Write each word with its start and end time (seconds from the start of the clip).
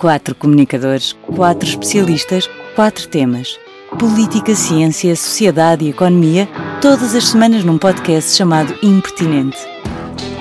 Quatro 0.00 0.34
comunicadores, 0.34 1.12
quatro 1.36 1.68
especialistas, 1.68 2.48
quatro 2.74 3.06
temas. 3.06 3.60
Política, 3.98 4.54
ciência, 4.54 5.14
sociedade 5.14 5.84
e 5.84 5.90
economia, 5.90 6.48
todas 6.80 7.14
as 7.14 7.28
semanas 7.28 7.64
num 7.64 7.76
podcast 7.76 8.34
chamado 8.34 8.74
Impertinente. 8.82 9.58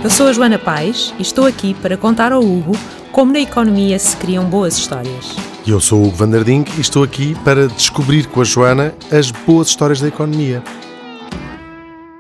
Eu 0.02 0.10
sou 0.10 0.30
a 0.30 0.32
Joana 0.32 0.58
Paz 0.58 1.14
e 1.20 1.24
estou 1.24 1.46
aqui 1.46 1.74
para 1.74 1.98
contar 1.98 2.32
ao 2.32 2.42
Hugo 2.42 2.72
como 3.12 3.34
na 3.34 3.42
economia 3.42 4.00
se 4.00 4.16
criam 4.16 4.46
boas 4.46 4.78
histórias. 4.78 5.36
E 5.66 5.72
eu 5.72 5.82
sou 5.82 6.04
o 6.04 6.08
Hugo 6.08 6.16
Vanderdink 6.16 6.78
e 6.78 6.80
estou 6.80 7.04
aqui 7.04 7.36
para 7.44 7.68
descobrir 7.68 8.28
com 8.28 8.40
a 8.40 8.46
Joana 8.46 8.96
as 9.12 9.30
boas 9.30 9.68
histórias 9.68 10.00
da 10.00 10.08
economia. 10.08 10.64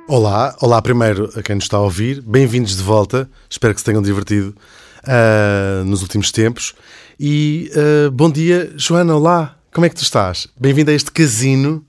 Olá, 0.10 0.54
olá 0.60 0.82
primeiro 0.82 1.30
a 1.38 1.42
quem 1.42 1.56
nos 1.56 1.64
está 1.64 1.78
a 1.78 1.82
ouvir, 1.82 2.22
bem-vindos 2.22 2.76
de 2.76 2.84
volta, 2.84 3.30
espero 3.50 3.74
que 3.74 3.80
se 3.80 3.86
tenham 3.86 4.02
divertido 4.02 4.54
uh, 5.04 5.86
nos 5.86 6.02
últimos 6.02 6.34
tempos. 6.34 6.74
E 7.20 7.70
uh, 7.76 8.10
bom 8.12 8.32
dia, 8.32 8.72
Joana, 8.78 9.14
olá, 9.14 9.58
como 9.74 9.86
é 9.86 9.90
que 9.90 9.96
tu 9.96 10.04
estás? 10.04 10.48
Bem-vinda 10.58 10.94
a 10.94 10.96
este 10.96 11.12
casino 11.12 11.86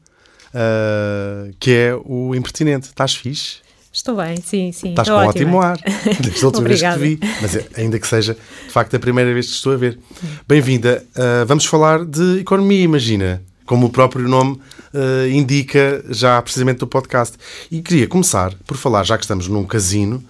uh, 0.49 1.55
que 1.61 1.71
é 1.71 1.95
o 2.05 2.35
Impertinente. 2.35 2.89
Estás 2.89 3.15
fixe? 3.15 3.59
Estou 3.93 4.17
bem, 4.17 4.39
sim, 4.39 4.73
sim. 4.73 4.89
Estás 4.91 5.09
com 5.09 5.15
um 5.15 5.19
ótimo 5.19 5.61
ar, 5.61 5.79
desde 6.21 6.43
a 6.43 6.49
última 6.49 6.67
vez 6.67 6.83
que 6.83 6.93
te 6.93 6.99
vi, 6.99 7.21
mas 7.41 7.55
é, 7.55 7.65
ainda 7.77 8.01
que 8.01 8.09
seja 8.09 8.35
de 8.35 8.73
facto 8.73 8.97
a 8.97 8.99
primeira 8.99 9.33
vez 9.33 9.47
que 9.47 9.53
estou 9.53 9.73
a 9.73 9.77
ver. 9.77 10.01
Bem-vinda. 10.49 11.07
Uh, 11.15 11.47
vamos 11.47 11.65
falar 11.65 12.05
de 12.05 12.41
economia, 12.41 12.83
imagina, 12.83 13.41
como 13.65 13.87
o 13.87 13.91
próprio 13.91 14.27
nome 14.29 14.61
uh, 14.93 15.29
indica 15.31 16.05
já 16.11 16.43
precisamente 16.43 16.79
do 16.79 16.89
podcast. 16.89 17.37
E 17.71 17.81
queria 17.81 18.09
começar 18.09 18.53
por 18.67 18.77
falar, 18.77 19.05
já 19.05 19.17
que 19.17 19.23
estamos 19.23 19.47
num 19.47 19.65
casino, 19.65 20.25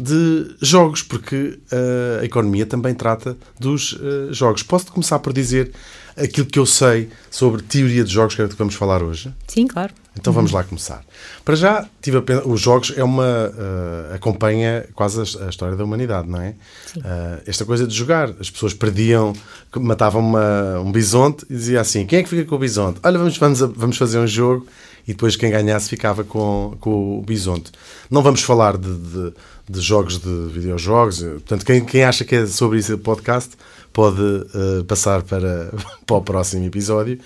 de 0.00 0.56
jogos, 0.60 1.02
porque 1.02 1.58
uh, 1.72 2.20
a 2.20 2.24
economia 2.24 2.66
também 2.66 2.94
trata 2.94 3.36
dos 3.58 3.92
uh, 3.92 4.32
jogos. 4.32 4.62
Posso 4.62 4.90
começar 4.92 5.18
por 5.20 5.32
dizer 5.32 5.72
aquilo 6.16 6.46
que 6.46 6.58
eu 6.58 6.66
sei 6.66 7.08
sobre 7.30 7.62
teoria 7.62 8.02
de 8.02 8.12
jogos, 8.12 8.34
que 8.34 8.42
é 8.42 8.44
o 8.44 8.48
que 8.48 8.56
vamos 8.56 8.74
falar 8.74 9.02
hoje? 9.02 9.32
Sim, 9.46 9.66
claro. 9.66 9.94
Então 10.18 10.32
vamos 10.32 10.50
lá 10.50 10.64
começar. 10.64 11.04
Para 11.44 11.54
já, 11.54 11.86
tive 12.02 12.20
pensar, 12.22 12.44
os 12.44 12.60
jogos 12.60 12.92
é 12.96 13.04
uma 13.04 13.48
uh, 13.50 14.14
acompanha 14.14 14.84
quase 14.94 15.20
a, 15.20 15.46
a, 15.46 15.48
história 15.48 15.76
da 15.76 15.84
humanidade, 15.84 16.28
não 16.28 16.40
é? 16.40 16.54
Uh, 16.96 17.42
esta 17.46 17.64
coisa 17.64 17.86
de 17.86 17.94
jogar, 17.94 18.34
as 18.40 18.50
pessoas 18.50 18.74
perdiam, 18.74 19.32
matavam 19.76 20.20
uma, 20.20 20.80
um 20.80 20.90
bisonte 20.90 21.46
e 21.48 21.54
dizia 21.54 21.80
assim: 21.80 22.04
quem 22.04 22.18
é 22.18 22.22
que 22.24 22.28
fica 22.28 22.44
com 22.44 22.56
o 22.56 22.58
bisonte? 22.58 22.98
Olha, 23.04 23.16
vamos, 23.16 23.38
vamos, 23.38 23.60
vamos 23.60 23.96
fazer 23.96 24.18
um 24.18 24.26
jogo 24.26 24.66
e 25.08 25.12
depois 25.12 25.36
quem 25.36 25.50
ganhasse 25.50 25.88
ficava 25.88 26.22
com, 26.22 26.76
com 26.78 27.18
o 27.18 27.22
bisonte. 27.22 27.72
Não 28.10 28.22
vamos 28.22 28.42
falar 28.42 28.76
de, 28.76 28.94
de, 28.94 29.32
de 29.66 29.80
jogos 29.80 30.18
de 30.18 30.48
videojogos, 30.52 31.22
portanto, 31.22 31.64
quem, 31.64 31.82
quem 31.82 32.04
acha 32.04 32.26
que 32.26 32.36
é 32.36 32.46
sobre 32.46 32.78
isso 32.78 32.92
o 32.92 32.98
podcast 32.98 33.56
pode 33.90 34.20
uh, 34.20 34.84
passar 34.86 35.22
para, 35.22 35.72
para 36.06 36.16
o 36.16 36.20
próximo 36.20 36.66
episódio. 36.66 37.18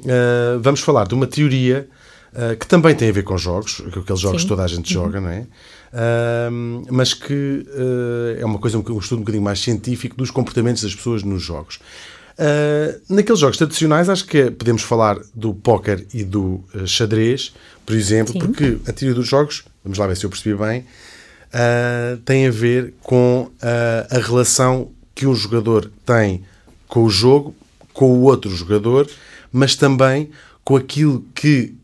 Uh, 0.00 0.60
vamos 0.60 0.80
falar 0.80 1.08
de 1.08 1.14
uma 1.14 1.26
teoria 1.26 1.88
uh, 2.34 2.54
que 2.58 2.66
também 2.66 2.94
tem 2.94 3.08
a 3.08 3.12
ver 3.12 3.22
com 3.22 3.38
jogos, 3.38 3.82
aqueles 3.86 4.20
jogos 4.20 4.42
Sim. 4.42 4.46
que 4.46 4.48
toda 4.48 4.62
a 4.62 4.68
gente 4.68 4.94
uhum. 4.94 5.04
joga, 5.04 5.20
não 5.20 5.30
é? 5.30 5.46
mas 6.88 7.12
que 7.12 7.66
é 8.38 8.44
uma 8.46 8.60
coisa, 8.60 8.78
um 8.78 8.98
estudo 8.98 9.16
um 9.16 9.22
bocadinho 9.22 9.42
mais 9.42 9.58
científico 9.58 10.16
dos 10.16 10.30
comportamentos 10.30 10.84
das 10.84 10.94
pessoas 10.94 11.24
nos 11.24 11.42
jogos. 11.42 11.80
Uh, 12.40 12.98
naqueles 13.06 13.38
jogos 13.38 13.58
tradicionais, 13.58 14.08
acho 14.08 14.24
que 14.24 14.50
podemos 14.50 14.82
falar 14.82 15.18
do 15.34 15.52
póquer 15.52 16.06
e 16.14 16.24
do 16.24 16.64
uh, 16.74 16.86
xadrez, 16.86 17.52
por 17.84 17.94
exemplo, 17.94 18.32
Sim. 18.32 18.38
porque 18.38 18.78
a 18.86 18.92
teoria 18.94 19.14
dos 19.14 19.28
jogos, 19.28 19.64
vamos 19.84 19.98
lá 19.98 20.06
ver 20.06 20.16
se 20.16 20.24
eu 20.24 20.30
percebi 20.30 20.56
bem, 20.56 20.80
uh, 20.80 22.16
tem 22.24 22.46
a 22.46 22.50
ver 22.50 22.94
com 23.02 23.50
a 23.60 24.18
relação 24.18 24.90
que 25.14 25.26
um 25.26 25.34
jogador 25.34 25.90
tem 26.06 26.42
com 26.88 27.04
o 27.04 27.10
jogo, 27.10 27.54
com 27.92 28.10
o 28.10 28.22
outro 28.22 28.50
jogador, 28.50 29.06
mas 29.52 29.76
também 29.76 30.30
com 30.64 30.76
aquilo 30.76 31.22
que 31.34 31.74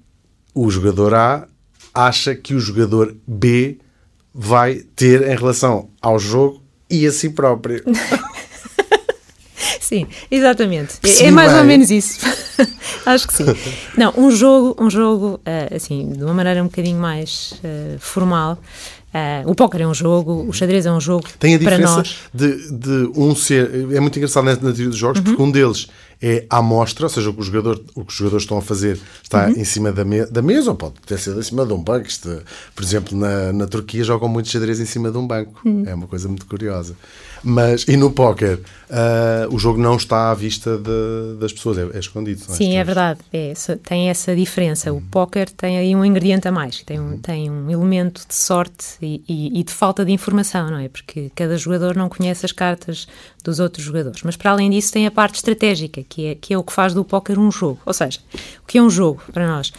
o 0.55 0.71
jogador 0.71 1.13
A 1.13 1.47
acha 1.93 2.35
que 2.35 2.55
o 2.55 2.61
jogador 2.61 3.15
B 3.27 3.77
vai 4.33 4.77
ter 4.97 5.21
em 5.29 5.37
relação 5.37 5.91
ao 6.01 6.19
jogo 6.19 6.63
e 6.89 7.07
a 7.07 7.13
si 7.13 7.29
próprio. 7.29 7.85
Sim, 9.87 10.05
exatamente. 10.29 10.97
é, 11.05 11.27
é 11.27 11.31
mais 11.31 11.55
ou 11.55 11.63
menos 11.63 11.93
isso. 11.93 12.19
Acho 13.07 13.29
que 13.29 13.35
sim. 13.35 13.45
Não, 13.97 14.13
um 14.17 14.33
jogo, 14.33 14.83
um 14.83 14.91
jogo 14.91 15.41
uh, 15.47 15.77
assim, 15.77 16.11
de 16.11 16.25
uma 16.25 16.35
maneira 16.35 16.61
um 16.61 16.67
bocadinho 16.67 16.99
mais 16.99 17.53
uh, 17.63 17.97
formal. 18.01 18.59
Uh, 19.15 19.49
o 19.49 19.55
póquer 19.55 19.83
é 19.83 19.87
um 19.87 19.95
jogo, 19.95 20.45
o 20.49 20.53
xadrez 20.53 20.87
é 20.87 20.93
um 20.93 21.01
jogo. 21.01 21.29
Tem 21.39 21.55
a 21.55 21.59
diferença 21.59 22.03
de, 22.35 22.73
de, 22.73 23.11
um 23.17 23.37
ser. 23.37 23.71
É 23.93 24.01
muito 24.01 24.19
engraçado 24.19 24.45
na, 24.45 24.55
na 24.55 24.59
teoria 24.59 24.89
dos 24.89 24.99
jogos, 24.99 25.21
uhum. 25.21 25.25
porque 25.25 25.41
um 25.41 25.53
deles 25.53 25.87
é 26.21 26.45
à 26.51 26.61
mostra, 26.61 27.07
ou 27.07 27.11
seja, 27.11 27.31
o 27.31 27.33
que 27.33 27.41
os 27.41 27.47
jogadores, 27.47 27.81
o 27.95 28.05
que 28.05 28.11
os 28.11 28.19
jogadores 28.19 28.43
estão 28.43 28.59
a 28.59 28.63
fazer 28.63 28.99
está 29.23 29.47
uhum. 29.47 29.53
em 29.53 29.65
cima 29.65 29.93
da, 29.93 30.05
me, 30.05 30.27
da 30.27 30.43
mesa, 30.43 30.71
ou 30.71 30.77
pode 30.77 30.95
ter 31.07 31.19
sido 31.21 31.39
em 31.39 31.45
cima 31.45 31.65
de 31.65 31.73
um 31.73 31.79
banco. 31.81 32.09
Por 32.75 32.83
exemplo, 32.83 33.17
na, 33.17 33.53
na 33.53 33.67
Turquia 33.69 34.03
jogam 34.03 34.29
muito 34.29 34.49
xadrez 34.49 34.81
em 34.81 34.85
cima 34.85 35.13
de 35.13 35.17
um 35.17 35.27
banco. 35.27 35.61
Uhum. 35.65 35.85
É 35.87 35.95
uma 35.95 36.09
coisa 36.09 36.27
muito 36.27 36.45
curiosa. 36.45 36.97
Mas, 37.43 37.85
e 37.89 37.97
no 37.97 38.11
póquer, 38.11 38.57
uh, 38.57 39.55
o 39.55 39.59
jogo 39.59 39.81
não 39.81 39.97
está 39.97 40.31
à 40.31 40.35
vista 40.35 40.77
de, 40.77 41.39
das 41.39 41.53
pessoas, 41.53 41.79
é, 41.79 41.97
é 41.97 41.99
escondido. 41.99 42.41
Sim, 42.41 42.77
é 42.77 42.85
verdade. 42.85 43.21
É, 43.33 43.53
tem 43.83 44.09
essa 44.09 44.35
diferença. 44.35 44.93
O 44.93 45.01
póquer 45.01 45.51
tem 45.51 45.79
aí 45.79 45.95
um 45.95 46.05
ingrediente 46.05 46.49
a 46.49 46.53
mais, 46.53 46.83
tem 46.83 46.99
um, 46.99 47.19
tem 47.19 47.51
um 47.51 47.71
elemento 47.71 48.27
de 48.27 48.35
sorte 48.35 48.97
e, 49.01 49.23
e, 49.29 49.61
e, 49.61 49.63
de 49.63 49.73
falta 49.73 50.05
de 50.05 50.13
informação, 50.13 50.71
não 50.71 50.79
é? 50.79 50.89
Porque 50.89 51.31
cada 51.35 51.57
jogador 51.57 51.97
não 51.97 52.09
conhece 52.09 52.45
as 52.45 52.53
cartas 52.53 53.07
dos 53.45 53.61
outros 53.61 53.85
jogadores. 53.85 54.23
Mas, 54.23 54.37
para 54.37 54.51
além 54.51 54.71
disso, 54.71 54.93
tem 54.93 55.07
a 55.07 55.11
parte 55.11 55.37
estratégica, 55.37 56.03
que 56.09 56.27
é, 56.27 56.35
que 56.35 56.55
é 56.55 56.59
o 56.59 56.63
que 56.63 56.73
faz 56.73 56.95
do 56.95 57.05
póquer 57.05 57.39
um 57.39 57.51
jogo. 57.51 57.81
Ou 57.87 57.93
seja, 57.93 58.21
o 58.63 58.67
que 58.67 58.79
é 58.79 58.83
um 58.83 58.91
jogo 58.91 59.23
para 59.33 59.47
nós? 59.47 59.73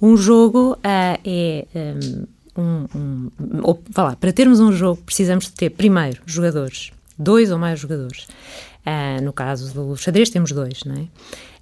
Um 0.00 0.16
jogo 0.16 0.72
uh, 0.72 1.20
é. 1.24 1.66
Um, 1.74 2.35
um, 2.60 2.86
um, 2.94 3.30
ou, 3.62 3.82
lá, 3.96 4.16
para 4.16 4.32
termos 4.32 4.60
um 4.60 4.72
jogo 4.72 5.02
precisamos 5.02 5.46
de 5.46 5.52
ter 5.52 5.70
primeiro 5.70 6.22
jogadores, 6.26 6.90
dois 7.18 7.50
ou 7.50 7.58
mais 7.58 7.80
jogadores. 7.80 8.26
Uh, 8.86 9.22
no 9.22 9.32
caso 9.32 9.74
do 9.74 9.96
xadrez 9.96 10.30
temos 10.30 10.52
dois, 10.52 10.84
não 10.84 10.94
é? 10.94 11.06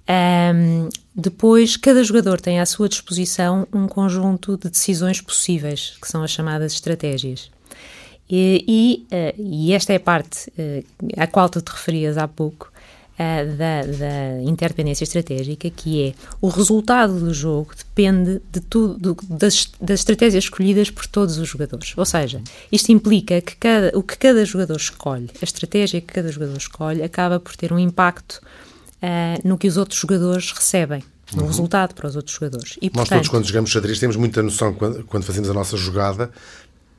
Um, 0.07 0.89
depois, 1.15 1.75
cada 1.77 2.03
jogador 2.03 2.39
tem 2.39 2.59
à 2.59 2.65
sua 2.65 2.87
disposição 2.87 3.67
um 3.73 3.87
conjunto 3.87 4.57
de 4.57 4.69
decisões 4.69 5.19
possíveis, 5.19 5.97
que 5.99 6.07
são 6.07 6.21
as 6.21 6.31
chamadas 6.31 6.73
estratégias. 6.73 7.49
E, 8.29 8.63
e, 8.67 9.15
uh, 9.15 9.41
e 9.41 9.73
esta 9.73 9.93
é 9.93 9.95
a 9.95 9.99
parte 9.99 10.49
uh, 10.49 10.85
à 11.17 11.27
qual 11.27 11.49
tu 11.49 11.61
te 11.61 11.71
referias 11.71 12.17
há 12.17 12.27
pouco, 12.27 12.71
uh, 13.15 13.55
da, 13.55 13.81
da, 13.81 14.41
interdependência 14.43 15.03
estratégica, 15.03 15.69
que 15.69 16.09
é 16.09 16.13
o 16.41 16.47
resultado 16.47 17.19
do 17.19 17.33
jogo 17.33 17.73
depende 17.75 18.41
de 18.51 18.59
tudo, 18.61 18.97
do, 18.97 19.17
das, 19.27 19.71
das 19.79 20.01
estratégias 20.01 20.43
escolhidas 20.43 20.89
por 20.89 21.07
todos 21.07 21.37
os 21.37 21.47
jogadores. 21.47 21.93
Ou 21.95 22.05
seja, 22.05 22.41
isto 22.71 22.91
implica 22.91 23.41
que 23.41 23.55
cada, 23.55 23.97
o 23.97 24.03
que 24.03 24.17
cada 24.17 24.43
jogador 24.45 24.77
escolhe, 24.77 25.29
a 25.41 25.43
estratégia 25.43 26.01
que 26.01 26.13
cada 26.13 26.31
jogador 26.31 26.57
escolhe, 26.57 27.03
acaba 27.03 27.39
por 27.39 27.55
ter 27.55 27.71
um 27.71 27.79
impacto 27.79 28.41
uh, 29.01 29.47
no 29.47 29.57
que 29.57 29.67
os 29.67 29.77
outros 29.77 29.99
jogadores 29.99 30.51
recebem 30.51 31.03
no 31.33 31.41
uhum. 31.41 31.47
resultado 31.47 31.95
para 31.95 32.07
os 32.07 32.15
outros 32.15 32.35
jogadores. 32.35 32.77
E, 32.81 32.85
Nós 32.85 32.93
portanto, 32.93 33.17
todos, 33.17 33.29
quando 33.29 33.45
jogamos 33.45 33.71
xadrez, 33.71 33.99
temos 33.99 34.15
muita 34.15 34.43
noção, 34.43 34.73
quando, 34.73 35.03
quando 35.05 35.23
fazemos 35.23 35.49
a 35.49 35.53
nossa 35.53 35.75
jogada, 35.75 36.29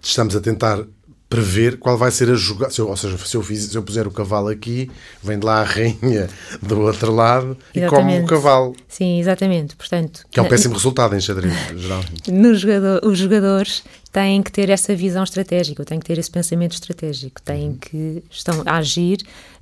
estamos 0.02 0.34
a 0.34 0.40
tentar 0.40 0.84
prever 1.28 1.78
qual 1.78 1.98
vai 1.98 2.10
ser 2.10 2.30
a 2.30 2.34
jogada. 2.34 2.72
Se 2.72 2.80
ou 2.80 2.96
seja, 2.96 3.18
se 3.18 3.36
eu, 3.36 3.42
fiz, 3.42 3.64
se 3.64 3.76
eu 3.76 3.82
puser 3.82 4.06
o 4.06 4.10
cavalo 4.10 4.48
aqui, 4.48 4.90
vem 5.22 5.38
de 5.38 5.44
lá 5.44 5.60
a 5.60 5.64
rainha 5.64 6.28
do 6.62 6.80
outro 6.80 7.12
lado 7.12 7.56
exatamente. 7.74 7.84
e 7.84 7.88
come 7.88 8.20
o 8.20 8.26
cavalo. 8.26 8.76
Sim, 8.88 9.18
exatamente. 9.18 9.76
Portanto, 9.76 10.24
que 10.30 10.38
é 10.38 10.42
um 10.42 10.48
péssimo 10.48 10.74
resultado 10.74 11.16
em 11.16 11.20
xadrez, 11.20 11.52
geralmente. 11.76 12.30
No 12.36 12.54
jogador, 12.54 13.00
os 13.04 13.18
jogadores 13.18 13.82
têm 14.12 14.42
que 14.42 14.52
ter 14.52 14.70
essa 14.70 14.94
visão 14.94 15.24
estratégica, 15.24 15.84
têm 15.84 15.98
que 15.98 16.06
ter 16.06 16.18
esse 16.18 16.30
pensamento 16.30 16.72
estratégico, 16.72 17.42
têm 17.42 17.68
uhum. 17.68 17.78
que 17.78 18.22
estão 18.30 18.62
a 18.64 18.76
agir 18.76 19.18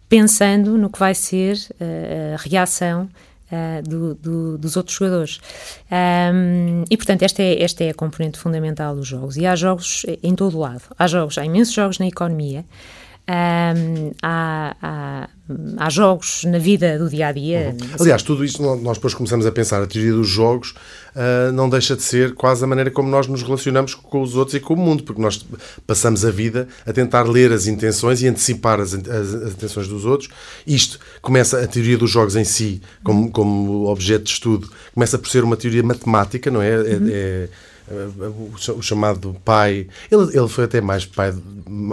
pensando 0.09 0.77
no 0.77 0.91
que 0.91 0.99
vai 0.99 1.15
ser 1.15 1.59
a, 1.81 2.35
a 2.35 2.49
reação 2.49 3.09
uh, 3.55 3.83
do, 3.89 4.15
do, 4.15 4.59
dos 4.59 4.77
outros 4.77 4.97
jogadores. 4.97 5.41
Um, 5.91 6.85
e, 6.91 6.97
portanto, 6.97 7.23
esta 7.23 7.43
é, 7.43 7.62
esta 7.62 7.85
é 7.85 7.91
a 7.91 7.95
componente 7.95 8.39
fundamental 8.39 8.95
dos 8.97 9.06
jogos. 9.06 9.37
E 9.37 9.47
há 9.47 9.55
jogos 9.55 10.05
em 10.23 10.35
todo 10.35 10.56
o 10.56 10.61
lado. 10.61 10.83
Há 10.99 11.06
jogos, 11.06 11.39
há 11.39 11.45
imensos 11.45 11.75
jogos 11.75 11.99
na 11.99 12.06
economia. 12.06 12.65
Um, 13.27 14.12
há, 14.23 15.24
há, 15.76 15.91
jogos 15.91 16.44
na 16.44 16.58
vida 16.58 16.99
do 16.99 17.08
dia 17.08 17.29
a 17.29 17.32
dia. 17.32 17.76
Uhum. 17.81 17.88
Aliás, 18.00 18.23
tudo 18.23 18.44
isto, 18.44 18.62
nós 18.62 18.96
depois 18.96 19.14
começamos 19.14 19.44
a 19.46 19.52
pensar, 19.52 19.82
a 19.82 19.87
teoria 19.87 20.12
dos 20.12 20.29
jogos 20.29 20.75
uh, 21.14 21.52
não 21.52 21.69
deixa 21.69 21.94
de 21.94 22.02
ser 22.02 22.35
quase 22.35 22.64
a 22.64 22.67
maneira 22.67 22.91
como 22.91 23.08
nós 23.08 23.26
nos 23.26 23.43
relacionamos 23.43 23.94
com 23.94 24.23
os 24.23 24.37
outros 24.37 24.55
e 24.55 24.61
com 24.61 24.75
o 24.75 24.76
mundo, 24.76 25.02
porque 25.02 25.20
nós 25.20 25.44
passamos 25.87 26.25
a 26.25 26.31
vida 26.31 26.69
a 26.87 26.93
tentar 26.93 27.25
ler 27.25 27.52
as 27.52 27.67
intenções 27.67 28.23
e 28.23 28.29
antecipar 28.29 28.81
as, 28.81 28.94
as, 28.94 29.35
as 29.35 29.52
intenções 29.52 29.88
dos 29.88 30.05
outros. 30.05 30.31
Isto 30.67 30.99
começa, 31.20 31.62
a 31.62 31.67
teoria 31.67 31.99
dos 31.99 32.11
jogos 32.11 32.37
em 32.37 32.44
si, 32.44 32.81
como, 33.02 33.31
como 33.31 33.87
objeto 33.88 34.25
de 34.25 34.31
estudo, 34.31 34.70
começa 34.94 35.19
por 35.19 35.29
ser 35.29 35.44
uma 35.44 35.56
teoria 35.56 35.82
matemática, 35.82 36.50
não 36.50 36.62
é? 36.62 36.70
é 36.70 36.76
uhum. 36.76 37.08
é, 37.11 37.49
é 37.90 38.73
o 38.73 38.81
chamado 38.81 39.37
pai. 39.44 39.88
Ele, 40.11 40.37
ele 40.37 40.49
foi 40.49 40.64
até 40.64 40.81
mais 40.81 41.05
pai. 41.05 41.35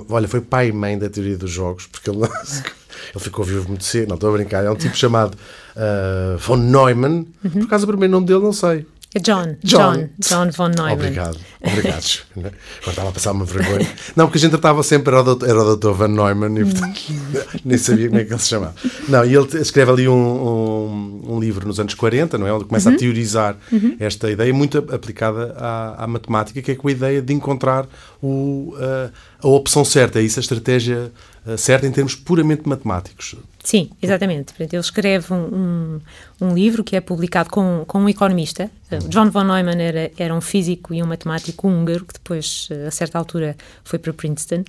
Olha, 0.08 0.28
foi 0.28 0.40
pai 0.40 0.70
e 0.70 0.72
mãe 0.72 0.98
da 0.98 1.10
teoria 1.10 1.38
dos 1.38 1.52
jogos, 1.52 1.86
porque 1.88 2.10
ele 2.10 2.20
Ele 3.14 3.24
ficou 3.24 3.44
vivo 3.44 3.68
muito 3.68 3.84
cedo, 3.84 4.10
não 4.10 4.16
estou 4.16 4.30
a 4.30 4.34
brincar. 4.34 4.64
É 4.64 4.70
um 4.70 4.76
tipo 4.76 4.96
chamado 4.96 5.36
uh, 5.76 6.38
von 6.38 6.58
Neumann. 6.58 7.26
Uhum. 7.44 7.52
Por 7.52 7.68
causa 7.68 7.86
do 7.86 7.90
primeiro 7.90 8.12
nome 8.12 8.26
dele, 8.26 8.42
não 8.42 8.54
sei. 8.54 8.86
É 9.14 9.20
John, 9.20 9.58
John, 9.62 10.08
John, 10.20 10.52
von 10.52 10.70
Neumann. 10.70 10.94
Obrigado, 10.94 11.38
obrigado. 11.60 12.06
Agora 12.38 12.56
estava 12.88 13.10
a 13.10 13.12
passar 13.12 13.34
uma 13.34 13.44
vergonha. 13.44 13.86
Não, 14.16 14.26
porque 14.26 14.38
a 14.38 14.42
gente 14.42 14.52
tratava 14.52 14.82
sempre, 14.84 15.12
era 15.12 15.22
o 15.22 15.24
doutor, 15.26 15.50
era 15.50 15.62
o 15.62 15.66
doutor 15.66 15.94
Van 15.96 16.08
Neumann 16.08 16.58
e 16.58 16.64
portanto 16.64 17.02
nem 17.66 17.78
sabia 17.78 18.08
como 18.08 18.22
é 18.22 18.24
que 18.24 18.32
ele 18.32 18.40
se 18.40 18.48
chamava. 18.48 18.74
Não, 19.10 19.26
e 19.26 19.36
ele 19.36 19.48
escreve 19.60 19.92
ali 19.92 20.08
um, 20.08 20.14
um, 20.14 21.34
um 21.34 21.40
livro 21.42 21.68
nos 21.68 21.78
anos 21.78 21.94
40, 21.94 22.38
não 22.38 22.48
é? 22.48 22.54
Onde 22.54 22.64
começa 22.64 22.88
uhum. 22.88 22.96
a 22.96 22.98
teorizar 22.98 23.58
uhum. 23.70 23.98
esta 24.00 24.32
ideia, 24.32 24.54
muito 24.54 24.78
aplicada 24.78 25.56
à, 25.58 26.06
à, 26.06 26.08
matemática, 26.08 26.62
que 26.62 26.72
é 26.72 26.76
com 26.76 26.88
a 26.88 26.92
ideia 26.92 27.22
de 27.22 27.34
encontrar 27.34 27.88
o, 28.24 28.74
a, 28.78 29.46
a 29.46 29.48
opção 29.50 29.84
certa, 29.84 30.20
é 30.20 30.22
isso 30.22 30.40
a 30.40 30.42
estratégia 30.42 31.12
eh, 31.46 31.58
certa 31.58 31.88
em 31.88 31.92
termos 31.92 32.14
puramente 32.14 32.70
matemáticos. 32.70 33.36
Sim, 33.64 33.92
exatamente. 34.02 34.54
Ele 34.60 34.78
escreve 34.78 35.34
um, 35.34 35.38
um, 35.38 36.02
um, 36.48 36.54
livro 36.54 36.84
que 36.84 36.96
é 36.96 37.02
publicado 37.02 37.50
com, 37.50 37.84
com 37.86 38.00
um 38.00 38.10
economista. 38.10 38.72
Eh, 38.90 38.98
John 39.08 39.30
von 39.30 39.44
Neumann 39.44 39.80
era, 39.80 40.12
era 40.18 40.34
um 40.34 40.42
físico 40.42 40.94
e 40.94 41.04
um 41.04 41.06
matemático 41.06 41.68
húngaro 41.68 42.06
que 42.06 42.14
depois, 42.14 42.68
eh, 42.72 42.88
a 42.88 42.92
certa 42.92 43.20
altura, 43.20 43.56
foi 43.84 44.00
para 44.00 44.12
Princeton. 44.14 44.64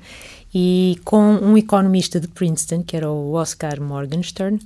E 0.55 1.01
com 1.05 1.37
um 1.37 1.57
economista 1.57 2.21
de 2.21 2.29
Princeton, 2.29 2.83
que 2.83 2.95
era 2.95 3.11
o 3.11 3.33
Oscar 3.33 3.81
Morgenstern, 3.81 4.59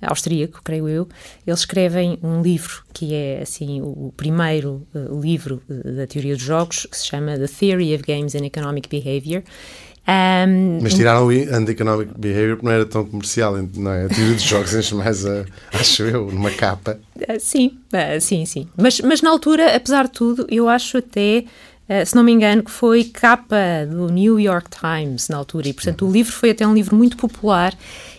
austríaco, 0.00 0.60
creio 0.62 0.88
eu, 0.88 1.08
eles 1.46 1.60
escrevem 1.60 2.18
um 2.22 2.42
livro 2.42 2.82
que 2.92 3.14
é 3.14 3.40
assim 3.42 3.80
o 3.80 4.12
primeiro 4.16 4.86
uh, 4.94 5.20
livro 5.20 5.62
da 5.68 6.06
teoria 6.06 6.34
dos 6.34 6.44
jogos, 6.44 6.86
que 6.90 6.96
se 6.96 7.06
chama 7.06 7.38
The 7.38 7.46
Theory 7.46 7.94
of 7.94 8.02
Games 8.04 8.34
and 8.34 8.44
Economic 8.44 8.88
Behavior 8.88 9.42
um, 10.08 10.80
Mas 10.82 10.94
tiraram 10.94 11.26
o 11.26 11.30
Anti-Economic 11.30 12.12
Behavior 12.18 12.56
porque 12.56 12.66
não 12.66 12.72
era 12.72 12.84
tão 12.84 13.04
comercial, 13.04 13.56
não 13.76 13.92
é? 13.92 14.06
A 14.06 14.08
teoria 14.08 14.34
dos 14.34 14.42
jogos 14.42 14.74
enche 14.74 14.94
mais, 14.94 15.24
a, 15.24 15.44
acho 15.72 16.02
eu, 16.02 16.26
numa 16.26 16.50
capa. 16.50 16.98
Uh, 17.16 17.38
sim, 17.38 17.78
uh, 17.92 18.20
sim, 18.20 18.44
sim. 18.44 18.68
Mas, 18.76 19.00
mas 19.00 19.22
na 19.22 19.30
altura, 19.30 19.74
apesar 19.76 20.04
de 20.06 20.12
tudo, 20.12 20.46
eu 20.50 20.68
acho 20.68 20.98
até, 20.98 21.44
uh, 21.88 22.04
se 22.04 22.16
não 22.16 22.24
me 22.24 22.32
engano, 22.32 22.64
que 22.64 22.70
foi 22.70 23.04
capa 23.04 23.86
do 23.88 24.08
New 24.08 24.40
York 24.40 24.70
Times 24.70 25.28
na 25.28 25.36
altura 25.36 25.68
e, 25.68 25.72
portanto, 25.72 26.06
o 26.06 26.10
livro 26.10 26.32
foi 26.32 26.50
até 26.50 26.66
um 26.66 26.74
livro 26.74 26.96
muito 26.96 27.16
popular 27.16 27.72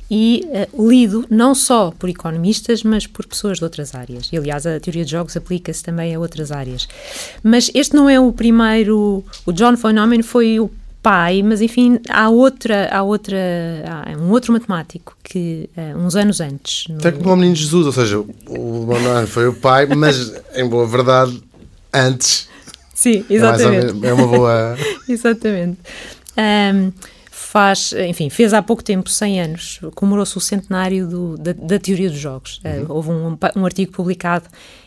e 0.09 0.47
uh, 0.71 0.89
lido 0.89 1.25
não 1.29 1.53
só 1.53 1.91
por 1.91 2.09
economistas, 2.09 2.81
mas 2.81 3.05
por 3.05 3.25
pessoas 3.25 3.57
de 3.57 3.63
outras 3.65 3.93
áreas. 3.93 4.29
E, 4.31 4.37
aliás, 4.37 4.65
a 4.65 4.79
teoria 4.79 5.03
de 5.03 5.11
jogos 5.11 5.35
aplica-se 5.35 5.83
também 5.83 6.15
a 6.15 6.19
outras 6.19 6.49
áreas. 6.49 6.87
Mas 7.43 7.69
este 7.73 7.93
não 7.93 8.09
é 8.09 8.17
o 8.17 8.31
primeiro. 8.31 9.23
O 9.45 9.51
John 9.51 9.73
Neumann 9.91 10.23
foi 10.23 10.61
o 10.61 10.69
pai, 11.03 11.43
mas 11.43 11.61
enfim, 11.61 11.99
há 12.09 12.29
outra, 12.29 12.87
há 12.89 13.03
outra, 13.03 13.37
há 13.85 14.17
um 14.17 14.31
outro 14.31 14.53
matemático 14.53 15.15
que 15.21 15.69
uh, 15.77 15.97
uns 15.97 16.15
anos 16.15 16.39
antes. 16.39 16.87
No... 16.87 16.97
Até 16.97 17.11
como 17.11 17.33
o 17.33 17.35
menino 17.35 17.55
Jesus, 17.55 17.85
ou 17.85 17.91
seja, 17.91 18.19
o 18.19 18.85
Bonan 18.85 19.27
foi 19.27 19.49
o 19.49 19.53
pai, 19.53 19.85
mas 19.85 20.33
em 20.55 20.65
boa 20.65 20.87
verdade, 20.87 21.43
antes. 21.93 22.47
Sim, 22.93 23.25
exatamente. 23.29 24.05
É, 24.05 24.09
é 24.09 24.13
uma 24.13 24.27
boa. 24.27 24.77
exatamente. 25.09 25.77
Um, 26.37 26.91
faz, 27.29 27.93
enfim, 28.07 28.29
fez 28.29 28.53
há 28.53 28.63
pouco 28.63 28.81
tempo, 28.81 29.09
100 29.09 29.41
anos, 29.41 29.79
comemorou-se 29.95 30.37
o 30.37 30.41
centenário 30.41 31.05
do, 31.05 31.37
da, 31.37 31.51
da, 31.51 31.77
teoria 31.77 32.09
dos 32.09 32.17
jogos. 32.17 32.61
Uhum. 32.63 32.83
Uh, 32.83 32.93
houve 32.93 33.09
um, 33.11 33.37
um 33.57 33.65
artigo 33.65 33.91
publicado 33.91 34.45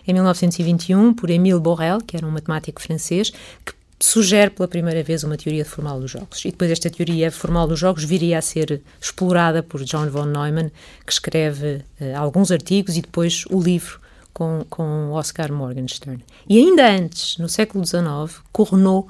em 0.08 0.14
1921 0.14 1.12
por 1.12 1.28
Émile 1.28 1.60
Borel, 1.60 1.98
que 2.00 2.16
era 2.16 2.26
um 2.26 2.30
matemático 2.30 2.80
francês, 2.80 3.30
que 3.64 3.76
sugere 3.98 4.50
pela 4.50 4.68
primeira 4.68 5.02
vez 5.02 5.24
uma 5.24 5.36
teoria 5.36 5.64
formal 5.64 6.00
dos 6.00 6.10
jogos. 6.10 6.44
E 6.44 6.50
depois 6.50 6.70
esta 6.70 6.90
teoria 6.90 7.30
formal 7.30 7.66
dos 7.66 7.78
jogos 7.78 8.04
viria 8.04 8.38
a 8.38 8.42
ser 8.42 8.82
explorada 9.00 9.62
por 9.62 9.82
John 9.84 10.08
von 10.10 10.26
Neumann, 10.26 10.70
que 11.04 11.12
escreve 11.12 11.82
uh, 12.00 12.16
alguns 12.16 12.50
artigos 12.50 12.96
e 12.96 13.00
depois 13.00 13.44
o 13.50 13.60
livro 13.60 14.00
com, 14.32 14.66
com 14.68 15.12
Oscar 15.12 15.50
Morgenstern. 15.50 16.22
E 16.46 16.58
ainda 16.58 16.86
antes, 16.90 17.38
no 17.38 17.48
século 17.48 17.86
XIX, 17.86 18.42
Cournot 18.52 19.08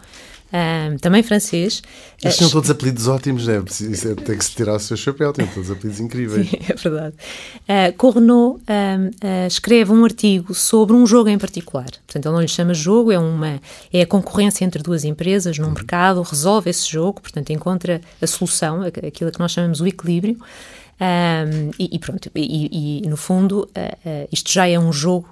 um, 0.52 0.96
também 0.98 1.22
francês. 1.22 1.82
Estes 2.22 2.36
são 2.36 2.48
todos 2.48 2.70
apelidos 2.70 3.08
ótimos, 3.08 3.46
né? 3.46 3.62
Isso 3.68 4.08
é, 4.08 4.14
tem 4.14 4.38
que 4.38 4.44
se 4.44 4.54
tirar 4.54 4.74
o 4.74 4.78
seu 4.78 4.96
chapéu, 4.96 5.32
tem 5.32 5.46
todos 5.46 5.70
apelidos 5.70 5.98
incríveis. 6.00 6.48
Sim, 6.48 6.58
é 6.70 6.74
verdade. 6.74 7.14
Uh, 7.62 7.96
Cournot 7.96 8.60
um, 8.60 9.06
uh, 9.08 9.46
escreve 9.46 9.92
um 9.92 10.04
artigo 10.04 10.54
sobre 10.54 10.94
um 10.94 11.06
jogo 11.06 11.28
em 11.28 11.38
particular. 11.38 11.90
Portanto, 12.06 12.26
ele 12.26 12.34
não 12.34 12.40
lhe 12.40 12.48
chama 12.48 12.72
jogo, 12.72 13.10
é, 13.10 13.18
uma, 13.18 13.60
é 13.92 14.02
a 14.02 14.06
concorrência 14.06 14.64
entre 14.64 14.82
duas 14.82 15.04
empresas 15.04 15.58
num 15.58 15.66
uhum. 15.66 15.72
mercado, 15.72 16.22
resolve 16.22 16.70
esse 16.70 16.88
jogo, 16.88 17.20
portanto, 17.20 17.50
encontra 17.50 18.00
a 18.20 18.26
solução, 18.26 18.82
aquilo 18.82 19.32
que 19.32 19.40
nós 19.40 19.50
chamamos 19.52 19.80
o 19.80 19.86
equilíbrio. 19.86 20.38
Um, 20.98 21.70
e, 21.78 21.96
e, 21.96 21.98
pronto, 21.98 22.30
e, 22.34 23.02
e 23.04 23.08
no 23.08 23.18
fundo, 23.18 23.64
uh, 23.64 23.64
uh, 23.64 24.28
isto 24.32 24.50
já 24.50 24.66
é 24.66 24.78
um 24.78 24.90
jogo, 24.90 25.28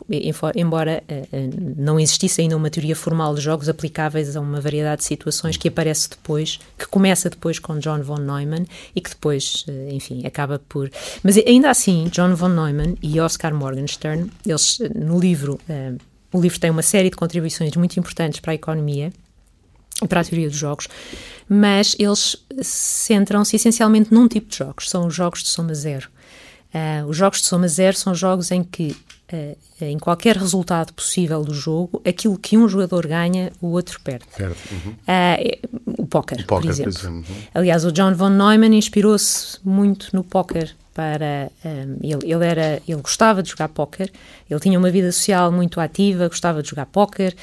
embora 0.54 1.02
uh, 1.08 1.74
não 1.76 1.98
existisse 1.98 2.42
ainda 2.42 2.54
uma 2.54 2.68
teoria 2.68 2.94
formal 2.94 3.34
de 3.34 3.40
jogos 3.40 3.66
aplicáveis 3.66 4.36
a 4.36 4.40
uma 4.40 4.60
variedade 4.60 4.98
de 4.98 5.06
situações 5.06 5.56
que 5.56 5.68
aparece 5.68 6.10
depois, 6.10 6.58
que 6.78 6.86
começa 6.86 7.30
depois 7.30 7.58
com 7.58 7.78
John 7.78 8.02
von 8.02 8.18
Neumann 8.18 8.66
e 8.94 9.00
que 9.00 9.10
depois, 9.10 9.64
enfim, 9.90 10.26
acaba 10.26 10.58
por. 10.68 10.90
Mas 11.22 11.38
ainda 11.38 11.70
assim, 11.70 12.08
John 12.10 12.34
von 12.34 12.48
Neumann 12.48 12.96
e 13.02 13.18
Oscar 13.18 13.54
Morgenstern, 13.54 14.30
eles 14.46 14.78
no 14.94 15.18
livro. 15.18 15.58
o 16.32 16.40
livro 16.40 16.60
tem 16.60 16.70
uma 16.70 16.82
série 16.82 17.08
de 17.08 17.16
contribuições 17.16 17.74
muito 17.76 17.98
importantes 17.98 18.40
para 18.40 18.52
a 18.52 18.54
economia 18.54 19.12
para 20.08 20.20
a 20.20 20.24
teoria 20.24 20.48
dos 20.48 20.58
jogos, 20.58 20.88
mas 21.48 21.94
eles 21.98 22.36
centram-se 22.62 23.56
essencialmente 23.56 24.12
num 24.12 24.26
tipo 24.26 24.48
de 24.48 24.56
jogos, 24.56 24.90
são 24.90 25.06
os 25.06 25.14
jogos 25.14 25.42
de 25.42 25.48
soma 25.48 25.74
zero. 25.74 26.08
Uh, 26.74 27.06
os 27.06 27.16
jogos 27.16 27.40
de 27.40 27.46
soma 27.46 27.68
zero 27.68 27.96
são 27.96 28.14
jogos 28.14 28.50
em 28.50 28.64
que, 28.64 28.96
uh, 29.32 29.56
em 29.80 29.96
qualquer 29.96 30.36
resultado 30.36 30.92
possível 30.92 31.44
do 31.44 31.54
jogo, 31.54 32.02
aquilo 32.04 32.36
que 32.36 32.56
um 32.58 32.68
jogador 32.68 33.06
ganha, 33.06 33.52
o 33.60 33.68
outro 33.68 34.00
perde. 34.00 34.24
perde. 34.36 34.56
Uhum. 34.72 34.92
Uh, 34.92 36.02
o 36.02 36.06
póquer, 36.06 36.44
por 36.44 36.64
exemplo. 36.64 36.92
Por 36.92 36.98
exemplo. 36.98 37.18
Uhum. 37.28 37.42
Aliás, 37.54 37.84
o 37.84 37.92
John 37.92 38.14
von 38.14 38.30
Neumann 38.30 38.74
inspirou-se 38.74 39.58
muito 39.62 40.08
no 40.12 40.24
póquer 40.24 40.74
para 40.94 41.50
um, 41.64 41.98
ele, 42.00 42.32
ele 42.32 42.46
era 42.46 42.80
ele 42.86 43.02
gostava 43.02 43.42
de 43.42 43.50
jogar 43.50 43.68
póquer 43.68 44.12
ele 44.48 44.60
tinha 44.60 44.78
uma 44.78 44.90
vida 44.92 45.10
social 45.10 45.50
muito 45.50 45.80
ativa 45.80 46.28
gostava 46.28 46.62
de 46.62 46.70
jogar 46.70 46.86
póquer 46.86 47.34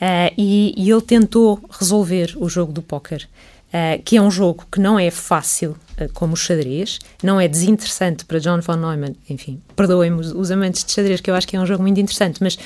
uh, 0.00 0.34
e, 0.36 0.74
e, 0.76 0.90
ele 0.90 1.00
tentou 1.00 1.60
resolver 1.70 2.34
o 2.36 2.48
jogo 2.48 2.72
do 2.72 2.82
póquer 2.82 3.28
uh, 3.68 4.02
que 4.02 4.16
é 4.16 4.22
um 4.22 4.30
jogo 4.30 4.66
que 4.70 4.80
não 4.80 4.98
é 4.98 5.10
fácil 5.10 5.76
uh, 6.00 6.12
como 6.14 6.34
o 6.34 6.36
xadrez 6.36 6.98
não 7.22 7.40
é 7.40 7.46
desinteressante 7.46 8.24
para 8.24 8.38
John 8.38 8.60
von 8.60 8.76
Neumann 8.76 9.14
enfim 9.28 9.60
perdoem-me 9.76 10.20
os, 10.20 10.32
os, 10.32 10.50
amantes 10.50 10.84
de 10.84 10.92
xadrez 10.92 11.20
que 11.20 11.30
eu 11.30 11.34
acho 11.34 11.46
que 11.46 11.56
é 11.56 11.60
um 11.60 11.66
jogo 11.66 11.82
muito 11.82 12.00
interessante 12.00 12.42
mas 12.42 12.58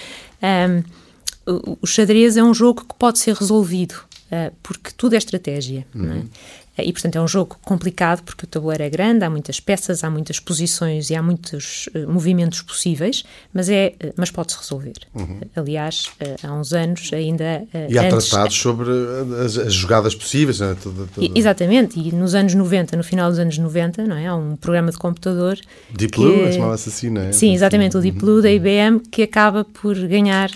um, 0.43 1.53
o, 1.53 1.79
o 1.83 1.87
xadrez 1.87 2.37
é 2.37 2.43
um 2.43 2.55
jogo 2.55 2.85
que 2.85 2.95
pode 2.95 3.19
ser 3.19 3.35
resolvido 3.35 3.95
porque 4.65 4.91
tudo 4.97 5.15
é 5.15 5.19
estratégia. 5.19 5.87
É? 5.95 5.99
Uhum. 5.99 6.29
E, 6.77 6.93
portanto, 6.93 7.17
é 7.17 7.21
um 7.21 7.29
jogo 7.29 7.57
complicado 7.63 8.23
porque 8.23 8.45
o 8.45 8.49
tabuleiro 8.49 8.83
é 8.83 8.91
grande, 8.91 9.25
há 9.25 9.31
muitas 9.31 9.61
peças, 9.61 10.03
há 10.03 10.11
muitas 10.11 10.41
posições 10.41 11.09
e 11.09 11.15
há 11.15 11.23
muitos 11.23 11.89
uh, 11.95 12.11
movimentos 12.11 12.63
possíveis, 12.63 13.25
mas, 13.53 13.69
é, 13.69 13.95
uh, 14.03 14.13
mas 14.17 14.31
pode-se 14.31 14.59
resolver. 14.59 14.95
Uhum. 15.15 15.41
Aliás, 15.55 16.11
uh, 16.21 16.47
há 16.47 16.53
uns 16.53 16.73
anos 16.73 17.13
ainda. 17.13 17.65
e 17.89 17.97
há 17.97 18.07
antes, 18.07 18.29
tratados 18.29 18.57
sobre 18.57 18.91
as, 19.45 19.57
as, 19.57 19.73
jogadas 19.73 20.15
possíveis, 20.17 20.59
não 20.59 20.71
é? 20.71 20.75
Toda, 20.75 21.07
toda... 21.07 21.39
Exatamente, 21.39 21.99
e 21.99 22.13
nos 22.13 22.35
anos 22.35 22.55
90, 22.55 22.97
no 22.97 23.05
final 23.05 23.31
dos 23.31 23.39
anos 23.39 23.57
90, 23.57 24.05
não 24.07 24.17
é? 24.17 24.27
Há 24.27 24.35
um 24.35 24.57
programa 24.57 24.91
de 24.91 24.99
computador. 24.99 25.57
Deep 25.91 26.17
Blue, 26.17 26.53
chamava-se 26.53 26.89
assim, 26.89 27.11
não 27.11 27.23
é? 27.23 27.33
Sim, 27.33 27.55
exatamente, 27.55 27.97
o 27.97 28.01
Deep 28.01 28.19
Blue 28.19 28.37
uhum. 28.37 28.43
da 28.43 28.51
IBM, 28.51 29.01
que 29.11 29.23
acaba 29.23 29.65
por 29.65 29.97
ganhar 30.09 30.51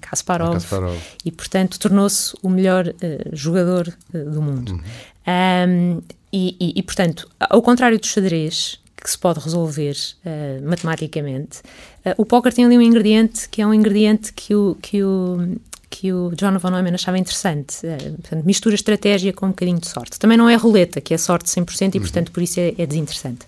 Kasparov, 0.00 0.54
Kasparov, 0.54 0.96
e, 1.24 1.30
portanto, 1.30 1.78
tornou-se 1.78 2.34
o 2.42 2.48
melhor 2.48 2.92
jogador 3.32 3.92
do 4.12 4.42
mundo. 4.42 4.72
Uhum. 4.72 4.80
Um, 5.28 6.00
e, 6.32 6.56
e, 6.58 6.72
e, 6.76 6.82
portanto, 6.82 7.28
ao 7.38 7.60
contrário 7.60 7.98
do 7.98 8.06
xadrez, 8.06 8.80
que 8.96 9.10
se 9.10 9.18
pode 9.18 9.40
resolver 9.40 9.94
uh, 10.24 10.68
matematicamente, 10.68 11.58
uh, 12.04 12.14
o 12.16 12.24
póquer 12.24 12.52
tem 12.52 12.64
ali 12.64 12.76
um 12.76 12.82
ingrediente 12.82 13.48
que 13.48 13.60
é 13.60 13.66
um 13.66 13.74
ingrediente 13.74 14.32
que 14.32 14.54
o, 14.54 14.76
que 14.80 15.02
o, 15.02 15.56
que 15.90 16.12
o 16.12 16.30
John 16.34 16.58
von 16.58 16.70
Neumann 16.70 16.94
achava 16.94 17.18
interessante. 17.18 17.86
Uh, 17.86 18.12
portanto, 18.20 18.44
mistura 18.44 18.74
estratégia 18.74 19.32
com 19.32 19.46
um 19.46 19.50
bocadinho 19.50 19.78
de 19.78 19.88
sorte. 19.88 20.18
Também 20.18 20.36
não 20.36 20.48
é 20.48 20.56
roleta, 20.56 21.00
que 21.00 21.12
é 21.12 21.18
sorte 21.18 21.48
100% 21.48 21.94
e, 21.94 21.98
uhum. 21.98 22.02
portanto, 22.02 22.32
por 22.32 22.42
isso 22.42 22.58
é, 22.60 22.74
é 22.78 22.86
desinteressante. 22.86 23.46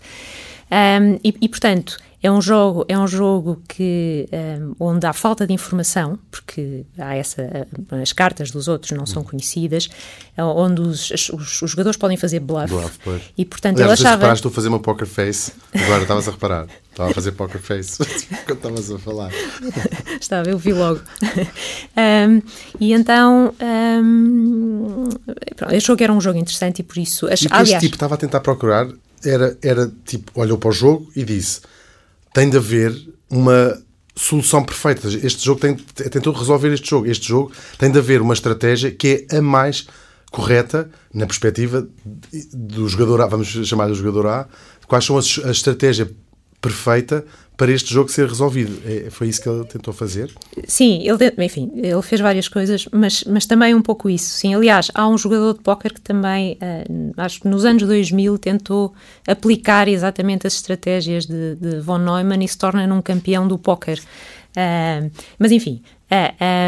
Um, 0.71 1.19
e, 1.25 1.35
e, 1.41 1.49
portanto, 1.49 1.99
é 2.23 2.31
um 2.31 2.41
jogo, 2.41 2.85
é 2.87 2.99
um 2.99 3.07
jogo 3.07 3.63
que, 3.67 4.29
um, 4.31 4.75
onde 4.79 5.07
há 5.07 5.13
falta 5.13 5.47
de 5.47 5.55
informação, 5.55 6.19
porque 6.31 6.85
há 6.99 7.15
essa, 7.15 7.67
as 8.03 8.13
cartas 8.13 8.51
dos 8.51 8.69
outros 8.69 8.93
não 8.93 9.07
são 9.07 9.25
conhecidas, 9.25 9.89
é 10.37 10.45
onde 10.45 10.83
os, 10.83 11.11
os, 11.11 11.63
os, 11.63 11.71
jogadores 11.71 11.97
podem 11.97 12.19
fazer 12.19 12.41
bluff. 12.41 12.69
bluff 12.69 12.99
pois. 13.03 13.23
E, 13.39 13.45
portanto, 13.47 13.81
Aliás, 13.81 14.01
ele 14.01 14.09
achava... 14.09 14.33
estou 14.33 14.51
a 14.51 14.55
fazer 14.55 14.69
uma 14.69 14.81
poker 14.81 15.07
face, 15.07 15.53
agora 15.75 16.03
estavas 16.03 16.29
a 16.29 16.31
reparar. 16.31 16.67
Estava 16.91 17.11
a 17.11 17.15
fazer 17.15 17.33
poker 17.33 17.61
face 17.61 17.99
quando 18.45 18.59
estavas 18.59 18.91
a 18.91 18.99
falar. 18.99 19.31
Estava, 20.21 20.51
eu 20.51 20.59
vi 20.59 20.73
logo. 20.75 21.01
um, 21.97 22.43
e 22.79 22.93
então, 22.93 23.55
um, 24.03 25.09
pronto, 25.57 25.75
achou 25.75 25.97
que 25.97 26.05
era 26.05 26.13
um 26.13 26.21
jogo 26.21 26.39
interessante 26.39 26.81
e 26.81 26.83
por 26.83 26.99
isso... 26.99 27.27
Ach... 27.33 27.41
E 27.41 27.47
Aliás, 27.49 27.71
este 27.71 27.81
tipo 27.81 27.95
estava 27.95 28.17
a 28.17 28.19
tentar 28.19 28.41
procurar 28.41 28.89
era, 29.25 29.57
era 29.63 29.91
tipo, 30.05 30.33
olhou 30.35 30.59
para 30.59 30.69
o 30.69 30.73
jogo 30.73 31.11
e 31.15 31.25
disse: 31.25 31.61
tem 32.33 32.49
de 32.49 32.57
haver 32.57 32.95
uma 33.29 33.81
solução 34.15 34.65
perfeita. 34.65 35.09
Este 35.09 35.45
jogo 35.45 35.61
tem, 35.61 35.77
tentou 35.77 36.33
resolver 36.33 36.73
este 36.73 36.89
jogo. 36.89 37.07
Este 37.07 37.29
jogo 37.29 37.53
tem 37.79 37.91
de 37.91 37.99
haver 37.99 38.21
uma 38.21 38.35
estratégia 38.35 38.91
que 38.91 39.27
é 39.31 39.37
a 39.37 39.43
mais 39.43 39.87
correta 40.31 40.91
na 41.13 41.27
perspectiva 41.27 41.89
do 42.53 42.89
jogador 42.89 43.21
A, 43.23 43.27
vamos 43.27 43.49
chamar 43.49 43.89
de 43.89 43.95
jogador 43.95 44.27
A, 44.27 44.49
quais 44.87 45.05
são 45.05 45.17
a, 45.17 45.21
a 45.49 45.51
estratégia 45.51 46.11
perfeita 46.61 47.25
para 47.61 47.73
este 47.73 47.93
jogo 47.93 48.09
ser 48.09 48.27
resolvido. 48.27 48.81
É, 48.87 49.11
foi 49.11 49.29
isso 49.29 49.43
que 49.43 49.47
ele 49.47 49.63
tentou 49.67 49.93
fazer? 49.93 50.33
Sim, 50.67 51.07
ele, 51.07 51.31
enfim, 51.45 51.71
ele 51.75 52.01
fez 52.01 52.19
várias 52.19 52.49
coisas, 52.49 52.89
mas, 52.91 53.23
mas 53.25 53.45
também 53.45 53.75
um 53.75 53.83
pouco 53.83 54.09
isso. 54.09 54.31
Sim, 54.31 54.55
aliás, 54.55 54.91
há 54.95 55.07
um 55.07 55.19
jogador 55.19 55.53
de 55.53 55.61
póquer 55.61 55.93
que 55.93 56.01
também, 56.01 56.55
uh, 56.55 57.13
acho 57.19 57.43
que 57.43 57.49
nos 57.49 57.67
anos 57.67 57.83
2000, 57.83 58.39
tentou 58.39 58.95
aplicar 59.29 59.89
exatamente 59.89 60.47
as 60.47 60.55
estratégias 60.55 61.27
de, 61.27 61.55
de 61.57 61.81
von 61.81 61.99
Neumann 61.99 62.43
e 62.43 62.49
se 62.49 62.57
torna 62.57 62.87
num 62.87 63.03
campeão 63.03 63.47
do 63.47 63.59
póquer. 63.59 63.99
Uh, 64.57 65.11
mas 65.39 65.53
enfim, 65.53 65.83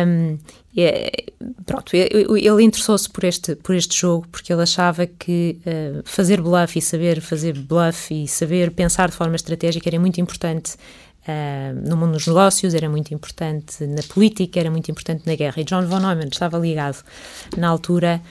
um, 0.07 0.39
é, 0.77 1.25
pronto, 1.67 1.95
ele 1.95 2.63
interessou-se 2.63 3.11
por 3.11 3.25
este, 3.25 3.57
por 3.57 3.75
este 3.75 3.99
jogo 3.99 4.27
porque 4.31 4.53
ele 4.53 4.63
achava 4.63 5.07
que 5.07 5.59
uh, 5.67 6.03
fazer 6.05 6.41
bluff 6.41 6.79
e 6.79 6.83
saber 6.83 7.21
fazer 7.21 7.59
bluff 7.59 8.15
e 8.15 8.27
saber 8.27 8.71
pensar 8.71 9.11
de 9.11 9.17
forma 9.17 9.37
estratégica 9.37 9.89
era 9.89 10.01
muito 10.01 10.21
importante 10.21 10.77
uh, 11.29 11.89
no 11.89 11.97
mundo 11.97 12.13
dos 12.13 12.27
negócios, 12.27 12.73
era 12.73 12.89
muito 12.89 13.13
importante 13.13 13.85
na 13.87 14.03
política, 14.03 14.61
era 14.61 14.71
muito 14.71 14.91
importante 14.91 15.27
na 15.27 15.35
guerra. 15.35 15.61
E 15.61 15.65
John 15.65 15.87
von 15.87 16.01
Neumann 16.01 16.29
estava 16.31 16.59
ligado 16.59 17.03
na 17.57 17.69
altura 17.69 18.23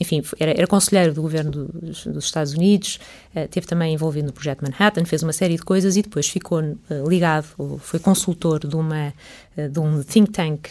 enfim, 0.00 0.22
era, 0.38 0.52
era, 0.52 0.66
conselheiro 0.66 1.12
do 1.12 1.22
governo 1.22 1.50
dos, 1.50 2.06
dos 2.06 2.24
Estados 2.24 2.52
Unidos, 2.52 2.98
uh, 3.34 3.46
teve 3.48 3.66
também 3.66 3.94
envolvido 3.94 4.26
no 4.26 4.32
projeto 4.32 4.62
Manhattan, 4.62 5.04
fez 5.04 5.22
uma 5.22 5.32
série 5.32 5.56
de 5.56 5.62
coisas 5.62 5.96
e 5.96 6.02
depois 6.02 6.28
ficou 6.28 6.60
uh, 6.60 7.08
ligado, 7.08 7.46
foi 7.80 7.98
consultor 7.98 8.66
de, 8.66 8.76
uma, 8.76 9.12
uh, 9.56 9.68
de 9.68 9.78
um 9.78 10.02
think 10.02 10.30
tank 10.30 10.68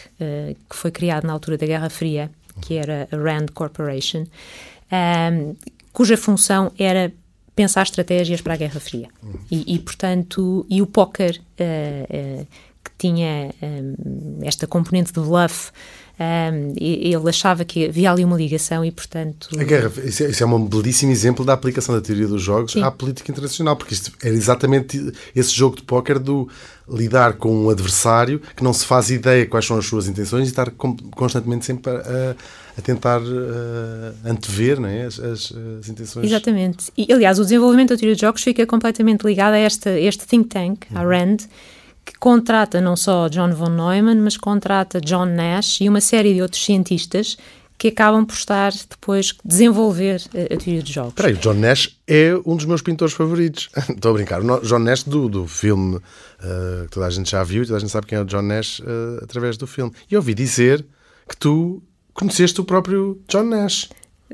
que 0.68 0.76
foi 0.76 0.90
criado 0.90 1.26
na 1.26 1.32
altura 1.32 1.56
da 1.56 1.66
Guerra 1.66 1.90
Fria, 1.90 2.30
que 2.60 2.74
era 2.74 3.08
a 3.10 3.16
RAND 3.16 3.50
Corporation, 3.52 4.26
cuja 5.92 6.16
função 6.16 6.72
era 6.78 7.12
pensar 7.54 7.82
estratégias 7.82 8.40
para 8.40 8.54
a 8.54 8.56
Guerra 8.56 8.80
Fria. 8.80 9.08
E, 9.50 9.74
e 9.74 9.78
portanto, 9.78 10.66
e 10.68 10.82
o 10.82 10.86
póquer, 10.86 11.40
que 11.56 12.90
tinha 12.98 13.52
esta 14.42 14.66
componente 14.66 15.12
de 15.12 15.20
bluff, 15.20 15.72
um, 16.20 16.74
ele 16.76 17.28
achava 17.28 17.64
que 17.64 17.86
havia 17.86 18.10
ali 18.10 18.22
uma 18.22 18.36
ligação 18.36 18.84
e, 18.84 18.90
portanto. 18.90 19.48
A 19.58 19.64
guerra, 19.64 19.90
isso 20.04 20.22
é, 20.22 20.28
isso 20.28 20.42
é 20.42 20.46
um 20.46 20.66
belíssimo 20.66 21.10
exemplo 21.10 21.44
da 21.44 21.54
aplicação 21.54 21.94
da 21.94 22.00
teoria 22.00 22.26
dos 22.26 22.42
jogos 22.42 22.72
Sim. 22.72 22.82
à 22.82 22.90
política 22.90 23.32
internacional, 23.32 23.74
porque 23.74 23.94
isto 23.94 24.12
era 24.22 24.34
exatamente 24.34 25.12
esse 25.34 25.50
jogo 25.50 25.76
de 25.76 25.82
póquer 25.82 26.18
do 26.18 26.46
lidar 26.86 27.34
com 27.34 27.64
um 27.64 27.70
adversário 27.70 28.40
que 28.54 28.62
não 28.62 28.72
se 28.72 28.84
faz 28.84 29.10
ideia 29.10 29.46
quais 29.46 29.64
são 29.64 29.78
as 29.78 29.86
suas 29.86 30.08
intenções 30.08 30.48
e 30.48 30.50
estar 30.50 30.70
constantemente 30.70 31.64
sempre 31.64 31.90
a, 31.90 32.36
a 32.76 32.82
tentar 32.82 33.22
uh, 33.22 34.14
antever 34.24 34.84
é? 34.84 35.04
as, 35.04 35.18
as, 35.18 35.52
as, 35.80 35.88
intenções. 35.88 36.26
Exatamente. 36.26 36.92
E, 36.98 37.10
aliás, 37.10 37.38
o 37.38 37.42
desenvolvimento 37.42 37.90
da 37.90 37.96
teoria 37.96 38.14
dos 38.14 38.20
jogos 38.20 38.42
fica 38.42 38.66
completamente 38.66 39.22
ligado 39.22 39.54
a 39.54 39.58
esta, 39.58 39.98
este 39.98 40.26
think 40.26 40.48
tank, 40.48 40.84
uhum. 40.90 40.98
a 40.98 41.02
RAND 41.02 41.42
que 42.04 42.18
contrata 42.18 42.80
não 42.80 42.96
só 42.96 43.28
John 43.28 43.52
von 43.52 43.70
Neumann, 43.70 44.20
mas 44.20 44.36
contrata 44.36 45.00
John 45.00 45.26
Nash 45.26 45.80
e 45.80 45.88
uma 45.88 46.00
série 46.00 46.34
de 46.34 46.42
outros 46.42 46.64
cientistas 46.64 47.36
que 47.80 47.88
acabam 47.88 48.26
por 48.26 48.34
estar 48.34 48.72
depois 48.90 49.34
desenvolver 49.42 50.20
a, 50.34 50.54
a 50.54 50.56
teoria 50.58 50.82
dos 50.82 50.90
jogos. 50.90 51.14
Peraí, 51.14 51.32
John 51.36 51.54
Nash 51.54 51.98
é 52.06 52.34
um 52.44 52.54
dos 52.54 52.66
meus 52.66 52.82
pintores 52.82 53.14
favoritos. 53.14 53.70
Estou 53.88 54.10
a 54.10 54.14
brincar. 54.14 54.42
O 54.42 54.60
John 54.60 54.80
Nash 54.80 55.02
do, 55.04 55.30
do 55.30 55.46
filme 55.46 55.96
uh, 55.96 56.02
que 56.84 56.90
toda 56.90 57.06
a 57.06 57.10
gente 57.10 57.30
já 57.30 57.42
viu, 57.42 57.64
toda 57.64 57.78
a 57.78 57.80
gente 57.80 57.90
sabe 57.90 58.06
quem 58.06 58.18
é 58.18 58.20
o 58.20 58.26
John 58.26 58.42
Nash 58.42 58.80
uh, 58.80 59.24
através 59.24 59.56
do 59.56 59.66
filme. 59.66 59.92
E 60.10 60.14
ouvi 60.14 60.34
dizer 60.34 60.84
que 61.26 61.36
tu 61.38 61.82
conheceste 62.12 62.60
o 62.60 62.64
próprio 62.64 63.18
John 63.26 63.44
Nash. 63.44 63.88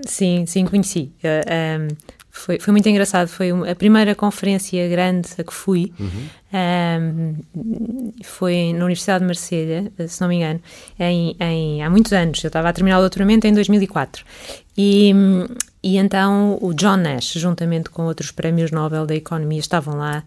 Sim, 0.05 0.45
sim, 0.45 0.67
conheci. 0.67 1.13
Uh, 1.19 1.47
eh, 1.47 1.79
um, 1.81 1.89
foi, 2.37 2.59
foi 2.59 2.73
muito 2.73 2.89
engraçado. 2.89 3.29
Foi 3.29 3.51
a 3.51 3.75
primeira 3.75 4.15
conferência 4.15 4.89
grande 4.89 5.29
a 5.39 5.45
que 5.45 5.53
fui. 5.53 5.93
Uhum. 5.99 6.29
Um, 6.57 7.35
foi 8.23 8.73
na 8.73 8.85
Universidade 8.85 9.21
de 9.21 9.27
Marselha, 9.27 9.93
se 10.07 10.21
não 10.21 10.29
me 10.29 10.37
engano, 10.37 10.61
em, 10.99 11.37
em, 11.41 11.83
há 11.83 11.91
muitos 11.91 12.13
anos. 12.13 12.43
Eu 12.43 12.49
estava 12.49 12.69
a 12.69 12.73
terminar 12.73 12.99
o 12.99 13.01
doutoramento 13.01 13.47
em 13.47 13.53
2004. 13.53 14.25
E, 14.77 15.13
e 15.83 15.97
então 15.97 16.59
o 16.61 16.73
John 16.75 16.97
Nash, 16.97 17.33
juntamente 17.33 17.91
com 17.91 18.05
outros 18.05 18.31
prémios 18.31 18.71
Nobel 18.71 19.07
da 19.07 19.15
Economia, 19.15 19.59
estavam 19.59 19.97
lá 19.97 20.23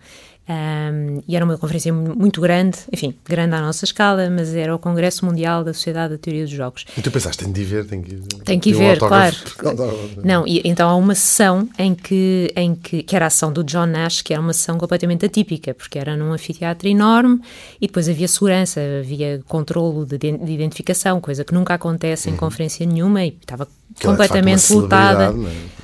um, 0.49 1.21
e 1.27 1.35
era 1.35 1.45
uma 1.45 1.59
conferência 1.59 1.93
muito 1.93 2.41
grande, 2.41 2.79
enfim, 2.91 3.13
grande 3.23 3.53
à 3.53 3.61
nossa 3.61 3.85
escala, 3.85 4.27
mas 4.31 4.55
era 4.55 4.73
o 4.73 4.79
Congresso 4.79 5.23
Mundial 5.23 5.63
da 5.63 5.73
Sociedade 5.75 6.13
da 6.13 6.17
Teoria 6.17 6.43
dos 6.43 6.51
Jogos. 6.51 6.85
E 6.97 7.01
tu 7.03 7.11
pensaste, 7.11 7.43
tem 7.43 7.53
de 7.53 7.61
ir 7.61 7.65
ver, 7.65 7.85
tem 7.85 8.01
que, 8.01 8.15
tem 8.43 8.59
que 8.59 8.69
ir 8.71 8.73
ver, 8.73 8.97
claro. 8.97 9.35
Não, 10.23 10.47
e, 10.47 10.61
então 10.65 10.89
há 10.89 10.95
uma 10.95 11.13
sessão 11.13 11.69
em 11.77 11.93
que, 11.93 12.51
em 12.55 12.73
que, 12.73 13.03
que 13.03 13.15
era 13.15 13.27
a 13.27 13.29
sessão 13.29 13.53
do 13.53 13.63
John 13.63 13.85
Nash, 13.85 14.23
que 14.23 14.33
era 14.33 14.41
uma 14.41 14.53
sessão 14.53 14.79
completamente 14.79 15.23
atípica, 15.23 15.75
porque 15.75 15.99
era 15.99 16.17
num 16.17 16.33
anfiteatro 16.33 16.87
enorme 16.87 17.39
e 17.79 17.85
depois 17.85 18.09
havia 18.09 18.27
segurança, 18.27 18.81
havia 18.99 19.43
controlo 19.47 20.03
de, 20.03 20.17
de 20.17 20.51
identificação, 20.51 21.21
coisa 21.21 21.45
que 21.45 21.53
nunca 21.53 21.75
acontece 21.75 22.27
em 22.27 22.33
uhum. 22.33 22.39
conferência 22.39 22.85
nenhuma 22.87 23.23
e 23.23 23.37
estava 23.39 23.67
é 23.99 24.05
completamente 24.05 24.71
é 24.71 24.75
lotada. 24.75 25.33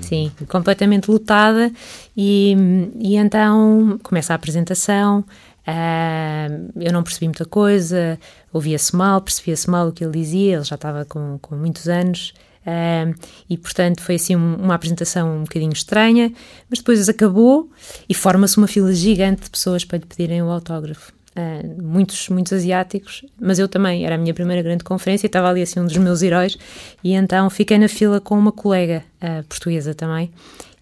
Sim, 0.01 0.31
completamente 0.47 1.09
lotada. 1.09 1.71
E, 2.15 2.55
e 3.00 3.15
então 3.15 4.00
começa 4.03 4.33
a 4.33 4.35
apresentação. 4.35 5.25
Uh, 5.67 6.71
eu 6.79 6.93
não 6.93 7.01
percebi 7.01 7.25
muita 7.25 7.45
coisa, 7.45 8.19
ouvia-se 8.53 8.95
mal, 8.95 9.19
percebia-se 9.19 9.67
mal 9.67 9.88
o 9.88 9.91
que 9.91 10.03
ele 10.03 10.13
dizia, 10.13 10.57
ele 10.57 10.63
já 10.63 10.75
estava 10.75 11.05
com, 11.05 11.39
com 11.41 11.55
muitos 11.55 11.88
anos. 11.88 12.33
Uh, 12.62 13.15
e 13.47 13.57
portanto 13.57 14.01
foi 14.01 14.15
assim 14.15 14.35
uma 14.35 14.74
apresentação 14.75 15.38
um 15.38 15.43
bocadinho 15.43 15.74
estranha, 15.74 16.31
mas 16.69 16.79
depois 16.79 17.07
acabou 17.09 17.69
e 18.07 18.13
forma-se 18.13 18.57
uma 18.57 18.67
fila 18.67 18.93
gigante 18.93 19.43
de 19.43 19.50
pessoas 19.50 19.85
para 19.85 19.97
lhe 20.00 20.05
pedirem 20.05 20.41
o 20.41 20.50
autógrafo 20.50 21.14
uh, 21.35 21.83
muitos, 21.83 22.29
muitos 22.29 22.53
asiáticos, 22.53 23.25
mas 23.39 23.59
eu 23.59 23.67
também, 23.67 24.05
era 24.05 24.15
a 24.15 24.17
minha 24.17 24.33
primeira 24.33 24.61
grande 24.61 24.83
conferência 24.83 25.25
e 25.25 25.27
estava 25.27 25.49
ali 25.49 25.61
assim 25.61 25.79
um 25.79 25.85
dos 25.85 25.97
meus 25.97 26.21
heróis, 26.21 26.57
e 27.03 27.13
então 27.13 27.49
fiquei 27.49 27.77
na 27.77 27.87
fila 27.87 28.19
com 28.19 28.37
uma 28.37 28.51
colega 28.51 29.03
uh, 29.21 29.43
portuguesa 29.43 29.93
também, 29.93 30.31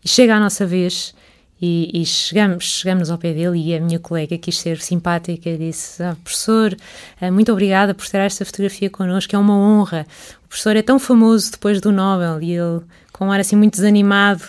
e 0.03 0.07
chega 0.07 0.36
a 0.36 0.39
nossa 0.39 0.65
vez 0.65 1.13
e, 1.62 2.01
e, 2.01 2.05
chegamos, 2.05 2.65
chegamos 2.65 3.10
ao 3.10 3.17
pé 3.17 3.33
dele 3.33 3.57
e 3.57 3.74
a 3.74 3.79
minha 3.79 3.98
colega 3.98 4.38
quis 4.38 4.60
ser 4.60 4.81
simpática 4.81 5.50
e 5.50 5.57
disse, 5.57 6.03
ah, 6.03 6.15
professor, 6.22 6.75
uh, 7.22 7.31
muito 7.31 7.51
obrigada 7.51 7.93
por 7.93 8.07
ter 8.07 8.17
esta 8.17 8.45
fotografia 8.45 8.89
connosco, 8.89 9.36
é 9.36 9.39
uma 9.39 9.55
honra, 9.55 10.05
o 10.45 10.48
professor 10.48 10.75
é 10.75 10.81
tão 10.81 11.00
famoso 11.00 11.51
depois 11.51 11.79
do 11.79 11.91
Nobel, 11.91 12.41
e 12.41 12.51
ele 12.53 12.81
com 13.12 13.27
um 13.27 13.31
ar 13.31 13.39
assim 13.39 13.55
muito 13.55 13.75
desanimado, 13.75 14.43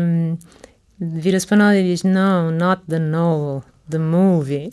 um, 0.00 0.38
vira-se 0.98 1.46
para 1.46 1.56
nós 1.56 1.76
e 1.76 1.82
diz, 1.82 2.02
no, 2.04 2.50
not 2.50 2.82
the 2.88 2.98
Nobel, 2.98 3.64
The 3.90 3.98
Movie. 3.98 4.70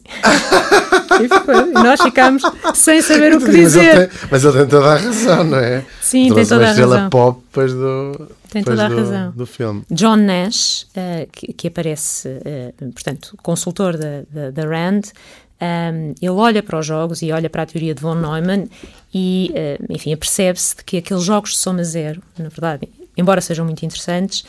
e, 1.22 1.27
foi, 1.27 1.65
nós 1.72 2.01
ficámos 2.01 2.44
sem 2.74 3.01
saber 3.01 3.36
o 3.36 3.39
que 3.39 3.51
dizer. 3.51 4.10
Mas 4.30 4.44
ele 4.44 4.58
tem 4.60 4.68
toda 4.68 4.94
a 4.94 4.98
razão, 4.98 5.44
não 5.44 5.58
é? 5.58 5.86
Sim, 6.01 6.34
tem 6.34 6.46
toda 6.46 6.70
a 6.70 6.74
razão. 6.74 7.10
pop 7.10 7.41
depois 7.48 7.74
do, 7.74 8.30
tem 8.51 8.63
toda 8.63 8.86
a 8.86 8.89
do, 8.89 8.96
razão. 8.98 9.32
do 9.32 9.46
filme. 9.46 9.84
John 9.89 10.18
Nash, 10.18 10.84
uh, 10.84 11.27
que, 11.32 11.53
que, 11.53 11.68
aparece, 11.68 12.27
uh, 12.27 12.91
portanto, 12.91 13.38
consultor 13.41 13.98
da, 13.98 14.51
da, 14.51 14.65
RAND, 14.65 15.06
um, 15.06 15.12
ehm, 15.60 16.13
ele 16.22 16.32
olha 16.32 16.62
para 16.62 16.80
os 16.80 16.86
jogos 16.86 17.22
e 17.22 17.32
olha 17.32 17.50
para 17.50 17.63
a 17.63 17.65
teoria 17.65 17.96
de 17.96 18.01
von 18.01 18.15
Neumann 18.15 18.68
e, 19.13 19.53
uh, 19.53 19.86
enfim, 19.94 20.15
percebe-se 20.18 20.75
que 20.84 20.98
aqueles 20.98 21.24
jogos 21.24 21.51
de 21.51 21.58
soma 21.58 21.84
zero, 21.84 22.22
na 22.38 22.50
verdade, 22.50 22.89
embora 23.15 23.39
sejam 23.39 23.65
muito 23.65 23.86
interessantes, 23.86 24.44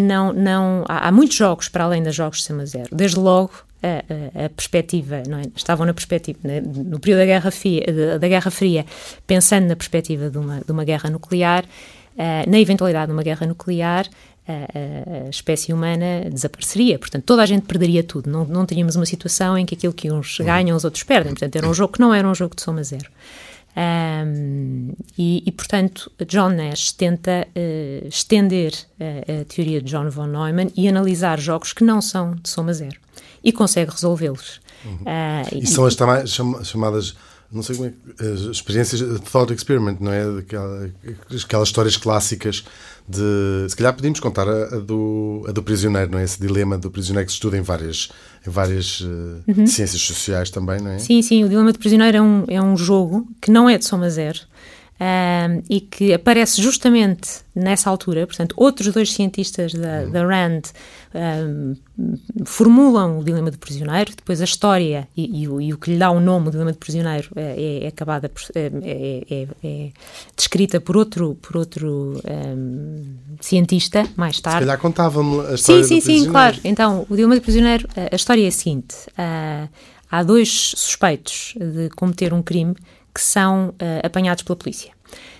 não, 0.00 0.32
não, 0.32 0.84
há, 0.86 1.08
há, 1.08 1.12
muitos 1.12 1.36
jogos 1.36 1.68
para 1.68 1.84
além 1.84 2.02
dos 2.02 2.14
jogos 2.14 2.38
de 2.38 2.44
soma 2.44 2.64
zero. 2.64 2.88
Desde 2.92 3.18
logo, 3.18 3.50
a, 3.86 4.42
a, 4.42 4.46
a 4.46 4.48
perspectiva, 4.48 5.22
não 5.28 5.38
é? 5.38 5.42
estavam 5.54 5.86
na 5.86 5.94
perspectiva, 5.94 6.38
no 6.42 6.98
período 6.98 7.20
da 7.20 7.26
Guerra, 7.26 7.50
Fria, 7.50 8.18
da 8.18 8.28
Guerra 8.28 8.50
Fria, 8.50 8.86
pensando 9.26 9.66
na 9.66 9.76
perspectiva 9.76 10.28
de 10.28 10.38
uma, 10.38 10.60
de 10.60 10.72
uma 10.72 10.84
guerra 10.84 11.08
nuclear, 11.10 11.64
uh, 11.64 12.50
na 12.50 12.58
eventualidade 12.58 13.06
de 13.06 13.12
uma 13.12 13.22
guerra 13.22 13.46
nuclear, 13.46 14.06
a, 14.48 15.26
a, 15.26 15.28
espécie 15.28 15.72
humana 15.72 16.28
desapareceria. 16.30 16.98
Portanto, 16.98 17.24
toda 17.24 17.42
a 17.42 17.46
gente 17.46 17.66
perderia 17.66 18.02
tudo. 18.02 18.30
Não, 18.30 18.44
não 18.44 18.64
tínhamos 18.64 18.94
uma 18.94 19.06
situação 19.06 19.58
em 19.58 19.66
que 19.66 19.74
aquilo 19.74 19.92
que 19.92 20.10
uns 20.10 20.38
ganham, 20.38 20.76
os 20.76 20.84
outros 20.84 21.02
perdem. 21.02 21.32
Portanto, 21.32 21.56
era 21.56 21.68
um 21.68 21.74
jogo 21.74 21.94
que 21.94 22.00
não 22.00 22.14
era 22.14 22.28
um 22.28 22.34
jogo 22.34 22.54
de 22.54 22.62
soma 22.62 22.82
zero. 22.84 23.10
Um, 23.76 24.92
e, 25.18 25.42
e, 25.44 25.52
portanto, 25.52 26.10
John 26.26 26.50
Nash 26.50 26.92
tenta 26.92 27.46
uh, 27.48 28.08
estender 28.08 28.72
a, 28.98 29.40
a, 29.40 29.44
teoria 29.44 29.82
de 29.82 29.90
John 29.90 30.08
von 30.08 30.28
Neumann 30.28 30.70
e 30.74 30.88
analisar 30.88 31.38
jogos 31.38 31.72
que 31.74 31.84
não 31.84 32.00
são 32.00 32.36
de 32.36 32.48
soma 32.48 32.72
zero 32.72 33.05
e 33.46 33.52
consegue 33.52 33.92
resolvê-los. 33.92 34.60
Uhum. 34.84 34.94
Uh, 34.94 35.54
e, 35.54 35.62
e, 35.62 35.66
são 35.66 35.86
as 35.86 35.96
chamadas 36.68 37.16
não 37.50 37.62
sei 37.62 37.76
como 37.76 37.88
é 37.88 38.26
as 38.26 38.40
experiências 38.40 39.00
de 39.00 39.20
thought 39.20 39.52
experiment, 39.52 39.98
não 40.00 40.12
é? 40.12 40.40
Aquela, 40.40 40.90
aquelas 41.44 41.68
histórias 41.68 41.96
clássicas 41.96 42.64
de. 43.08 43.66
Se 43.68 43.76
calhar 43.76 43.94
podíamos 43.94 44.18
contar 44.18 44.48
a, 44.48 44.64
a, 44.64 44.78
do, 44.80 45.44
a 45.48 45.52
do 45.52 45.62
prisioneiro, 45.62 46.10
não 46.10 46.18
é? 46.18 46.24
Esse 46.24 46.40
dilema 46.40 46.76
do 46.76 46.90
prisioneiro 46.90 47.24
que 47.24 47.32
se 47.32 47.36
estuda 47.36 47.56
em 47.56 47.62
várias, 47.62 48.08
em 48.44 48.50
várias 48.50 49.00
uh, 49.00 49.44
uhum. 49.46 49.66
ciências 49.66 50.02
sociais 50.02 50.50
também, 50.50 50.80
não 50.80 50.90
é? 50.90 50.98
Sim, 50.98 51.22
sim. 51.22 51.44
O 51.44 51.48
dilema 51.48 51.72
do 51.72 51.78
prisioneiro 51.78 52.16
é 52.16 52.22
um, 52.22 52.44
é 52.48 52.60
um 52.60 52.76
jogo 52.76 53.28
que 53.40 53.50
não 53.50 53.70
é 53.70 53.78
de 53.78 53.84
soma 53.84 54.10
zero 54.10 54.40
um, 54.98 55.62
e 55.68 55.80
que 55.80 56.12
aparece 56.12 56.60
justamente 56.60 57.44
nessa 57.54 57.90
altura. 57.90 58.26
Portanto, 58.26 58.54
outros 58.56 58.92
dois 58.92 59.12
cientistas 59.12 59.72
da, 59.72 60.02
uhum. 60.02 60.10
da 60.10 60.26
RAND 60.26 60.64
um, 61.14 61.74
formulam 62.44 63.18
o 63.18 63.24
dilema 63.24 63.50
do 63.50 63.58
prisioneiro, 63.58 64.12
depois 64.14 64.40
a 64.40 64.44
história 64.44 65.08
e, 65.16 65.42
e, 65.42 65.48
o, 65.48 65.60
e, 65.60 65.72
o, 65.72 65.78
que 65.78 65.90
lhe 65.90 65.98
dá 65.98 66.10
o 66.10 66.20
nome, 66.20 66.48
o 66.48 66.50
dilema 66.50 66.72
do 66.72 66.78
prisioneiro, 66.78 67.30
é, 67.36 67.84
é 67.84 67.88
acabada 67.88 68.28
por, 68.28 68.42
é, 68.54 68.70
é, 68.82 69.22
é, 69.30 69.48
é, 69.62 69.90
descrita 70.36 70.80
por 70.80 70.96
outro, 70.96 71.36
por 71.40 71.56
outro 71.56 72.20
um, 72.26 73.16
cientista 73.40 74.06
mais 74.16 74.40
tarde. 74.40 74.60
Se 74.60 74.64
calhar 74.64 74.78
contava-me 74.78 75.40
a 75.40 75.54
história 75.54 75.84
sim, 75.84 76.00
sim, 76.00 76.00
do 76.00 76.02
prisioneiro. 76.02 76.24
Sim, 76.24 76.30
claro. 76.30 76.56
Então, 76.64 77.06
o 77.08 77.14
dilema 77.14 77.34
do 77.34 77.42
prisioneiro, 77.42 77.88
a, 77.96 78.14
a 78.14 78.16
história 78.16 78.44
é 78.44 78.48
a 78.48 78.52
seguinte. 78.52 78.94
Uh, 79.10 79.68
há 80.10 80.22
dois 80.22 80.72
suspeitos 80.76 81.54
de 81.56 81.90
cometer 81.90 82.32
um 82.32 82.42
crime 82.42 82.74
que 83.16 83.22
são 83.22 83.70
uh, 83.70 84.06
apanhados 84.06 84.42
pela 84.42 84.56
polícia. 84.56 84.92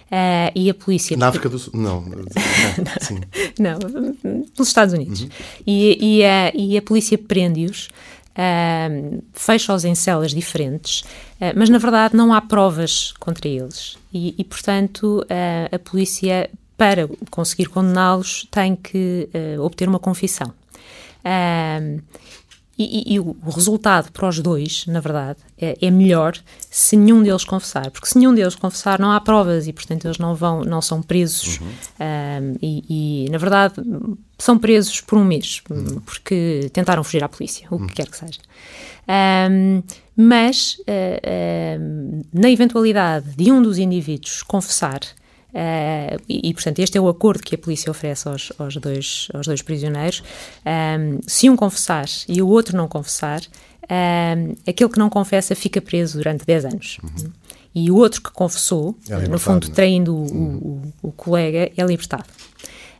Uh, 0.06 0.50
e 0.54 0.70
a 0.70 0.74
polícia. 0.74 1.16
Na 1.16 1.28
África 1.28 1.48
do 1.48 1.58
Sul? 1.58 1.72
Não. 1.74 2.00
não, 3.58 3.78
pelos 4.54 4.68
Estados 4.68 4.94
Unidos. 4.94 5.22
Uhum. 5.22 5.28
E, 5.66 6.18
e, 6.18 6.24
a, 6.24 6.52
e 6.54 6.78
a 6.78 6.82
polícia 6.82 7.18
prende-os. 7.18 7.88
Uh, 8.32 9.22
fecha-os 9.32 9.86
em 9.86 9.94
celas 9.94 10.30
diferentes, 10.32 11.00
uh, 11.00 11.56
mas 11.56 11.70
na 11.70 11.78
verdade 11.78 12.14
não 12.14 12.34
há 12.34 12.40
provas 12.42 13.14
contra 13.18 13.48
eles 13.48 13.96
e, 14.12 14.34
e 14.36 14.44
portanto, 14.44 15.22
uh, 15.22 15.74
a 15.74 15.78
polícia, 15.78 16.50
para 16.76 17.08
conseguir 17.30 17.64
condená-los, 17.70 18.46
tem 18.50 18.76
que 18.76 19.26
obter 19.58 19.88
uma 19.88 19.98
confissão. 19.98 20.52
E, 22.78 23.12
e, 23.12 23.14
e, 23.14 23.20
o 23.20 23.34
resultado 23.48 24.12
para 24.12 24.28
os 24.28 24.38
dois, 24.38 24.84
na 24.86 25.00
verdade, 25.00 25.38
é, 25.58 25.78
é, 25.80 25.90
melhor 25.90 26.36
se 26.70 26.94
nenhum 26.94 27.22
deles 27.22 27.42
confessar, 27.42 27.90
porque 27.90 28.06
se 28.06 28.18
nenhum 28.18 28.34
deles 28.34 28.54
confessar 28.54 28.98
não 28.98 29.12
há 29.12 29.20
provas 29.20 29.66
e, 29.66 29.72
portanto, 29.72 30.04
eles 30.04 30.18
não 30.18 30.34
vão, 30.34 30.62
não 30.62 30.82
são 30.82 31.00
presos 31.00 31.58
uhum. 31.58 31.66
um, 31.68 32.56
e, 32.60 33.24
e, 33.26 33.30
na 33.30 33.38
verdade, 33.38 33.76
são 34.38 34.58
presos 34.58 35.00
por 35.00 35.18
um 35.18 35.24
mês 35.24 35.62
uhum. 35.70 36.00
porque 36.00 36.70
tentaram 36.70 37.02
fugir 37.02 37.24
à 37.24 37.28
polícia, 37.28 37.66
o 37.70 37.76
que 37.78 37.82
uhum. 37.82 37.88
quer 37.88 38.06
que 38.08 38.16
seja. 38.16 38.40
Um, 39.50 39.82
mas, 40.14 40.76
uh, 40.80 41.80
uh, 41.80 42.24
na 42.32 42.50
eventualidade 42.50 43.30
de 43.36 43.50
um 43.50 43.62
dos 43.62 43.78
indivíduos 43.78 44.42
confessar 44.42 45.00
Uh, 45.56 46.20
e, 46.28 46.50
e, 46.50 46.52
portanto, 46.52 46.80
este 46.80 46.98
é 46.98 47.00
o 47.00 47.08
acordo 47.08 47.42
que 47.42 47.54
a 47.54 47.58
polícia 47.58 47.90
oferece 47.90 48.28
aos, 48.28 48.52
aos, 48.58 48.76
dois, 48.76 49.28
aos 49.32 49.46
dois 49.46 49.62
prisioneiros. 49.62 50.22
Um, 50.66 50.70
ehm, 50.70 51.18
se 51.26 51.48
um 51.48 51.56
confessar 51.56 52.04
e 52.28 52.42
o 52.42 52.48
outro 52.48 52.76
não 52.76 52.86
confessar, 52.86 53.40
um, 53.40 53.44
ehm, 53.88 54.54
aquele 54.68 54.90
que 54.90 54.98
não 54.98 55.08
confessa 55.08 55.54
fica 55.54 55.80
preso 55.80 56.18
durante 56.18 56.44
10 56.44 56.64
anos. 56.66 56.98
Uhum. 57.02 57.30
E 57.74 57.90
o 57.90 57.96
outro 57.96 58.20
que 58.20 58.30
confessou, 58.30 58.98
é 59.08 59.28
no 59.28 59.38
fundo, 59.38 59.68
é? 59.68 59.70
traindo 59.70 60.14
o, 60.14 60.30
uhum. 60.30 60.92
o, 61.02 61.08
o, 61.08 61.12
colega, 61.12 61.70
é 61.74 61.84
libertado. 61.84 62.24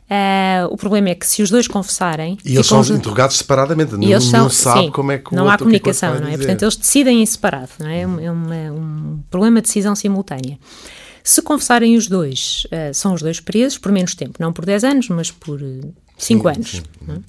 Uh, 0.09 0.71
o 0.71 0.77
problema 0.77 1.09
é 1.09 1.15
que 1.15 1.27
se 1.27 1.43
os 1.43 1.51
dois 1.51 1.67
confessarem. 1.67 2.37
E 2.43 2.55
eles 2.55 2.65
são 2.65 2.81
interrogados 2.81 3.37
separadamente, 3.37 3.93
não, 3.93 4.03
eles 4.03 4.23
são, 4.23 4.43
não 4.43 4.49
sabe 4.49 4.85
sim, 4.85 4.91
como 4.91 5.11
é 5.11 5.17
que 5.17 5.33
o 5.33 5.35
Não 5.35 5.49
há 5.49 5.57
comunicação, 5.57 6.13
é 6.13 6.17
que 6.17 6.23
não 6.23 6.29
é? 6.29 6.37
Portanto, 6.37 6.61
eles 6.63 6.75
decidem 6.75 7.21
em 7.21 7.25
separado, 7.25 7.69
não 7.79 7.87
é? 7.87 8.01
É, 8.01 8.31
uma, 8.31 8.55
um 8.71 9.19
problema 9.29 9.61
de 9.61 9.67
decisão 9.67 9.93
simultânea. 9.95 10.57
Se 11.27 11.41
confessarem 11.41 11.97
os 11.97 12.07
dois, 12.07 12.65
uh, 12.67 12.93
são 12.93 13.13
os 13.13 13.21
dois 13.21 13.41
presos 13.41 13.77
por 13.77 13.91
menos 13.91 14.15
tempo, 14.15 14.37
não 14.39 14.53
por 14.53 14.65
10 14.65 14.85
anos, 14.85 15.09
mas 15.09 15.29
por 15.29 15.59
5 16.17 16.47
uh, 16.47 16.51
anos. 16.51 16.71
Sim. 16.71 16.83
É? 17.09 17.19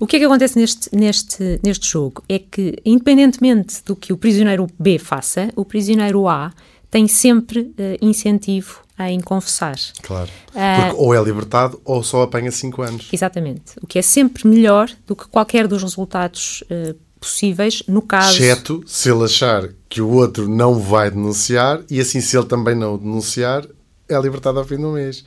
O 0.00 0.06
que 0.06 0.16
é 0.16 0.18
que 0.18 0.24
acontece 0.24 0.58
neste, 0.58 0.92
neste, 0.92 1.60
neste 1.62 1.86
jogo? 1.88 2.24
É 2.28 2.40
que, 2.40 2.76
independentemente 2.84 3.84
do 3.84 3.94
que 3.94 4.12
o 4.12 4.16
prisioneiro 4.16 4.66
B 4.76 4.98
faça, 4.98 5.48
o 5.54 5.64
prisioneiro 5.64 6.26
A 6.26 6.52
tem 6.90 7.06
sempre 7.06 7.60
uh, 7.60 7.72
incentivo 8.02 8.80
em 8.98 9.20
confessar. 9.20 9.76
Claro. 10.02 10.30
Porque 10.46 10.96
ou 10.96 11.14
é 11.14 11.22
libertado 11.22 11.80
ou 11.84 12.02
só 12.02 12.22
apanha 12.22 12.50
5 12.50 12.82
anos. 12.82 13.08
Exatamente. 13.12 13.74
O 13.80 13.86
que 13.86 14.00
é 14.00 14.02
sempre 14.02 14.48
melhor 14.48 14.90
do 15.06 15.14
que 15.14 15.28
qualquer 15.28 15.68
dos 15.68 15.84
resultados 15.84 16.64
uh, 16.64 16.96
possíveis 17.20 17.82
no 17.88 18.02
caso. 18.02 18.36
Exceto 18.36 18.82
se 18.86 19.10
ele 19.10 19.24
achar 19.24 19.68
que 19.88 20.00
o 20.00 20.08
outro 20.08 20.48
não 20.48 20.78
vai 20.78 21.10
denunciar 21.10 21.80
e 21.90 22.00
assim, 22.00 22.20
se 22.20 22.36
ele 22.36 22.46
também 22.46 22.74
não 22.74 22.96
denunciar, 22.96 23.64
é 24.08 24.18
libertado 24.20 24.58
ao 24.58 24.64
fim 24.64 24.76
do 24.76 24.92
mês. 24.92 25.24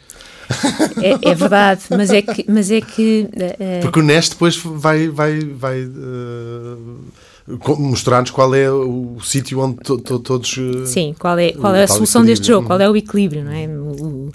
É, 1.01 1.29
é 1.29 1.35
verdade, 1.35 1.83
mas 1.91 2.09
é 2.09 2.21
que. 2.21 2.45
Mas 2.47 2.71
é 2.71 2.81
que 2.81 3.29
uh, 3.33 3.81
Porque 3.81 3.99
o 3.99 4.03
NES 4.03 4.29
depois 4.29 4.57
vai. 4.57 5.07
vai, 5.07 5.39
vai 5.39 5.83
uh, 5.83 6.99
mostrar-nos 7.79 8.29
qual 8.29 8.53
é 8.53 8.69
o, 8.69 9.17
sítio 9.23 9.59
onde 9.59 9.77
to, 9.77 9.97
to, 9.97 10.19
todos. 10.19 10.55
Eh, 10.57 10.85
Sim, 10.85 11.15
qual 11.17 11.37
é, 11.39 11.51
qual 11.51 11.73
é 11.73 11.83
a 11.83 11.87
solução 11.87 12.23
deste 12.23 12.47
jogo, 12.47 12.67
qual 12.67 12.79
é 12.79 12.89
o 12.89 12.95
equilíbrio, 12.95 13.43
não 13.43 13.51
é? 13.51 13.67
O, 13.67 14.27
uh, 14.27 14.31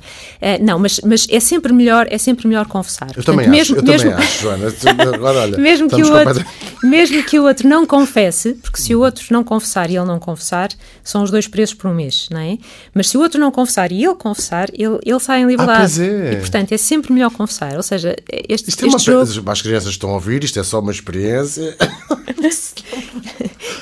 não, 0.61 0.79
mas, 0.79 1.01
mas 1.05 1.27
é 1.31 1.39
sempre 1.39 1.73
melhor, 1.73 2.07
é 2.11 2.19
sempre 2.19 2.49
melhor 2.49 2.67
confessar. 2.67 3.09
Eu 3.09 3.15
Portanto, 3.15 3.37
também 3.37 3.49
mesmo, 3.49 3.77
acho, 3.77 3.87
eu 3.87 3.91
mesmo, 3.91 4.11
também 4.11 4.27
acho, 4.27 4.43
Joana. 4.43 4.75
Agora, 5.15 5.39
olha, 5.41 5.59
mesmo, 5.59 5.89
que 5.89 6.03
o 6.03 6.13
outro, 6.13 6.45
mesmo 6.83 7.23
que 7.23 7.39
o 7.39 7.45
outro 7.45 7.69
não 7.69 7.87
confesse, 7.87 8.55
porque 8.55 8.81
se 8.81 8.95
o 8.95 9.01
outro 9.01 9.25
não 9.31 9.45
confessar 9.45 9.91
e 9.91 9.97
ele 9.97 10.07
não 10.07 10.19
confessar, 10.19 10.71
são 11.03 11.23
os 11.23 11.31
dois 11.31 11.47
presos 11.47 11.75
por 11.75 11.91
um 11.91 11.95
mês, 11.95 12.29
não 12.31 12.41
é? 12.41 12.59
Mas 12.93 13.09
se 13.09 13.17
o 13.17 13.21
outro 13.21 13.41
não 13.41 13.53
confessar 13.53 13.93
e 13.93 14.05
ele 14.05 14.15
confessar, 14.15 14.69
ele, 14.73 14.99
ele 15.05 15.21
sai 15.21 15.43
em 15.43 15.47
liberdade. 15.47 16.03
Ah, 16.03 16.05
é. 16.05 16.33
E 16.33 16.37
portanto 16.37 16.73
é 16.73 16.77
sempre 16.77 17.13
melhor 17.13 17.31
confessar. 17.31 17.77
Ou 17.77 17.83
seja, 17.83 18.17
este, 18.49 18.71
isto 18.71 18.85
é 18.85 18.89
este 18.89 19.11
é 19.11 19.17
uma, 19.17 19.25
jogo... 19.27 19.51
As 19.51 19.63
crianças 19.63 19.91
estão 19.91 20.11
a 20.11 20.15
ouvir, 20.15 20.43
isto 20.43 20.59
é 20.59 20.65
só 20.65 20.81
uma 20.81 20.91
experiência. 20.91 21.77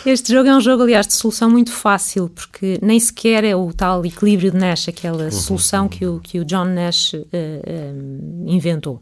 Este 0.04 0.32
jogo 0.32 0.48
é 0.48 0.56
um 0.56 0.60
jogo, 0.60 0.82
aliás, 0.82 1.06
de 1.06 1.14
solução 1.14 1.48
muito 1.48 1.70
fácil, 1.70 2.28
porque 2.28 2.76
nem 2.82 2.98
sequer 2.98 3.44
é 3.44 3.54
o 3.54 3.72
tal 3.72 4.04
equilíbrio 4.04 4.50
de 4.50 4.56
Nash, 4.56 4.88
aquela 4.88 5.24
uhum. 5.24 5.30
solução 5.30 5.88
que 5.88 6.04
o, 6.04 6.18
que 6.18 6.40
o 6.40 6.44
John 6.44 6.64
Nash 6.64 7.12
uh, 7.14 7.18
uh, 7.18 8.50
inventou. 8.50 9.00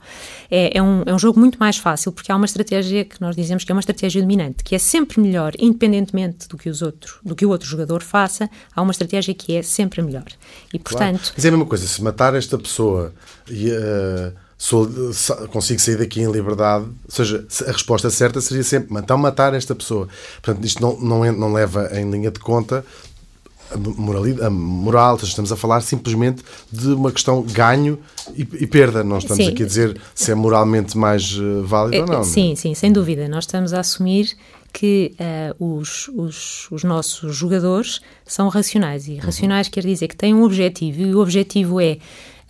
É, 0.51 0.77
é, 0.77 0.83
um, 0.83 1.03
é 1.07 1.15
um 1.15 1.19
jogo 1.19 1.41
muito 1.41 1.59
mais 1.59 1.79
fácil, 1.79 2.13
porque 2.13 2.31
há 2.31 2.37
uma 2.37 2.45
estratégia 2.45 3.05
que 3.05 3.19
nós 3.19 3.35
dizemos 3.35 3.65
que 3.65 3.73
é 3.73 3.75
uma 3.75 3.81
estratégia 3.81 4.21
dominante, 4.21 4.63
que 4.63 4.75
é 4.75 4.79
sempre 4.79 5.21
melhor, 5.21 5.53
independentemente 5.59 6.47
do 6.47 6.59
que, 6.59 6.69
os 6.69 6.83
outro, 6.83 7.19
do 7.25 7.35
que 7.35 7.47
o 7.47 7.49
outro 7.49 7.67
jogador 7.67 8.03
faça, 8.03 8.51
há 8.75 8.83
uma 8.83 8.93
estratégia 8.93 9.33
que 9.33 9.57
é 9.57 9.63
sempre 9.63 10.03
melhor. 10.03 10.27
E, 10.75 10.79
portanto... 10.79 11.21
Claro. 11.21 11.35
Mas 11.35 11.45
é 11.45 11.49
a 11.49 11.51
mesma 11.51 11.67
coisa, 11.67 11.87
se 11.87 12.03
matar 12.03 12.35
esta 12.35 12.59
pessoa 12.59 13.15
e... 13.49 13.71
Uh 13.71 14.50
sou, 14.61 14.87
consigo 15.49 15.81
sair 15.81 15.97
daqui 15.97 16.21
em 16.21 16.31
liberdade. 16.31 16.85
Ou 16.85 17.11
seja, 17.11 17.47
a 17.67 17.73
resposta 17.73 18.11
certa 18.11 18.43
seria 18.43 18.63
sempre 18.63 18.95
então 18.99 19.17
matar 19.17 19.55
esta 19.55 19.75
pessoa. 19.75 20.07
Portanto, 20.43 20.63
isto 20.67 20.83
não, 20.83 21.01
não, 21.01 21.33
não 21.33 21.53
leva 21.53 21.89
em 21.99 22.11
linha 22.11 22.31
de 22.31 22.39
conta 22.39 22.85
a, 23.71 23.79
moralidade, 23.79 24.45
a 24.47 24.51
moral, 24.51 25.17
estamos 25.23 25.51
a 25.51 25.57
falar 25.57 25.81
simplesmente 25.81 26.43
de 26.71 26.89
uma 26.89 27.11
questão 27.11 27.41
ganho 27.41 27.99
e, 28.37 28.43
e 28.43 28.67
perda. 28.67 29.03
Não 29.03 29.17
estamos 29.17 29.43
sim. 29.43 29.51
aqui 29.51 29.63
a 29.63 29.67
dizer 29.67 29.99
se 30.15 30.31
é 30.31 30.35
moralmente 30.35 30.99
mais 30.99 31.33
uh, 31.39 31.65
válido 31.65 31.97
é, 31.97 32.01
ou 32.03 32.07
não. 32.07 32.25
Sim, 32.25 32.55
sim, 32.55 32.75
sem 32.75 32.93
dúvida. 32.93 33.27
Nós 33.29 33.45
estamos 33.45 33.73
a 33.73 33.81
assumir 33.81 34.37
que 34.75 35.15
uh, 35.59 35.79
os, 35.79 36.09
os, 36.09 36.71
os, 36.71 36.85
nossos 36.85 37.35
jogadores 37.35 38.01
são 38.27 38.49
racionais. 38.49 39.09
E 39.09 39.17
racionais 39.17 39.69
uhum. 39.69 39.73
quer 39.73 39.87
dizer 39.87 40.07
que 40.07 40.17
têm 40.17 40.35
um 40.35 40.43
objetivo, 40.43 41.01
e 41.01 41.15
o 41.15 41.19
objetivo 41.19 41.81
é 41.81 41.97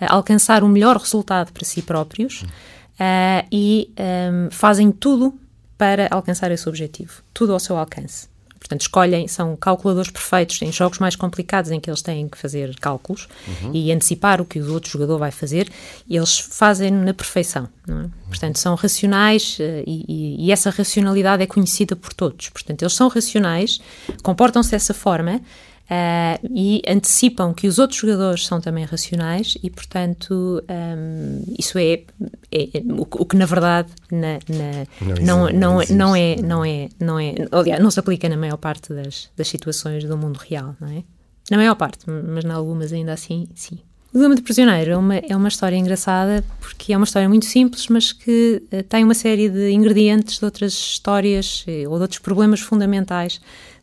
alcançar 0.09 0.63
o 0.63 0.69
melhor 0.69 0.97
resultado 0.97 1.53
para 1.53 1.65
si 1.65 1.83
próprios 1.83 2.43
uh, 2.43 3.47
e 3.51 3.91
um, 3.91 4.03
ehm, 4.03 4.51
fazem 4.51 4.91
tudo 4.91 5.35
para 5.77 6.09
alcançar 6.11 6.51
esse 6.51 6.69
objetivo, 6.69 7.23
tudo 7.33 7.53
ao 7.53 7.61
seu 7.61 7.77
alcance. 7.77 8.29
Portanto, 8.59 8.83
escolhem, 8.83 9.27
são 9.27 9.57
calculadores 9.57 10.11
perfeitos 10.11 10.61
em 10.61 10.71
jogos 10.71 10.99
mais 10.99 11.17
complicados 11.17 11.71
em 11.71 11.81
que 11.81 11.89
eles 11.89 12.03
têm 12.03 12.29
que 12.29 12.37
fazer 12.37 12.79
cálculos 12.79 13.27
uhum. 13.49 13.71
e 13.73 13.91
antecipar 13.91 14.41
o 14.41 14.45
que 14.45 14.61
o 14.61 14.73
outro 14.75 14.91
jogador 14.91 15.19
vai 15.19 15.31
fazer, 15.31 15.71
eles 16.09 16.39
fazem 16.39 16.91
na 16.91 17.15
perfeição. 17.15 17.67
É? 17.89 18.09
Portanto, 18.29 18.59
são 18.59 18.75
racionais 18.75 19.59
uh, 19.59 19.83
e, 19.87 20.47
e, 20.47 20.53
essa 20.53 20.69
racionalidade 20.69 21.43
é 21.43 21.47
conhecida 21.47 21.97
por 21.97 22.13
todos. 22.13 22.51
Portanto, 22.51 22.83
eles 22.83 22.93
são 22.93 23.09
racionais, 23.09 23.81
comportam-se 24.23 24.73
dessa 24.73 24.93
forma 24.93 25.41
Uh, 25.91 26.39
e 26.55 26.83
antecipam 26.87 27.53
que 27.53 27.67
os 27.67 27.81
outros 27.81 27.99
jogadores 27.99 28.47
são 28.47 28.61
também 28.61 28.85
racionais 28.85 29.59
e, 29.61 29.69
portanto, 29.69 30.63
um, 30.71 31.43
isso 31.59 31.79
é, 31.79 32.05
é, 32.53 32.79
é 32.79 32.83
o, 32.93 33.03
o, 33.03 33.27
que 33.27 33.35
na 33.37 33.45
verdade 33.45 33.89
na, 34.09 34.35
na, 34.49 35.17
não, 35.21 35.51
não, 35.51 35.51
não, 35.51 35.81
não, 35.91 36.15
é, 36.15 36.37
não 36.37 36.65
é, 36.65 36.89
não 37.01 37.19
é, 37.19 37.35
aliás, 37.51 37.83
não 37.83 37.91
se 37.91 37.99
aplica 37.99 38.29
na 38.29 38.37
maior 38.37 38.57
parte 38.57 38.95
das, 38.95 39.31
das 39.37 39.49
situações 39.49 40.05
do 40.05 40.17
mundo 40.17 40.37
real, 40.37 40.77
não 40.81 40.87
é? 40.87 41.03
Na 41.51 41.57
maior 41.57 41.75
parte, 41.75 42.09
mas 42.09 42.45
em 42.45 42.51
algumas 42.53 42.93
ainda 42.93 43.13
assim, 43.13 43.49
sim. 43.57 43.81
O 44.13 44.17
Dilema 44.17 44.37
do 44.37 44.43
Prisioneiro 44.43 44.93
é 44.93 44.97
uma, 44.97 45.17
é 45.17 45.37
uma 45.37 45.49
história 45.49 45.77
engraçada 45.77 46.45
porque 46.61 46.93
é 46.93 46.97
uma 46.97 47.05
história 47.05 47.29
muito 47.29 47.47
simples, 47.47 47.89
mas 47.89 48.13
que 48.13 48.63
uh, 48.73 48.83
tem 48.85 49.03
uma 49.03 49.15
série 49.15 49.49
de 49.49 49.73
ingredientes 49.73 50.39
de 50.39 50.45
outras 50.45 50.73
histórias 50.73 51.65
uh, 51.67 51.91
ou 51.91 51.97
de 51.97 52.03
outros 52.03 52.21
problemas 52.21 52.61
fundamentais 52.61 53.41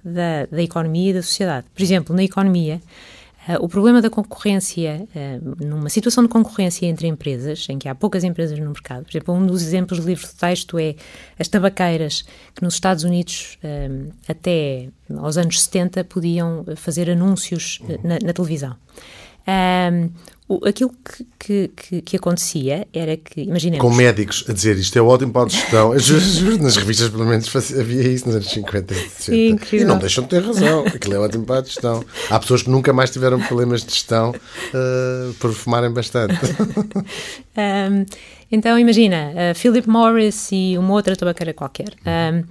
da, 0.08 0.46
da 0.46 0.62
economia 0.62 1.12
e 1.12 1.14
da 1.14 1.22
sociedade. 1.22 1.68
Por 1.74 1.82
exemplo, 1.82 2.16
na 2.16 2.24
economia, 2.24 2.82
uh, 3.48 3.64
o 3.64 3.68
problema 3.68 4.02
da 4.02 4.10
concorrência, 4.10 5.08
numa 5.60 5.90
situação 5.90 6.24
de 6.24 6.30
concorrência 6.30 6.86
entre 6.86 7.08
empresas, 7.08 7.68
em 7.70 7.78
que 7.78 7.88
há 7.90 7.96
poucas 7.96 8.24
empresas 8.24 8.58
no 8.60 8.68
mercado, 8.68 9.04
por 9.04 9.12
exemplo, 9.12 9.34
um 9.34 9.46
dos 9.46 9.62
exemplos 9.62 10.00
do 10.00 10.08
livro 10.08 10.26
de 10.26 10.34
texto 10.34 10.80
é 10.80 10.96
as 11.38 11.48
tabaqueiras, 11.48 12.24
que 12.56 12.64
nos 12.64 12.76
Estados 12.76 13.04
Unidos, 13.04 13.58
até 14.28 14.90
aos 15.18 15.38
anos 15.38 15.62
70, 15.64 16.04
podiam 16.04 16.66
fazer 16.76 17.10
anúncios 17.10 17.80
na, 18.04 18.18
na 18.24 18.34
televisão. 18.34 18.76
O, 20.50 20.66
aquilo 20.66 20.92
que, 21.40 21.70
que, 21.76 22.02
que, 22.02 22.16
acontecia 22.16 22.88
era 22.94 23.18
que, 23.18 23.42
imaginemos... 23.42 23.86
Com 23.86 23.94
médicos 23.94 24.46
a 24.48 24.54
dizer 24.54 24.78
isto 24.78 24.98
é 24.98 25.02
ótimo 25.02 25.34
para 25.34 25.44
a 25.44 25.50
gestão. 25.50 26.00
Juro, 26.00 26.64
nas 26.64 26.78
revistas 26.78 27.10
pelo 27.10 27.26
menos 27.26 27.54
havia 27.78 28.08
isso 28.08 28.28
nos 28.28 28.36
anos 28.36 28.50
50 28.50 28.94
e 28.94 28.98
60. 28.98 29.76
E 29.76 29.84
não 29.84 29.98
deixam 29.98 30.24
de 30.24 30.30
ter 30.30 30.42
razão. 30.42 30.86
Aquilo 30.88 31.16
é 31.16 31.20
ótimo 31.20 31.46
para 31.46 31.60
a 31.60 31.64
gestão. 31.64 32.02
Há 32.30 32.40
pessoas 32.40 32.64
que 32.64 32.70
nunca 32.70 32.94
mais 32.94 33.10
tiveram 33.10 33.42
problemas 33.42 33.84
de 33.84 33.94
gestão 33.94 34.32
uh, 34.32 35.34
por 35.34 35.52
fumarem 35.52 35.92
bastante. 35.92 36.40
um, 37.58 38.06
então, 38.50 38.80
imagina, 38.80 39.34
uh, 39.34 39.56
Philip 39.56 39.90
Morris 39.90 40.50
e 40.54 40.78
uma 40.78 40.94
outra 40.94 41.14
tabaqueira 41.18 41.54
qualquer. 41.54 41.94
Um, 42.06 42.44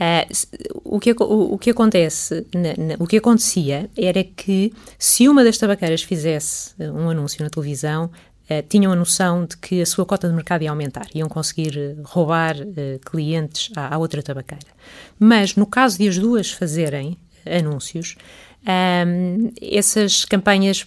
Uh, 0.00 0.72
o, 0.82 0.98
que, 0.98 1.12
o, 1.12 1.52
o, 1.52 1.58
que 1.58 1.68
acontece, 1.68 2.46
na, 2.54 2.70
na, 2.82 2.94
o 2.98 3.06
que 3.06 3.18
acontecia 3.18 3.90
era 3.94 4.24
que 4.24 4.72
se 4.98 5.28
uma 5.28 5.44
das 5.44 5.58
tabaqueiras 5.58 6.02
fizesse 6.02 6.72
uh, 6.78 6.90
um 6.90 7.10
anúncio 7.10 7.44
na 7.44 7.50
televisão, 7.50 8.06
uh, 8.06 8.62
tinham 8.66 8.90
a 8.92 8.96
noção 8.96 9.44
de 9.44 9.58
que 9.58 9.82
a 9.82 9.84
sua 9.84 10.06
cota 10.06 10.26
de 10.26 10.34
mercado 10.34 10.62
ia 10.62 10.70
aumentar, 10.70 11.06
iam 11.14 11.28
conseguir 11.28 11.98
roubar 12.02 12.56
clientes 13.04 13.70
à, 13.76 13.94
à 13.94 13.98
outra 13.98 14.22
tabaqueira. 14.22 14.68
Mas 15.18 15.54
no 15.54 15.66
caso 15.66 15.98
de 15.98 16.08
as 16.08 16.16
duas 16.16 16.50
fazerem 16.50 17.18
anúncios, 17.44 18.16
um, 18.62 19.52
essas 19.60 20.26
campanhas 20.26 20.86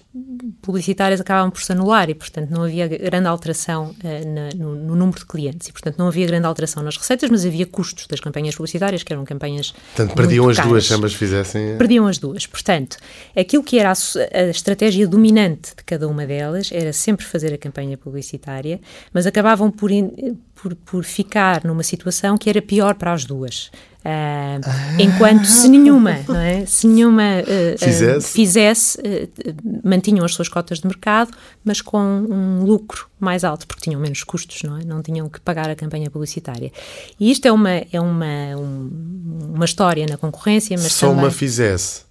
publicitárias 0.61 1.19
acabavam 1.19 1.49
por 1.49 1.61
se 1.61 1.71
anular 1.71 2.07
e, 2.07 2.13
portanto, 2.13 2.51
não 2.51 2.63
havia 2.63 2.87
grande 2.87 3.27
alteração 3.27 3.95
uh, 4.03 4.27
na, 4.27 4.49
no, 4.55 4.75
no, 4.75 4.95
número 4.95 5.19
de 5.19 5.25
clientes 5.25 5.67
e, 5.67 5.71
portanto, 5.71 5.97
não 5.97 6.07
havia 6.07 6.27
grande 6.27 6.45
alteração 6.45 6.83
nas 6.83 6.97
receitas, 6.97 7.29
mas 7.31 7.43
havia 7.45 7.65
custos 7.65 8.05
das 8.05 8.19
campanhas 8.19 8.55
publicitárias, 8.55 9.01
que 9.01 9.11
eram 9.11 9.25
campanhas. 9.25 9.71
Portanto, 9.71 10.15
perdiam 10.15 10.49
as 10.49 10.59
duas 10.59 10.85
se 10.85 10.93
ambas 10.93 11.13
fizessem. 11.15 11.75
Perdiam 11.77 12.05
as 12.05 12.19
duas. 12.19 12.45
Portanto, 12.45 12.97
aquilo 13.35 13.63
que 13.63 13.79
era 13.79 13.91
a, 13.91 14.37
a 14.37 14.49
estratégia 14.49 15.07
dominante 15.07 15.75
de 15.75 15.83
cada 15.83 16.07
uma 16.07 16.27
delas 16.27 16.69
era 16.71 16.93
sempre 16.93 17.25
fazer 17.25 17.53
a 17.53 17.57
campanha 17.57 17.97
publicitária, 17.97 18.79
mas 19.11 19.25
acabavam 19.25 19.71
por, 19.71 19.89
in, 19.89 20.37
por, 20.53 20.75
por 20.75 21.03
ficar 21.03 21.63
numa 21.63 21.83
situação 21.83 22.37
que 22.37 22.49
era 22.49 22.61
pior 22.61 22.93
para 22.93 23.13
as 23.13 23.25
duas. 23.25 23.71
Uh, 24.03 24.59
ah. 24.65 25.01
Enquanto 25.01 25.45
se 25.45 25.69
nenhuma, 25.69 26.11
é? 26.43 26.65
se 26.65 26.87
nenhuma 26.87 27.23
uh, 27.39 27.77
fizesse, 27.77 28.17
uh, 28.17 28.21
fizesse 28.21 29.01
mantinham 29.81 30.25
as 30.25 30.33
suas 30.33 30.49
cotas 30.49 30.79
de 30.79 30.87
mercado, 30.87 31.31
mas 31.63 31.81
com 31.81 31.99
um 31.99 32.63
lucro 32.63 33.07
mais 33.17 33.45
alto, 33.45 33.65
porque 33.65 33.83
tinham 33.83 34.01
menos 34.01 34.21
custos, 34.23 34.61
não 34.63 34.77
é? 34.77 34.83
Não 34.83 35.01
tinham 35.01 35.29
que 35.29 35.39
pagar 35.39 35.69
a 35.69 35.75
campanha 35.75 36.09
publicitária. 36.11 36.69
E 37.17 37.31
isto 37.31 37.47
é 37.47 37.51
uma, 37.51 37.69
é 37.69 38.01
uma, 38.01 38.57
um, 38.57 39.53
uma 39.55 39.65
história 39.65 40.05
na 40.05 40.17
concorrência, 40.17 40.77
mas 40.77 40.91
Só 40.91 41.07
também... 41.07 41.23
uma 41.23 41.31
fizesse 41.31 42.01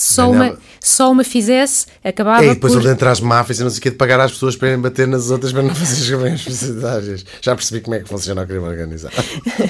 só 0.00 0.30
uma, 0.30 0.58
só 0.80 1.12
uma 1.12 1.22
fizesse, 1.22 1.86
acabava 2.02 2.42
e 2.42 2.48
depois 2.54 2.72
por... 2.72 2.80
ele 2.80 2.90
entre 2.90 3.06
as 3.06 3.20
máfias 3.20 3.60
e 3.60 3.62
não 3.62 3.68
sei 3.70 3.78
o 3.78 3.82
que, 3.82 3.90
de 3.90 3.96
pagar 3.96 4.18
às 4.18 4.32
pessoas 4.32 4.56
para 4.56 4.68
irem 4.68 4.80
bater 4.80 5.06
nas 5.06 5.30
outras 5.30 5.52
para 5.52 5.62
não 5.62 5.74
fazer 5.74 6.02
as 6.02 6.10
campanhas 6.10 6.42
publicitárias. 6.42 7.24
Já 7.42 7.54
percebi 7.54 7.82
como 7.82 7.96
é 7.96 8.00
que 8.00 8.08
funciona 8.08 8.42
o 8.42 8.46
crime 8.46 8.64
organizado. 8.64 9.14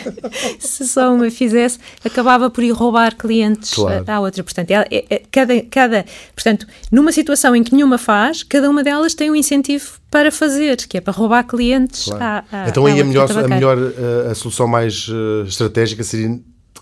Se 0.61 0.87
só 0.87 1.13
uma 1.13 1.29
fizesse, 1.31 1.81
acabava 2.05 2.49
por 2.49 2.63
ir 2.63 2.71
roubar 2.71 3.17
clientes 3.17 3.75
claro. 3.75 4.05
à 4.07 4.21
outra. 4.21 4.45
Portanto, 4.45 4.71
é, 4.71 4.85
é, 4.89 5.23
cada, 5.33 5.61
cada, 5.63 6.05
portanto, 6.33 6.65
numa 6.93 7.11
situação 7.11 7.57
em 7.57 7.65
que 7.65 7.75
nenhuma 7.75 7.99
faz, 7.99 8.45
cada 8.45 8.71
uma 8.71 8.85
delas 8.85 9.13
tem 9.15 9.33
um 9.33 9.35
incentivo 9.35 9.99
para 10.11 10.31
fazer, 10.31 10.77
que 10.77 10.97
é 10.97 11.01
para 11.01 11.13
roubar 11.13 11.43
clientes 11.43 12.05
claro. 12.05 12.47
à, 12.53 12.65
à, 12.65 12.69
Então 12.69 12.87
aí 12.87 13.01
a 13.01 13.05
melhor, 13.05 13.29
a 13.31 13.49
melhor 13.49 13.79
a, 14.27 14.31
a 14.31 14.35
solução 14.37 14.69
mais 14.69 15.09
uh, 15.09 15.45
estratégica 15.47 16.05
seria 16.05 16.39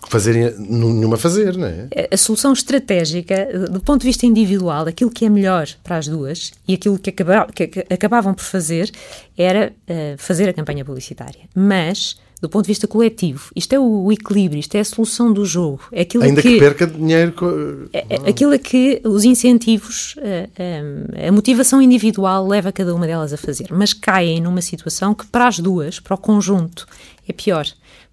fazerem 0.07 0.53
nenhuma 0.57 1.17
fazer, 1.17 1.57
não 1.57 1.67
é? 1.67 1.87
A 2.11 2.17
solução 2.17 2.53
estratégica, 2.53 3.47
do 3.69 3.79
ponto 3.79 4.01
de 4.01 4.07
vista 4.07 4.25
individual, 4.25 4.87
aquilo 4.87 5.11
que 5.11 5.25
é 5.25 5.29
melhor 5.29 5.67
para 5.83 5.97
as 5.97 6.07
duas 6.07 6.51
e 6.67 6.73
aquilo 6.73 6.97
que, 6.97 7.09
acaba, 7.09 7.47
que 7.47 7.85
acabavam 7.89 8.33
por 8.33 8.43
fazer 8.43 8.91
era 9.37 9.73
uh, 9.89 10.17
fazer 10.17 10.47
a 10.49 10.53
campanha 10.53 10.85
publicitária. 10.85 11.41
Mas 11.55 12.17
do 12.41 12.47
ponto 12.47 12.65
de 12.65 12.69
vista 12.69 12.87
coletivo. 12.87 13.51
Isto 13.55 13.73
é 13.73 13.79
o 13.79 14.11
equilíbrio, 14.11 14.59
isto 14.59 14.75
é 14.75 14.79
a 14.79 14.85
solução 14.85 15.31
do 15.31 15.45
jogo. 15.45 15.81
É 15.91 16.01
aquilo 16.01 16.23
Ainda 16.23 16.41
que, 16.41 16.53
que 16.53 16.59
perca 16.59 16.87
dinheiro. 16.87 17.89
É, 17.91 18.05
é, 18.09 18.29
aquilo 18.29 18.53
é 18.53 18.57
que 18.57 19.01
os 19.03 19.25
incentivos, 19.25 20.15
a, 20.17 20.61
eh, 20.61 21.23
a, 21.25 21.27
a, 21.27 21.31
motivação 21.31 21.81
individual 21.81 22.47
leva 22.47 22.71
cada 22.71 22.95
uma 22.95 23.05
delas 23.05 23.33
a 23.33 23.37
fazer, 23.37 23.67
mas 23.71 23.93
caem 23.93 24.39
numa 24.39 24.61
situação 24.61 25.13
que 25.13 25.25
para 25.25 25.47
as 25.47 25.59
duas, 25.59 25.99
para 25.99 26.15
o 26.15 26.17
conjunto, 26.17 26.87
é 27.27 27.33
pior. 27.33 27.67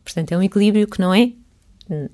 Portanto, 0.04 0.32
é 0.32 0.36
um 0.36 0.42
equilíbrio 0.42 0.86
que 0.86 1.00
não 1.00 1.14
é 1.14 1.32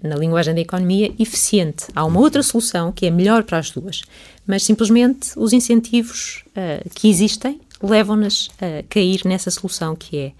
na 0.02 0.16
linguagem 0.16 0.54
da 0.54 0.60
economia, 0.60 1.12
eficiente. 1.18 1.86
Há 1.94 2.04
uma 2.04 2.20
outra 2.20 2.42
solução 2.42 2.92
que 2.92 3.06
é 3.06 3.10
melhor 3.10 3.42
para 3.42 3.58
as 3.58 3.70
duas, 3.70 4.02
mas 4.46 4.64
simplesmente 4.64 5.30
os 5.36 5.52
incentivos 5.52 6.44
uh, 6.48 6.88
que 6.94 7.08
existem 7.08 7.60
levam-nas 7.82 8.48
a 8.60 8.82
cair 8.88 9.22
nessa 9.24 9.50
solução 9.50 9.96
que 9.96 10.16
é 10.16 10.32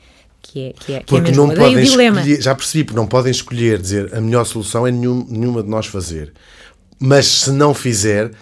que 0.43 0.61
é, 0.61 0.73
que 0.73 0.93
é, 0.93 1.01
que 1.01 1.15
é 1.15 1.21
porque 1.21 1.31
é 1.31 1.35
não 1.35 1.49
podem 1.49 1.83
escolher, 1.83 2.43
já 2.43 2.55
percebi, 2.55 2.85
porque 2.85 2.99
não 2.99 3.07
podem 3.07 3.31
escolher 3.31 3.79
dizer 3.79 4.13
a 4.13 4.21
melhor 4.21 4.45
solução 4.45 4.85
é 4.85 4.91
nenhum, 4.91 5.25
nenhuma 5.29 5.63
de 5.63 5.69
nós 5.69 5.87
fazer. 5.87 6.33
Mas 6.99 7.27
se 7.27 7.51
não 7.53 7.73
fizer, 7.73 8.33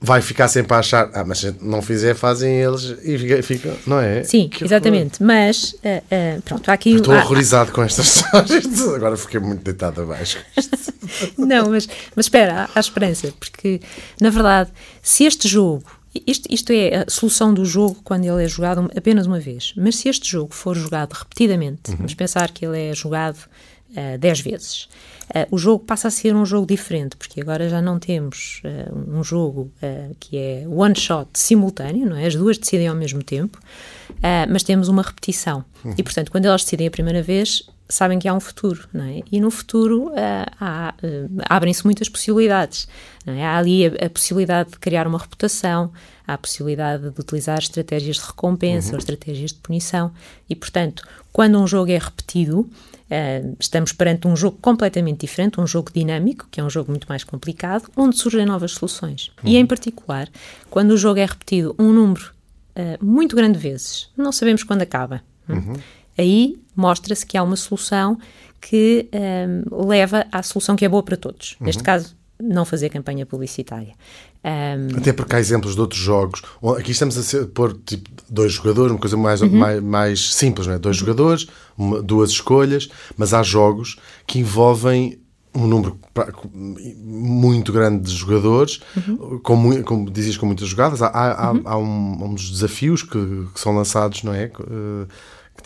vai 0.00 0.20
ficar 0.20 0.48
sempre 0.48 0.74
a 0.74 0.78
achar, 0.78 1.10
ah, 1.14 1.24
mas 1.24 1.38
se 1.38 1.54
não 1.60 1.80
fizer, 1.80 2.14
fazem 2.14 2.60
eles 2.60 2.96
e 3.02 3.18
fica, 3.18 3.42
fica 3.42 3.76
não 3.86 3.98
é? 3.98 4.22
Sim, 4.24 4.48
que 4.48 4.64
exatamente. 4.64 5.22
Horror. 5.22 5.26
Mas, 5.26 5.72
uh, 5.72 6.38
uh, 6.38 6.42
pronto, 6.42 6.68
há 6.68 6.72
aqui. 6.72 6.94
estou 6.94 7.14
há, 7.14 7.18
horrorizado 7.18 7.70
há... 7.70 7.74
com 7.74 7.82
estas 7.82 8.16
histórias, 8.16 8.88
agora 8.94 9.16
fiquei 9.16 9.40
muito 9.40 9.62
deitado 9.62 10.02
abaixo. 10.02 10.38
não, 11.38 11.70
mas, 11.70 11.88
mas 12.14 12.26
espera, 12.26 12.64
há, 12.64 12.68
há 12.74 12.80
esperança, 12.80 13.32
porque, 13.38 13.80
na 14.20 14.30
verdade, 14.30 14.70
se 15.02 15.24
este 15.24 15.48
jogo. 15.48 15.84
Isto, 16.26 16.48
isto 16.50 16.72
é 16.72 17.04
a 17.06 17.10
solução 17.10 17.52
do 17.52 17.62
jogo 17.66 17.98
quando 18.02 18.24
ele 18.24 18.42
é 18.42 18.48
jogado 18.48 18.90
apenas 18.96 19.26
uma 19.26 19.38
vez. 19.38 19.74
Mas 19.76 19.96
se 19.96 20.08
este 20.08 20.30
jogo 20.30 20.54
for 20.54 20.74
jogado 20.74 21.12
repetidamente, 21.12 21.90
uhum. 21.90 21.96
vamos 21.98 22.14
pensar 22.14 22.50
que 22.52 22.64
ele 22.64 22.88
é 22.88 22.94
jogado 22.94 23.36
uh, 23.90 24.16
10 24.18 24.40
vezes 24.40 24.88
Uh, 25.34 25.54
o 25.54 25.58
jogo 25.58 25.84
passa 25.84 26.08
a 26.08 26.10
ser 26.10 26.34
um 26.34 26.46
jogo 26.46 26.66
diferente, 26.66 27.16
porque 27.16 27.40
agora 27.40 27.68
já 27.68 27.82
não 27.82 27.98
temos 27.98 28.62
uh, 28.64 29.18
um 29.18 29.24
jogo 29.24 29.72
uh, 29.82 30.16
que 30.20 30.36
é 30.36 30.64
one 30.68 30.94
shot 30.94 31.28
simultâneo, 31.34 32.08
não 32.08 32.16
é? 32.16 32.26
As 32.26 32.34
duas 32.36 32.56
decidem 32.56 32.86
ao 32.86 32.94
mesmo 32.94 33.22
tempo, 33.22 33.58
mas 34.48 34.62
temos 34.62 34.88
uma 34.88 35.02
repetição. 35.02 35.64
Uhum. 35.84 35.94
E, 35.98 36.02
portanto, 36.02 36.30
quando 36.30 36.46
elas 36.46 36.62
decidem 36.62 36.86
a 36.86 36.90
primeira 36.90 37.22
vez, 37.22 37.68
sabem 37.88 38.18
que 38.18 38.28
há 38.28 38.34
um 38.34 38.40
futuro, 38.40 38.88
não 38.92 39.04
é? 39.04 39.22
E 39.30 39.40
no 39.40 39.50
futuro 39.50 40.12
abrem-se 41.48 41.84
muitas 41.84 42.08
possibilidades. 42.08 42.88
É? 43.26 43.44
Há 43.44 43.58
ali 43.58 43.86
a, 43.86 44.06
a, 44.06 44.10
possibilidade 44.10 44.70
de 44.70 44.78
criar 44.78 45.06
uma 45.06 45.18
reputação, 45.18 45.92
há 46.26 46.34
a 46.34 46.38
possibilidade 46.38 47.10
de 47.10 47.20
utilizar 47.20 47.58
estratégias 47.58 48.16
de 48.16 48.22
recompensa 48.22 48.88
uhum. 48.88 48.94
ou 48.94 48.98
estratégias 48.98 49.52
de 49.52 49.58
punição. 49.58 50.12
E, 50.48 50.54
portanto, 50.54 51.02
quando 51.36 51.60
um 51.60 51.66
jogo 51.66 51.90
é 51.90 51.98
repetido, 51.98 52.66
Uh, 53.06 53.56
estamos 53.60 53.92
perante 53.92 54.26
um 54.26 54.34
jogo 54.34 54.58
completamente 54.60 55.20
diferente, 55.20 55.60
um 55.60 55.66
jogo 55.66 55.92
dinâmico, 55.94 56.48
que 56.50 56.60
é 56.60 56.64
um 56.64 56.68
jogo 56.68 56.90
muito 56.90 57.06
mais 57.08 57.22
complicado, 57.22 57.88
onde 57.96 58.16
surgem 58.16 58.44
novas 58.44 58.72
soluções. 58.72 59.30
Uhum. 59.44 59.50
E, 59.50 59.56
em 59.56 59.64
particular, 59.64 60.28
quando 60.68 60.90
o 60.90 60.96
jogo 60.96 61.20
é 61.20 61.24
repetido 61.24 61.72
um 61.78 61.92
número 61.92 62.32
uh, 62.74 63.04
muito 63.04 63.36
grande 63.36 63.58
de 63.58 63.62
vezes, 63.62 64.10
não 64.16 64.32
sabemos 64.32 64.64
quando 64.64 64.82
acaba. 64.82 65.22
Hum? 65.48 65.54
Uhum. 65.54 65.74
Aí 66.18 66.58
mostra-se 66.74 67.24
que 67.24 67.38
há 67.38 67.44
uma 67.44 67.54
solução 67.54 68.18
que 68.60 69.08
um, 69.70 69.86
leva 69.86 70.26
à 70.32 70.42
solução 70.42 70.74
que 70.74 70.84
é 70.84 70.88
boa 70.88 71.04
para 71.04 71.16
todos. 71.16 71.56
Uhum. 71.60 71.66
Neste 71.66 71.84
caso, 71.84 72.16
não 72.40 72.64
fazer 72.64 72.90
campanha 72.90 73.24
publicitária. 73.24 73.94
Um... 74.44 74.96
Até 74.96 75.12
porque 75.12 75.34
há 75.34 75.40
exemplos 75.40 75.74
de 75.74 75.80
outros 75.80 76.00
jogos. 76.00 76.42
Aqui 76.78 76.92
estamos 76.92 77.16
a 77.16 77.22
ser, 77.22 77.46
pôr 77.46 77.78
tipo, 77.84 78.10
dois 78.28 78.52
jogadores, 78.52 78.92
uma 78.92 78.98
coisa 78.98 79.16
mais, 79.16 79.42
uhum. 79.42 79.50
mais, 79.50 79.82
mais, 79.82 80.34
simples, 80.34 80.66
não 80.66 80.74
é? 80.74 80.78
Dois 80.78 80.96
uhum. 80.96 81.00
jogadores, 81.00 81.46
uma, 81.76 82.02
duas 82.02 82.30
escolhas, 82.30 82.88
mas 83.16 83.34
há 83.34 83.42
jogos 83.42 83.98
que 84.26 84.38
envolvem 84.38 85.18
um 85.54 85.66
número 85.66 85.98
muito 86.98 87.72
grande 87.72 88.04
de 88.04 88.14
jogadores, 88.14 88.80
uhum. 88.94 89.38
com, 89.38 89.82
como 89.82 90.10
dizias, 90.10 90.36
com 90.36 90.44
muitas 90.44 90.68
jogadas. 90.68 91.00
Há, 91.00 91.08
há, 91.08 91.52
uhum. 91.52 91.62
há, 91.64 91.78
um, 91.78 92.32
uns 92.32 92.50
desafios 92.50 93.02
que, 93.02 93.46
que, 93.54 93.58
são 93.58 93.74
lançados, 93.74 94.22
não 94.22 94.34
é? 94.34 94.48
que 94.48 94.62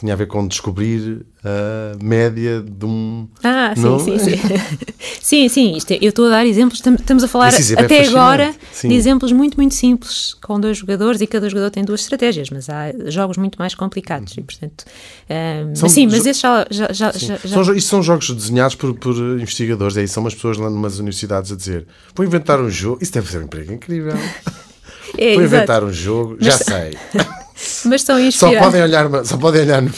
tinha 0.00 0.14
a 0.14 0.16
ver 0.16 0.26
com 0.26 0.46
descobrir 0.48 1.24
a 1.44 2.02
média 2.02 2.62
de 2.62 2.84
um. 2.86 3.28
Ah, 3.44 3.72
sim, 3.76 3.82
não? 3.82 3.98
sim, 3.98 4.18
sim. 4.18 4.32
sim, 5.20 5.48
sim, 5.48 5.76
isto 5.76 5.90
é- 5.92 5.98
eu 6.00 6.08
estou 6.08 6.26
a 6.26 6.30
dar 6.30 6.46
exemplos, 6.46 6.80
tam- 6.80 6.94
estamos 6.94 7.22
a 7.22 7.28
falar 7.28 7.46
é 7.46 7.48
até 7.48 7.58
fascinante, 7.62 8.08
agora 8.08 8.54
sim. 8.72 8.88
de 8.88 8.94
exemplos 8.94 9.30
muito, 9.32 9.56
muito 9.56 9.74
simples, 9.74 10.34
com 10.42 10.58
dois 10.58 10.78
jogadores 10.78 11.20
e 11.20 11.26
cada 11.26 11.48
jogador 11.48 11.70
tem 11.70 11.84
duas 11.84 12.00
estratégias, 12.00 12.48
mas 12.50 12.68
há 12.70 12.92
jogos 13.10 13.36
muito 13.36 13.56
mais 13.58 13.74
complicados 13.74 14.32
e, 14.36 14.40
portanto. 14.42 14.84
ah, 15.28 15.70
São 15.74 15.88
sim, 15.88 16.06
mas 16.06 16.24
esses 16.26 16.40
já. 16.40 16.66
já, 16.70 16.88
já, 16.92 17.12
já- 17.12 17.36
já- 17.36 17.38
São, 17.64 17.74
isto 17.74 17.88
são 17.90 18.02
jogos 18.02 18.30
desenhados 18.30 18.74
por, 18.74 18.94
por 18.94 19.14
investigadores, 19.16 19.96
é 19.98 20.02
isso, 20.04 20.14
são 20.14 20.22
umas 20.22 20.34
pessoas 20.34 20.56
lá 20.56 20.68
numas 20.70 20.98
universidades 20.98 21.52
a 21.52 21.56
dizer: 21.56 21.86
vou 22.14 22.24
inventar 22.26 22.58
um 22.60 22.70
jogo, 22.70 22.98
isso 23.02 23.12
deve 23.12 23.30
ser 23.30 23.38
um 23.38 23.42
emprego 23.44 23.72
incrível. 23.72 24.14
é, 25.18 25.34
Vou 25.34 25.42
exato. 25.42 25.44
inventar 25.44 25.84
um 25.84 25.92
jogo, 25.92 26.36
já 26.40 26.52
sei. 26.52 26.96
Mas 27.84 28.02
são 28.02 28.16
Só 28.16 28.20
inspirados. 28.22 28.60
podem 28.60 28.82
olhar, 28.82 29.24
só 29.24 29.36
podem 29.36 29.62
olhar 29.62 29.82
no. 29.82 29.92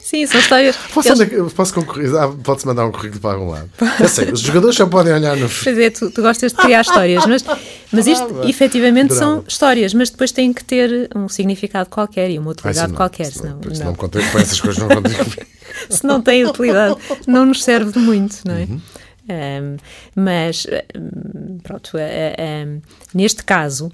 Sim, 0.00 0.26
são 0.26 0.40
histórias. 0.40 0.76
Posso, 0.92 1.08
eles- 1.08 1.20
andar- 1.20 1.50
posso 1.50 1.74
concorrer? 1.74 2.12
Ah, 2.16 2.28
Pode-se 2.42 2.66
mandar 2.66 2.86
um 2.86 2.92
currículo 2.92 3.20
para 3.20 3.34
algum 3.36 3.50
lado. 3.50 3.70
Já 4.00 4.08
sei, 4.08 4.30
os 4.32 4.40
jogadores 4.40 4.76
só 4.76 4.86
podem 4.86 5.12
olhar 5.12 5.36
no. 5.36 5.48
Pois 5.48 5.78
é, 5.78 5.90
tu, 5.90 6.10
tu 6.10 6.22
gostas 6.22 6.52
de 6.52 6.58
criar 6.58 6.80
histórias, 6.80 7.24
mas, 7.26 7.44
mas 7.92 8.06
isto 8.06 8.24
Adorava. 8.24 8.48
efetivamente 8.50 9.14
são 9.14 9.26
Adorava. 9.28 9.48
histórias, 9.48 9.94
mas 9.94 10.10
depois 10.10 10.32
têm 10.32 10.52
que 10.52 10.64
ter 10.64 11.08
um 11.14 11.28
significado 11.28 11.88
qualquer 11.88 12.30
e 12.30 12.38
uma 12.38 12.50
utilidade 12.50 12.92
qualquer, 12.94 13.28
isso 13.28 13.40
senão, 13.40 13.60
não, 13.64 13.70
não. 13.72 13.84
não 13.84 13.90
me 13.92 13.96
contei 13.96 14.22
com 14.26 14.38
essas 14.38 14.60
coisas, 14.60 14.78
não 14.82 14.88
contei 14.88 15.14
se 15.90 16.04
não 16.06 16.20
tem 16.22 16.44
utilidade, 16.46 16.96
não 17.26 17.46
nos 17.46 17.62
serve 17.62 17.92
de 17.92 17.98
muito, 17.98 18.38
não 18.44 18.54
é? 18.54 18.60
Uhum. 18.62 18.80
Um, 19.28 19.76
mas 20.14 20.66
um, 20.94 21.58
pronto, 21.58 21.92
um, 21.96 22.80
neste 23.12 23.42
caso, 23.42 23.90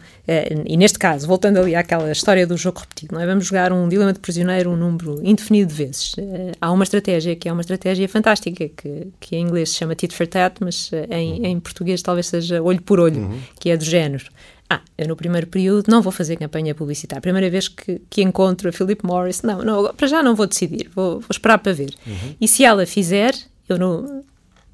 e 0.66 0.76
neste 0.76 0.98
caso, 0.98 1.26
voltando 1.26 1.58
ali 1.58 1.74
àquela 1.74 2.10
história 2.12 2.46
do 2.46 2.56
jogo 2.56 2.80
repetido, 2.80 3.14
não 3.14 3.20
é? 3.20 3.26
Vamos 3.26 3.46
jogar 3.46 3.72
um 3.72 3.88
dilema 3.88 4.12
de 4.12 4.18
prisioneiro 4.18 4.70
um 4.70 4.76
número 4.76 5.20
indefinido 5.22 5.70
de 5.70 5.74
vezes. 5.74 6.12
Uh, 6.14 6.52
há 6.60 6.70
uma 6.70 6.84
estratégia 6.84 7.34
que 7.34 7.48
é 7.48 7.52
uma 7.52 7.62
estratégia 7.62 8.08
fantástica, 8.08 8.68
que, 8.68 9.08
que 9.18 9.36
em 9.36 9.42
inglês 9.42 9.70
se 9.70 9.76
chama 9.76 9.94
tit 9.94 10.14
for 10.14 10.26
tat, 10.26 10.56
mas 10.60 10.90
uh, 10.92 10.96
em, 11.10 11.46
em 11.46 11.60
português 11.60 12.02
talvez 12.02 12.26
seja 12.26 12.62
olho 12.62 12.82
por 12.82 13.00
olho, 13.00 13.30
que 13.58 13.70
é 13.70 13.76
do 13.76 13.84
género. 13.84 14.24
Ah, 14.68 14.80
eu 14.96 15.06
no 15.06 15.16
primeiro 15.16 15.46
período 15.46 15.90
não 15.90 16.00
vou 16.00 16.10
fazer 16.10 16.36
campanha 16.36 16.74
publicitária. 16.74 17.18
A 17.18 17.22
primeira 17.22 17.50
vez 17.50 17.68
que, 17.68 18.00
que 18.08 18.22
encontro 18.22 18.68
a 18.68 18.72
Philip 18.72 19.04
Morris, 19.04 19.42
não, 19.42 19.62
não, 19.62 19.94
para 19.94 20.06
já 20.06 20.22
não 20.22 20.34
vou 20.34 20.46
decidir, 20.46 20.90
vou, 20.94 21.20
vou 21.20 21.28
esperar 21.30 21.58
para 21.58 21.72
ver. 21.74 21.94
E 22.40 22.48
se 22.48 22.64
ela 22.64 22.86
fizer, 22.86 23.34
eu 23.68 23.78
no, 23.78 24.24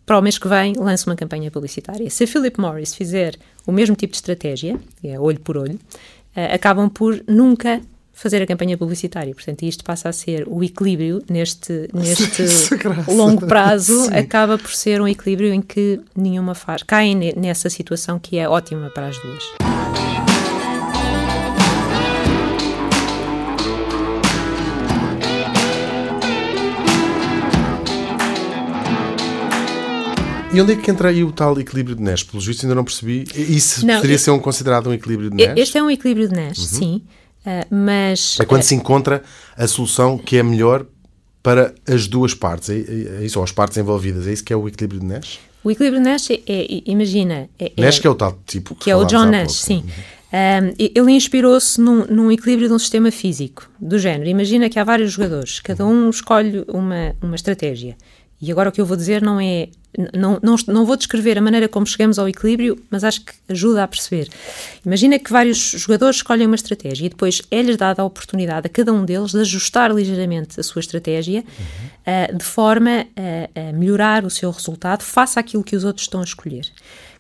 para 0.08 0.18
o 0.18 0.22
mês 0.22 0.38
que 0.38 0.48
vem 0.48 0.72
lanço 0.72 1.10
uma 1.10 1.14
campanha 1.14 1.50
publicitária. 1.50 2.08
Se 2.08 2.24
a 2.24 2.26
Philip 2.26 2.58
Morris 2.58 2.94
fizer 2.94 3.36
o 3.66 3.70
mesmo 3.70 3.94
tipo 3.94 4.12
de 4.12 4.16
estratégia, 4.16 4.74
que 5.02 5.06
é 5.08 5.20
olho 5.20 5.38
por 5.38 5.58
olho, 5.58 5.78
eh, 6.34 6.54
acabam 6.54 6.88
por 6.88 7.22
nunca 7.28 7.78
fazer 8.14 8.40
a 8.40 8.46
campanha 8.46 8.78
publicitária. 8.78 9.34
Portanto, 9.34 9.64
isto 9.64 9.84
passa 9.84 10.08
a 10.08 10.12
ser 10.12 10.44
o 10.48 10.64
equilíbrio 10.64 11.22
neste, 11.28 11.88
neste 11.92 12.42
é 12.42 13.12
longo 13.12 13.46
prazo, 13.46 14.06
Sim. 14.06 14.14
acaba 14.14 14.56
por 14.56 14.72
ser 14.72 14.98
um 15.02 15.06
equilíbrio 15.06 15.52
em 15.52 15.60
que 15.60 16.00
nenhuma 16.16 16.54
faz. 16.54 16.82
Caem 16.82 17.14
ne- 17.14 17.34
nessa 17.36 17.68
situação 17.68 18.18
que 18.18 18.38
é 18.38 18.48
ótima 18.48 18.88
para 18.88 19.08
as 19.08 19.18
duas. 19.18 20.27
E 30.52 30.60
onde 30.62 30.72
é 30.72 30.76
que 30.76 30.90
entra 30.90 31.10
aí 31.10 31.22
o 31.22 31.30
tal 31.30 31.58
equilíbrio 31.60 31.94
de 31.94 32.02
Nash? 32.02 32.22
Pelos 32.22 32.46
vistos 32.46 32.64
ainda 32.64 32.74
não 32.74 32.84
percebi. 32.84 33.24
Isso 33.34 33.86
Não, 33.86 33.96
poderia 33.96 34.18
ser 34.18 34.30
um, 34.30 34.38
considerado 34.38 34.88
um 34.88 34.94
equilíbrio 34.94 35.30
de 35.30 35.36
Nash? 35.46 35.58
Este 35.58 35.78
é 35.78 35.82
um 35.82 35.90
equilíbrio 35.90 36.28
de 36.28 36.34
Nash, 36.34 36.58
sim, 36.58 37.02
eh, 37.44 37.66
mas 37.70 38.38
É 38.40 38.44
quando 38.46 38.62
se 38.62 38.74
encontra 38.74 39.22
a 39.56 39.66
solução 39.66 40.16
que 40.16 40.38
é 40.38 40.42
melhor 40.42 40.86
para 41.42 41.74
as 41.86 42.06
duas 42.06 42.34
partes. 42.34 42.70
É, 42.70 42.78
é- 42.78 43.24
isso, 43.24 43.38
ou 43.38 43.44
as 43.44 43.52
partes 43.52 43.76
envolvidas. 43.76 44.26
É 44.26 44.32
isso 44.32 44.42
que 44.42 44.52
é 44.52 44.56
o 44.56 44.66
equilíbrio 44.66 45.00
de 45.00 45.06
Nash? 45.06 45.38
o 45.62 45.70
equilíbrio 45.70 46.02
de 46.02 46.08
Nash 46.08 46.30
é, 46.30 46.40
é- 46.46 46.82
imagina, 46.86 47.48
é, 47.58 47.72
é- 47.76 47.80
Nash 47.82 47.98
que 47.98 48.06
é 48.06 48.10
o 48.10 48.14
tal 48.14 48.38
tipo 48.46 48.74
que 48.74 48.90
é 48.90 48.96
o 48.96 49.04
John 49.04 49.26
Nash, 49.26 49.52
sim. 49.52 49.84
Um, 50.32 50.74
e- 50.78 50.92
ele 50.94 51.12
inspirou-se 51.12 51.80
num, 51.80 52.06
num 52.06 52.32
equilíbrio 52.32 52.68
de 52.68 52.74
um 52.74 52.78
sistema 52.78 53.10
físico, 53.10 53.68
do 53.80 53.98
género. 53.98 54.28
Imagina 54.28 54.68
que 54.68 54.78
há 54.78 54.84
vários 54.84 55.12
jogadores, 55.12 55.60
cada 55.60 55.84
um 55.86 56.08
escolhe 56.10 56.64
uma, 56.68 57.14
uma 57.22 57.34
estratégia. 57.34 57.96
E 58.40 58.52
agora 58.52 58.68
o 58.68 58.72
que 58.72 58.80
eu 58.80 58.86
vou 58.86 58.96
dizer 58.96 59.20
não 59.20 59.40
é. 59.40 59.68
Não, 60.14 60.38
não, 60.42 60.54
não 60.66 60.84
vou 60.84 60.96
descrever 60.96 61.38
a 61.38 61.40
maneira 61.40 61.66
como 61.66 61.86
chegamos 61.86 62.18
ao 62.18 62.28
equilíbrio, 62.28 62.78
mas 62.90 63.02
acho 63.02 63.22
que 63.24 63.32
ajuda 63.48 63.82
a 63.82 63.88
perceber. 63.88 64.28
Imagina 64.84 65.18
que 65.18 65.32
vários 65.32 65.58
jogadores 65.58 66.16
escolhem 66.16 66.46
uma 66.46 66.54
estratégia 66.54 67.06
e 67.06 67.08
depois 67.08 67.42
é-lhes 67.50 67.76
dada 67.76 68.02
a 68.02 68.04
oportunidade 68.04 68.66
a 68.66 68.70
cada 68.70 68.92
um 68.92 69.04
deles 69.04 69.32
de 69.32 69.40
ajustar 69.40 69.90
ligeiramente 69.90 70.60
a 70.60 70.62
sua 70.62 70.80
estratégia 70.80 71.42
ah, 72.06 72.30
de 72.32 72.44
forma 72.44 73.06
a, 73.16 73.68
a 73.68 73.72
melhorar 73.72 74.24
o 74.24 74.30
seu 74.30 74.50
resultado 74.50 75.02
face 75.02 75.38
àquilo 75.38 75.64
que 75.64 75.74
os 75.74 75.84
outros 75.84 76.04
estão 76.04 76.20
a 76.20 76.24
escolher. 76.24 76.66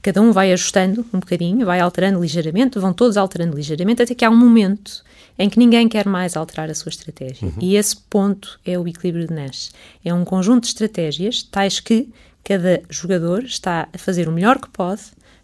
Cada 0.00 0.20
um 0.20 0.30
vai 0.30 0.52
ajustando 0.52 1.04
um 1.12 1.18
bocadinho, 1.18 1.66
vai 1.66 1.80
alterando 1.80 2.20
ligeiramente, 2.20 2.78
vão 2.78 2.92
todos 2.92 3.16
alterando 3.16 3.56
ligeiramente, 3.56 4.02
até 4.02 4.14
que 4.14 4.24
há 4.24 4.30
um 4.30 4.36
momento 4.36 5.02
em 5.38 5.48
que 5.48 5.58
ninguém 5.58 5.88
quer 5.88 6.06
mais 6.06 6.36
alterar 6.36 6.68
a 6.70 6.74
sua 6.74 6.90
estratégia. 6.90 7.52
E 7.60 7.76
esse 7.76 7.96
ponto 7.96 8.58
é 8.64 8.78
o 8.78 8.86
equilíbrio 8.86 9.26
de 9.26 9.32
Nash. 9.32 9.70
É 10.04 10.12
um 10.12 10.24
conjunto 10.24 10.62
de 10.62 10.68
estratégias, 10.68 11.42
tais 11.42 11.78
que 11.80 12.08
cada 12.44 12.80
jogador 12.88 13.44
está 13.44 13.88
a 13.92 13.98
fazer 13.98 14.28
o 14.28 14.32
melhor 14.32 14.58
que 14.58 14.68
pode, 14.70 15.02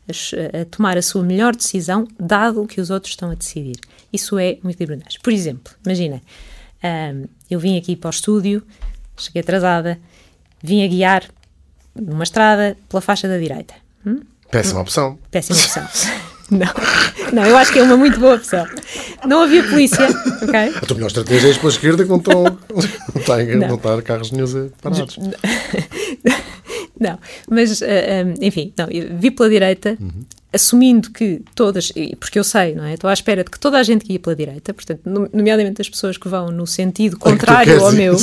a, 0.09 0.61
a 0.61 0.65
tomar 0.67 0.97
a 0.97 1.03
sua 1.03 1.23
melhor 1.23 1.55
decisão, 1.55 2.07
dado 2.19 2.63
o 2.63 2.67
que 2.67 2.81
os 2.81 2.91
outros 2.91 3.13
estão 3.13 3.31
a 3.31 3.35
decidir. 3.35 3.77
Isso 4.13 4.39
é 4.39 4.59
um 4.65 4.71
equilíbrio 4.71 4.99
de 4.99 5.05
Nash. 5.05 5.19
Por 5.23 5.33
exemplo, 5.33 5.73
imagina, 5.85 6.21
eu 7.51 7.59
vim 7.59 7.77
aqui 7.79 7.97
para 7.97 8.09
o 8.09 8.11
estúdio, 8.11 8.63
cheguei 9.17 9.41
atrasada, 9.43 9.99
vim 10.63 10.85
a 10.85 10.89
guiar 10.89 11.25
numa 11.95 12.25
estrada 12.25 12.77
pela 12.89 13.01
faixa 13.01 13.29
da 13.29 13.39
direita. 13.39 13.75
Hum? 14.07 14.21
Péssima 14.51 14.81
opção. 14.81 15.19
Péssima 15.31 15.59
opção. 15.59 15.89
Não, 16.51 16.67
não, 17.33 17.43
eu 17.43 17.57
acho 17.57 17.73
que 17.73 17.79
é 17.79 17.83
uma 17.83 17.97
muito 17.97 18.21
boa 18.21 18.35
opção. 18.35 18.67
Não 19.27 19.41
havia 19.41 19.63
polícia, 19.65 20.07
ok? 20.43 20.75
A 20.77 20.81
tua 20.83 20.95
melhor 20.95 21.07
estratégia 21.07 21.49
é 21.49 21.51
ir 21.53 21.59
pela 21.59 21.73
esquerda 21.73 22.03
estão, 22.03 22.45
não, 22.69 23.21
está, 23.21 23.43
em- 23.43 23.57
Não. 23.57 23.69
não 23.69 23.75
está 23.77 24.03
carros 24.03 24.31
nenhum 24.31 24.69
parados. 24.83 25.17
Não, 27.05 27.19
mas, 27.51 27.83
ah, 27.83 27.87
ah, 27.87 28.35
enfim, 28.41 28.73
não, 28.77 28.87
vi 29.19 29.31
pela 29.31 29.49
direita, 29.49 29.97
assumindo 30.53 31.11
que 31.11 31.43
todas, 31.55 31.93
porque 32.21 32.39
eu 32.39 32.45
sei, 32.45 32.75
não 32.77 32.85
é? 32.85 32.95
Estou 32.95 33.11
à 33.11 33.13
espera 33.13 33.43
de 33.43 33.51
que 33.51 33.59
toda 33.59 33.77
a 33.79 33.83
gente 33.83 34.07
guie 34.07 34.19
pela 34.21 34.37
direita, 34.37 34.73
portanto, 34.73 35.01
no- 35.05 35.29
nomeadamente 35.33 35.81
as 35.83 35.89
pessoas 35.89 36.17
que 36.17 36.29
vão 36.29 36.49
no 36.53 36.65
sentido 36.67 37.19
contrário 37.19 37.85
ao 37.85 37.93
meu, 37.93 38.17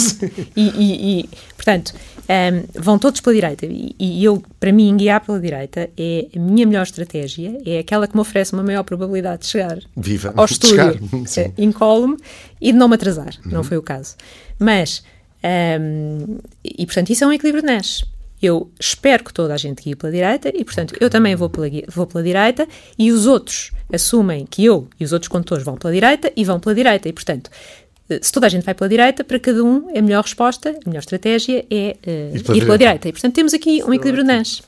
e, 0.56 0.70
e- 0.70 1.20
e, 1.20 1.30
portanto, 1.58 1.94
ah, 2.30 2.64
vão 2.80 2.98
todos 2.98 3.20
pela 3.20 3.34
direita. 3.36 3.66
E, 3.66 3.94
e 4.00 4.24
eu, 4.24 4.42
para 4.62 4.72
mim, 4.72 4.96
guiar 4.96 5.20
pela 5.26 5.40
direita 5.42 5.90
é 5.98 6.28
a 6.34 6.40
minha 6.40 6.66
melhor 6.66 6.84
estratégia, 6.84 7.58
é 7.66 7.80
aquela 7.80 8.08
que 8.08 8.16
me 8.16 8.22
oferece 8.22 8.54
uma 8.54 8.64
maior 8.64 8.84
probabilidade 8.84 9.42
de 9.42 9.48
chegar 9.50 9.80
Viva. 9.98 10.34
ao 10.38 10.46
estúdio, 10.46 11.00
eh, 11.38 11.52
incólume 11.58 12.16
e 12.62 12.72
de 12.72 12.78
não 12.78 12.88
me 12.88 12.96
atrasar. 12.96 13.34
Não 13.46 13.62
foi 13.64 13.76
o 13.78 13.82
caso. 13.82 14.16
Mas, 14.58 15.04
ahm, 15.44 16.38
e 16.64 16.86
portanto, 16.86 17.10
isso 17.10 17.24
é 17.24 17.28
um 17.28 17.34
equilíbrio 17.34 17.62
de 17.62 17.68
Nash. 17.74 18.06
Eu 18.42 18.72
espero 18.80 19.24
que 19.24 19.34
toda 19.34 19.54
a 19.54 19.58
gente 19.58 19.84
guie 19.84 19.96
pela 19.96 20.12
direita 20.12 20.52
e, 20.54 20.64
portanto, 20.64 20.96
eu 21.00 21.10
também 21.10 21.36
vou 21.36 21.50
pela, 21.50 21.68
vou 21.88 22.08
pela 22.08 22.24
direita 22.24 22.68
e 22.98 23.12
os 23.12 23.28
outros 23.28 23.72
assumem 23.94 24.46
que 24.46 24.66
eu 24.66 24.88
e 25.00 25.06
os 25.06 25.14
outros 25.14 25.28
condutores 25.28 25.64
vão 25.64 25.76
pela 25.76 25.94
direita 25.94 26.32
e 26.36 26.44
vão 26.44 26.60
pela 26.60 26.74
direita. 26.74 27.08
E, 27.08 27.14
portanto, 27.14 27.52
eh, 28.10 28.20
se 28.22 28.32
toda 28.32 28.48
a 28.48 28.50
gente 28.50 28.64
vai 28.64 28.74
pela 28.74 28.90
direita, 28.90 29.24
para 29.24 29.40
cada 29.40 29.64
um 29.64 29.90
a 29.96 30.02
melhor 30.02 30.24
resposta, 30.24 30.70
a 30.70 30.90
melhor 30.90 31.02
estratégia 31.02 31.66
é 31.70 31.98
eh, 32.04 32.32
Ir 32.34 32.44
pela 32.44 32.54
direita. 32.54 32.78
direita. 32.78 33.10
E, 33.10 33.12
portanto, 33.12 33.34
temos 33.36 33.54
aqui 33.54 33.84
um 33.84 33.94
equilíbrio 33.94 34.24
de 34.24 34.34
Nash. 34.34 34.64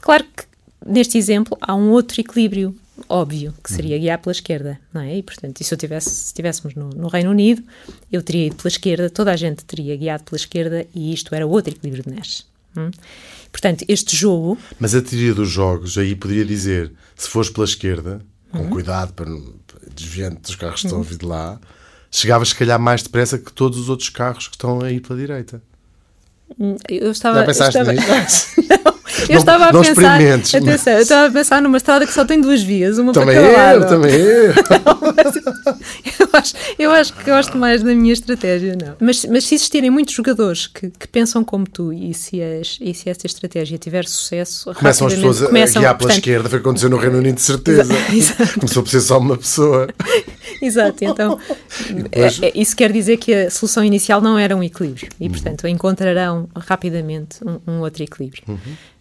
Claro 0.00 0.24
que 0.24 0.44
neste 0.86 1.16
exemplo 1.16 1.56
há 1.60 1.74
um 1.74 1.90
outro 1.90 2.20
equilíbrio 2.20 2.74
óbvio, 3.08 3.54
que 3.62 3.72
seria 3.72 3.98
guiar 3.98 4.18
pela 4.18 4.32
esquerda, 4.32 4.78
não 4.92 5.00
é? 5.00 5.16
E, 5.16 5.22
portanto, 5.22 5.60
e 5.60 5.64
se, 5.64 5.72
eu 5.74 5.78
tivesse, 5.78 6.10
se 6.10 6.26
estivéssemos 6.26 6.74
no, 6.74 6.90
no 6.90 7.08
Reino 7.08 7.30
Unido, 7.30 7.62
eu 8.10 8.22
teria 8.22 8.46
ido 8.46 8.56
pela 8.56 8.68
esquerda, 8.68 9.10
toda 9.10 9.32
a 9.32 9.36
gente 9.36 9.64
teria 9.64 9.96
guiado 9.96 10.24
pela 10.24 10.36
esquerda 10.36 10.86
e 10.94 11.12
isto 11.12 11.34
era 11.34 11.46
outro 11.46 11.72
equilíbrio 11.72 12.04
de 12.04 12.14
Nash. 12.14 12.46
Hum? 12.76 12.90
Portanto, 13.50 13.84
este 13.88 14.16
jogo, 14.16 14.58
Mas 14.80 14.94
a 14.94 15.02
teoria 15.02 15.32
dos 15.34 15.48
jogos 15.48 15.96
aí 15.96 16.14
poderia 16.16 16.44
dizer: 16.44 16.92
se 17.14 17.28
fores 17.28 17.50
pela 17.50 17.64
esquerda, 17.64 18.20
com 18.50 18.58
Uhum. 18.58 18.70
cuidado 18.70 19.12
para 19.12 19.28
não 19.30 19.54
desviando 19.94 20.40
dos 20.40 20.54
carros 20.56 20.80
que 20.80 20.86
estão 20.86 21.00
a 21.00 21.04
vir 21.04 21.18
de 21.18 21.24
lá, 21.26 21.60
chegavas 22.10 22.48
se 22.48 22.54
calhar 22.54 22.78
mais 22.80 23.02
depressa 23.02 23.38
que 23.38 23.52
todos 23.52 23.78
os 23.78 23.88
outros 23.88 24.08
carros 24.08 24.48
que 24.48 24.56
estão 24.56 24.80
a 24.82 24.90
ir 24.90 25.00
pela 25.00 25.18
direita. 25.18 25.62
eu 26.88 27.10
estava... 27.10 27.40
Já 27.40 27.46
pensaste 27.46 27.78
estava, 27.78 27.92
nisso? 27.92 28.46
eu 29.22 29.28
Não- 29.28 29.36
estava 29.36 29.64
a 29.66 29.72
não 29.72 29.82
pensar... 29.82 30.20
Atenção, 30.20 30.92
eu 30.92 31.00
estava 31.00 31.26
a 31.26 31.30
pensar 31.30 31.62
numa 31.62 31.76
estrada 31.76 32.06
que 32.06 32.12
só 32.12 32.24
tem 32.24 32.40
duas 32.40 32.62
vias, 32.62 32.98
uma 32.98 33.12
também 33.12 33.36
para 33.36 33.52
cada 33.52 33.72
eu, 33.74 33.80
lado. 33.80 33.88
também 33.88 34.12
eu. 34.12 34.54
eu, 36.18 36.28
acho, 36.32 36.54
eu 36.78 36.90
acho 36.90 37.12
que 37.12 37.24
gosto 37.24 37.56
mais 37.56 37.82
da 37.82 37.94
minha 37.94 38.12
estratégia, 38.12 38.76
não. 38.80 38.96
Mas, 39.00 39.24
mas 39.24 39.44
se 39.44 39.54
existirem 39.54 39.90
muitos 39.90 40.14
jogadores 40.14 40.66
que, 40.66 40.90
que 40.90 41.08
pensam 41.08 41.44
como 41.44 41.66
tu 41.66 41.92
e 41.92 42.12
se, 42.14 42.42
as, 42.42 42.78
e 42.80 42.94
se 42.94 43.08
essa 43.08 43.26
estratégia 43.26 43.78
tiver 43.78 44.06
sucesso, 44.06 44.72
Começam 44.74 45.06
as 45.06 45.14
pessoas 45.14 45.42
a 45.42 45.46
começam, 45.46 45.82
guiar 45.82 45.94
pela 45.94 45.98
portanto, 45.98 46.18
esquerda. 46.18 46.48
Foi 46.48 46.58
o 46.58 46.62
que 46.62 46.68
aconteceu 46.68 46.90
no 46.90 46.96
Reino 46.96 47.18
Unido, 47.18 47.36
de 47.36 47.42
certeza. 47.42 47.94
Exato. 48.12 48.60
Começou 48.60 48.82
por 48.82 48.88
ser 48.88 49.00
só 49.00 49.18
uma 49.18 49.36
pessoa. 49.36 49.88
Exato, 50.60 51.04
então 51.04 51.38
depois... 51.90 52.42
é, 52.42 52.46
é, 52.46 52.52
isso 52.54 52.76
quer 52.76 52.92
dizer 52.92 53.16
que 53.18 53.32
a 53.34 53.50
solução 53.50 53.84
inicial 53.84 54.20
não 54.20 54.38
era 54.38 54.56
um 54.56 54.62
equilíbrio 54.62 55.08
e, 55.20 55.28
portanto, 55.28 55.66
encontrarão 55.66 56.48
rapidamente 56.56 57.38
um, 57.44 57.72
um 57.72 57.80
outro 57.80 58.02
equilíbrio. 58.02 58.42
Uhum. 58.48 58.58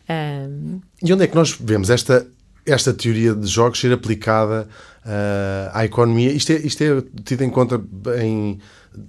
Um... 0.09 0.81
E 1.01 1.13
onde 1.13 1.23
é 1.23 1.27
que 1.27 1.35
nós 1.35 1.57
vemos 1.59 1.89
esta, 1.89 2.25
esta 2.65 2.93
teoria 2.93 3.33
de 3.33 3.47
jogos 3.47 3.79
ser 3.79 3.91
aplicada 3.91 4.67
uh, 5.05 5.71
à 5.73 5.85
economia? 5.85 6.31
Isto 6.31 6.51
é, 6.51 6.55
isto 6.57 6.81
é 6.83 7.03
tido 7.23 7.43
em 7.43 7.49
conta 7.49 7.81
em 8.19 8.59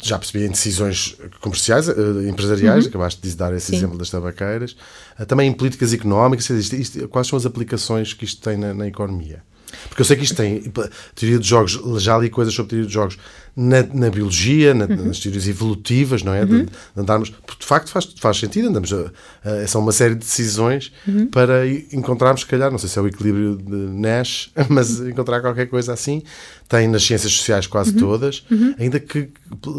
já 0.02 0.18
percebi 0.18 0.46
em 0.46 0.50
decisões 0.50 1.16
comerciais, 1.40 1.88
uh, 1.88 2.26
empresariais, 2.26 2.84
uhum. 2.84 2.90
acabaste 2.90 3.20
de 3.20 3.36
dar 3.36 3.52
esse 3.54 3.66
Sim. 3.66 3.76
exemplo 3.76 3.98
das 3.98 4.10
tabaqueiras, 4.10 4.76
uh, 5.18 5.26
também 5.26 5.48
em 5.48 5.52
políticas 5.52 5.92
económicas, 5.92 6.48
isto, 6.48 6.76
isto, 6.76 7.08
quais 7.08 7.26
são 7.26 7.36
as 7.36 7.44
aplicações 7.44 8.14
que 8.14 8.24
isto 8.24 8.40
tem 8.40 8.56
na, 8.56 8.72
na 8.72 8.86
economia? 8.86 9.42
Porque 9.88 10.02
eu 10.02 10.04
sei 10.04 10.16
que 10.16 10.24
isto 10.24 10.36
tem 10.36 10.72
teoria 11.14 11.38
de 11.38 11.46
jogos, 11.46 11.80
já 12.02 12.18
li 12.18 12.30
coisas 12.30 12.54
sobre 12.54 12.70
teoria 12.70 12.86
de 12.86 12.92
jogos 12.92 13.18
na, 13.56 13.82
na 13.82 14.10
biologia, 14.10 14.74
na, 14.74 14.86
uhum. 14.86 15.06
nas 15.06 15.20
teorias 15.20 15.46
evolutivas, 15.46 16.22
não 16.22 16.34
é? 16.34 16.42
Uhum. 16.42 16.46
De, 16.46 16.64
de, 16.64 16.70
andarmos, 16.96 17.30
porque 17.30 17.60
de 17.60 17.66
facto 17.66 17.90
faz, 17.90 18.12
faz 18.18 18.38
sentido, 18.38 18.68
andamos 18.68 18.92
a, 18.92 19.12
a, 19.44 19.66
são 19.66 19.80
uma 19.80 19.92
série 19.92 20.14
de 20.14 20.20
decisões 20.20 20.92
uhum. 21.06 21.26
para 21.28 21.66
encontrarmos, 21.92 22.40
se 22.40 22.46
calhar, 22.46 22.70
não 22.70 22.78
sei 22.78 22.88
se 22.88 22.98
é 22.98 23.02
o 23.02 23.06
equilíbrio 23.06 23.56
de 23.56 23.76
Nash, 23.76 24.50
mas 24.68 25.00
encontrar 25.00 25.40
qualquer 25.40 25.66
coisa 25.66 25.92
assim. 25.92 26.22
Tem 26.68 26.88
nas 26.88 27.04
ciências 27.04 27.32
sociais 27.32 27.66
quase 27.66 27.92
uhum. 27.92 27.98
todas, 27.98 28.44
uhum. 28.50 28.74
ainda 28.78 28.98
que 28.98 29.28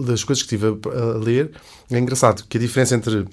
das 0.05 0.23
coisas 0.23 0.43
que 0.43 0.55
estive 0.55 0.67
a, 0.67 0.99
a 0.99 1.17
ler, 1.17 1.51
é 1.91 1.97
engraçado 1.97 2.43
que 2.47 2.57
a 2.57 2.61
diferença 2.61 2.95
entre 2.95 3.25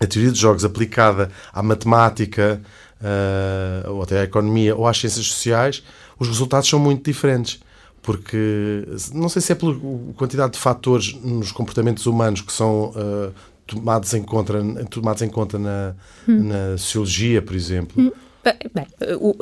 a 0.00 0.06
teoria 0.06 0.30
de 0.30 0.38
jogos 0.38 0.64
aplicada 0.64 1.30
à 1.52 1.62
matemática, 1.62 2.60
uh, 3.04 3.92
ou 3.92 4.02
até 4.02 4.20
à 4.20 4.24
economia 4.24 4.74
ou 4.74 4.86
às 4.86 4.98
ciências 4.98 5.26
sociais, 5.26 5.82
os 6.18 6.26
resultados 6.26 6.68
são 6.68 6.78
muito 6.78 7.04
diferentes. 7.04 7.60
Porque 8.02 8.86
não 9.14 9.30
sei 9.30 9.40
se 9.40 9.52
é 9.52 9.54
pela 9.54 9.74
quantidade 10.16 10.52
de 10.52 10.58
fatores 10.58 11.14
nos 11.22 11.50
comportamentos 11.52 12.04
humanos 12.04 12.42
que 12.42 12.52
são 12.52 12.90
uh, 12.90 13.32
tomados, 13.66 14.12
em 14.12 14.22
conta, 14.22 14.52
tomados 14.90 15.22
em 15.22 15.28
conta 15.28 15.58
na, 15.58 15.94
hum. 16.28 16.42
na 16.44 16.76
sociologia, 16.76 17.40
por 17.40 17.56
exemplo. 17.56 18.02
Hum. 18.02 18.12
Bem, 18.74 18.86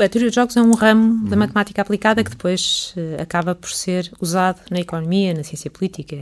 a 0.04 0.08
teoria 0.08 0.30
de 0.30 0.34
jogos 0.36 0.56
é 0.56 0.62
um 0.62 0.74
ramo 0.74 1.24
da 1.28 1.34
uhum. 1.34 1.40
matemática 1.40 1.82
aplicada 1.82 2.22
que 2.22 2.30
depois 2.30 2.94
uh, 2.96 3.20
acaba 3.20 3.52
por 3.52 3.68
ser 3.68 4.12
usado 4.20 4.60
na 4.70 4.78
economia, 4.78 5.34
na 5.34 5.42
ciência 5.42 5.68
política, 5.68 6.16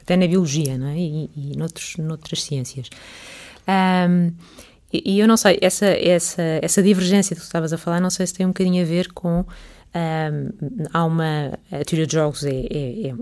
até 0.00 0.16
na 0.16 0.26
biologia, 0.26 0.78
não 0.78 0.86
é? 0.86 0.96
E, 0.96 1.30
e 1.36 1.54
noutros, 1.54 1.96
noutras 1.98 2.42
ciências. 2.42 2.88
Um, 3.68 4.32
e, 4.92 5.14
e, 5.14 5.20
eu 5.20 5.26
não 5.26 5.36
sei, 5.36 5.58
essa, 5.60 5.86
essa, 5.86 6.42
essa 6.60 6.82
divergência 6.82 7.34
que 7.34 7.40
tu 7.40 7.44
estavas 7.44 7.72
a 7.72 7.78
falar, 7.78 8.00
não 8.00 8.10
sei 8.10 8.26
se 8.26 8.34
tem 8.34 8.46
um 8.46 8.50
bocadinho 8.50 8.82
a 8.82 8.86
ver 8.86 9.12
com. 9.12 9.44
Um, 9.94 10.86
há 10.92 11.04
uma. 11.04 11.58
A 11.70 11.84
teoria 11.84 12.06
de 12.06 12.12
jogos 12.12 12.44
é, 12.44 12.50
é, 12.50 13.08
é 13.08 13.14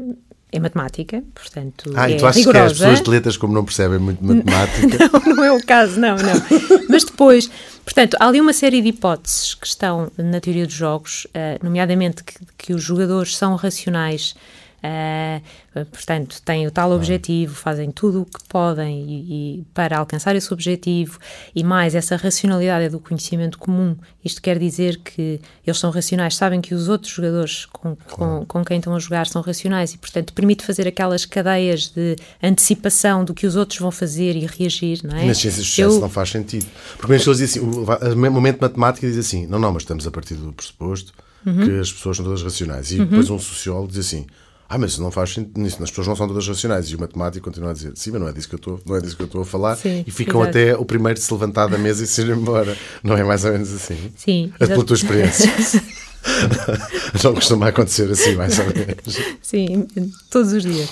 é 0.52 0.59
matemática, 0.59 1.22
portanto. 1.33 1.92
Ah, 1.94 2.11
é 2.11 2.14
e 2.14 2.16
tu 2.16 2.26
achas 2.26 2.38
rigorosa. 2.44 2.64
que 2.66 2.72
as 2.72 2.78
pessoas 2.78 3.02
de 3.02 3.11
letras, 3.11 3.37
como 3.37 3.54
não 3.54 3.64
percebem 3.64 3.98
muito 3.98 4.22
matemática? 4.24 5.11
não, 5.12 5.37
não 5.37 5.44
é 5.44 5.52
o 5.52 5.64
caso, 5.64 6.00
não, 6.00 6.16
não. 6.16 6.35
Mas 6.90 7.04
depois, 7.04 7.48
portanto, 7.85 8.16
há 8.18 8.26
ali 8.26 8.40
uma 8.40 8.52
série 8.52 8.83
de 8.83 8.88
hipóteses 8.88 9.54
que 9.54 9.66
estão 9.66 10.11
na 10.18 10.40
teoria 10.40 10.66
dos 10.66 10.74
jogos, 10.74 11.26
uh, 11.26 11.64
nomeadamente 11.64 12.24
que, 12.24 12.35
que 12.59 12.74
os 12.74 12.83
jogadores 12.83 13.37
são 13.37 13.54
racionais 13.54 14.35
Uh, 14.83 15.85
portanto, 15.87 16.40
têm 16.43 16.66
o 16.66 16.71
tal 16.71 16.90
objetivo, 16.93 17.55
fazem 17.55 17.90
tudo 17.90 18.23
o 18.23 18.25
que 18.25 18.43
podem 18.49 19.03
e, 19.03 19.59
e, 19.59 19.64
para 19.75 19.99
alcançar 19.99 20.35
esse 20.35 20.51
objetivo 20.55 21.19
e 21.55 21.62
mais 21.62 21.95
essa 21.95 22.16
racionalidade 22.16 22.87
é 22.87 22.88
do 22.88 22.99
conhecimento 22.99 23.59
comum. 23.59 23.95
Isto 24.25 24.40
quer 24.40 24.59
dizer 24.59 24.97
que 24.99 25.38
eles 25.66 25.79
são 25.79 25.90
racionais, 25.90 26.35
sabem 26.35 26.62
que 26.62 26.75
os 26.75 26.88
outros 26.88 27.12
jogadores 27.12 27.66
com, 27.66 27.95
com, 28.11 28.47
com 28.47 28.64
quem 28.64 28.79
estão 28.79 28.95
a 28.95 28.99
jogar 28.99 29.27
são 29.27 29.43
racionais 29.43 29.93
e, 29.93 29.99
portanto, 29.99 30.33
permite 30.33 30.64
fazer 30.64 30.88
aquelas 30.88 31.27
cadeias 31.27 31.88
de 31.88 32.16
antecipação 32.43 33.23
do 33.23 33.35
que 33.35 33.47
os 33.47 33.57
outros 33.57 33.79
vão 33.79 33.90
fazer 33.90 34.35
e 34.35 34.47
reagir, 34.47 35.01
não 35.05 35.14
é? 35.14 35.27
Nas 35.27 35.38
ciências 35.38 35.66
sociais 35.66 35.95
Eu... 35.95 36.01
não 36.01 36.09
faz 36.09 36.31
sentido. 36.31 36.66
Porque 36.97 37.16
dizem 37.16 37.45
assim, 37.45 37.61
o 37.61 38.31
momento 38.31 38.61
matemático 38.61 39.07
diz 39.07 39.19
assim, 39.19 39.47
não, 39.47 39.59
não, 39.59 39.73
mas 39.73 39.83
estamos 39.83 40.07
a 40.07 40.11
partir 40.11 40.35
do 40.35 40.53
pressuposto 40.55 41.12
uhum. 41.45 41.66
que 41.66 41.81
as 41.81 41.93
pessoas 41.93 42.16
são 42.16 42.25
todas 42.25 42.43
racionais. 42.43 42.93
E 42.93 42.99
uhum. 42.99 43.07
depois 43.07 43.31
um 43.31 43.38
sociólogo 43.38 43.88
diz 43.88 44.07
assim, 44.07 44.27
ah, 44.72 44.78
mas 44.78 44.92
isso 44.92 45.02
não 45.02 45.11
faz 45.11 45.35
sentido, 45.35 45.66
as 45.66 45.90
pessoas 45.90 46.06
não 46.06 46.14
são 46.14 46.28
todas 46.28 46.46
racionais. 46.46 46.87
E 46.87 46.94
o 46.94 47.00
matemático 47.00 47.44
continua 47.44 47.70
a 47.70 47.72
dizer, 47.72 47.90
sim, 47.96 48.12
mas 48.12 48.20
não 48.20 48.28
é 48.28 48.33
disso 48.33 48.48
que 48.48 48.54
eu 48.54 48.59
estou, 48.59 48.80
não 48.87 48.94
é 48.94 49.00
disso 49.00 49.16
que 49.16 49.22
eu 49.22 49.26
estou 49.26 49.42
a 49.42 49.44
falar. 49.44 49.74
Sim, 49.74 50.04
e 50.06 50.11
ficam 50.12 50.40
exato. 50.42 50.56
até 50.56 50.76
o 50.76 50.85
primeiro 50.85 51.18
de 51.18 51.24
se 51.24 51.33
levantar 51.33 51.66
da 51.66 51.76
mesa 51.76 52.04
e 52.04 52.06
se 52.06 52.20
ir 52.22 52.30
embora. 52.30 52.78
Não 53.02 53.16
é 53.16 53.24
mais 53.24 53.44
ou 53.44 53.50
menos 53.50 53.72
assim? 53.72 54.12
Sim. 54.16 54.52
É 54.61 54.66
pela 54.68 54.85
tua 54.85 54.94
experiência. 54.94 55.50
não 57.24 57.35
costuma 57.35 57.68
acontecer 57.68 58.11
assim, 58.11 58.37
mais 58.37 58.59
ou 58.59 58.66
menos. 58.66 59.38
Sim, 59.42 59.88
todos 60.30 60.52
os 60.52 60.62
dias. 60.62 60.88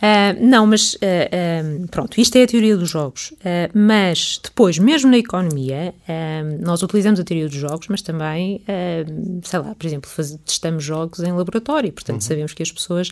Uh, 0.00 0.34
não, 0.40 0.66
mas 0.66 0.94
uh, 0.94 0.96
uh, 0.96 1.88
pronto, 1.88 2.18
isto 2.18 2.34
é 2.36 2.44
a 2.44 2.46
teoria 2.46 2.74
dos 2.74 2.88
jogos. 2.88 3.34
mas 3.74 4.40
depois, 4.42 4.78
mesmo 4.78 5.10
na 5.10 5.18
economia, 5.18 5.94
nós 6.60 6.82
utilizamos 6.82 7.20
a 7.20 7.24
teoria 7.24 7.48
dos 7.48 7.56
jogos, 7.56 7.88
mas 7.88 8.00
também, 8.00 8.62
sei 9.42 9.58
lá, 9.58 9.74
por 9.74 9.86
exemplo, 9.86 10.10
faz, 10.10 10.38
testamos 10.44 10.82
jogos 10.82 11.20
em 11.20 11.32
laboratório, 11.32 11.92
portanto 11.92 12.22
uhum. 12.22 12.28
sabemos 12.28 12.54
que 12.54 12.62
as 12.62 12.72
pessoas 12.72 13.10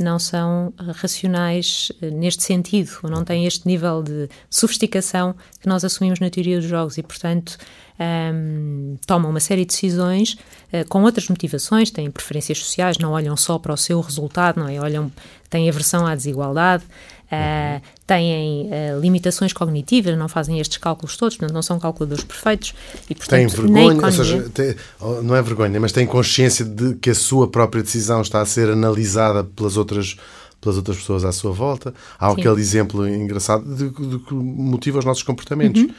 não 0.00 0.18
são 0.18 0.72
racionais 0.94 1.90
neste 2.00 2.42
sentido, 2.42 2.90
ou 3.02 3.10
não 3.10 3.24
têm 3.24 3.46
este 3.46 3.66
nível 3.66 4.02
de 4.02 4.28
sofisticação 4.50 5.34
que 5.60 5.68
nós 5.68 5.84
assumimos 5.84 6.20
na 6.20 6.30
teoria 6.30 6.58
dos 6.58 6.68
jogos 6.68 6.98
e, 6.98 7.02
portanto, 7.02 7.58
um, 7.98 8.96
tomam 9.06 9.30
uma 9.30 9.40
série 9.40 9.62
de 9.62 9.72
decisões 9.72 10.34
uh, 10.72 10.88
com 10.88 11.02
outras 11.02 11.28
motivações, 11.28 11.90
têm 11.90 12.10
preferências 12.10 12.58
sociais, 12.58 12.98
não 12.98 13.12
olham 13.12 13.36
só 13.36 13.58
para 13.58 13.72
o 13.72 13.76
seu 13.76 14.00
resultado, 14.00 14.60
não 14.60 14.68
é? 14.68 14.80
Olham, 14.80 15.10
têm 15.48 15.68
aversão 15.68 16.06
à 16.06 16.14
desigualdade, 16.14 16.84
uh, 16.84 17.82
têm 18.06 18.66
uh, 18.66 19.00
limitações 19.00 19.52
cognitivas, 19.52 20.16
não 20.16 20.28
fazem 20.28 20.58
estes 20.60 20.78
cálculos 20.78 21.16
todos, 21.16 21.36
portanto, 21.36 21.54
não 21.54 21.62
são 21.62 21.78
calculadores 21.78 22.24
perfeitos. 22.24 22.74
E, 23.08 23.14
portanto, 23.14 23.30
têm 23.30 23.46
vergonha, 23.46 23.92
economia... 23.92 24.06
ou 24.06 24.12
seja, 24.12 24.50
tem, 24.52 24.74
oh, 25.00 25.22
não 25.22 25.34
é 25.34 25.42
vergonha, 25.42 25.80
mas 25.80 25.92
têm 25.92 26.06
consciência 26.06 26.64
de 26.64 26.94
que 26.94 27.10
a 27.10 27.14
sua 27.14 27.48
própria 27.48 27.82
decisão 27.82 28.22
está 28.22 28.40
a 28.40 28.46
ser 28.46 28.70
analisada 28.70 29.44
pelas 29.44 29.76
outras 29.76 30.16
pelas 30.60 30.76
outras 30.76 30.96
pessoas 30.96 31.24
à 31.24 31.30
sua 31.30 31.52
volta. 31.52 31.94
Há 32.18 32.30
Sim. 32.30 32.40
aquele 32.40 32.60
exemplo 32.60 33.06
engraçado 33.06 33.64
de, 33.76 33.90
de, 33.90 34.18
que 34.18 34.34
motiva 34.34 34.98
os 34.98 35.04
nossos 35.04 35.22
comportamentos. 35.22 35.82
Uhum 35.82 35.94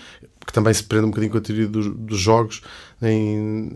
que 0.50 0.54
também 0.54 0.74
se 0.74 0.84
prende 0.84 1.06
um 1.06 1.10
bocadinho 1.10 1.32
com 1.32 1.38
a 1.38 1.42
teoria 1.42 1.68
dos, 1.68 1.88
dos 1.96 2.20
jogos. 2.20 2.62
Em, 3.02 3.70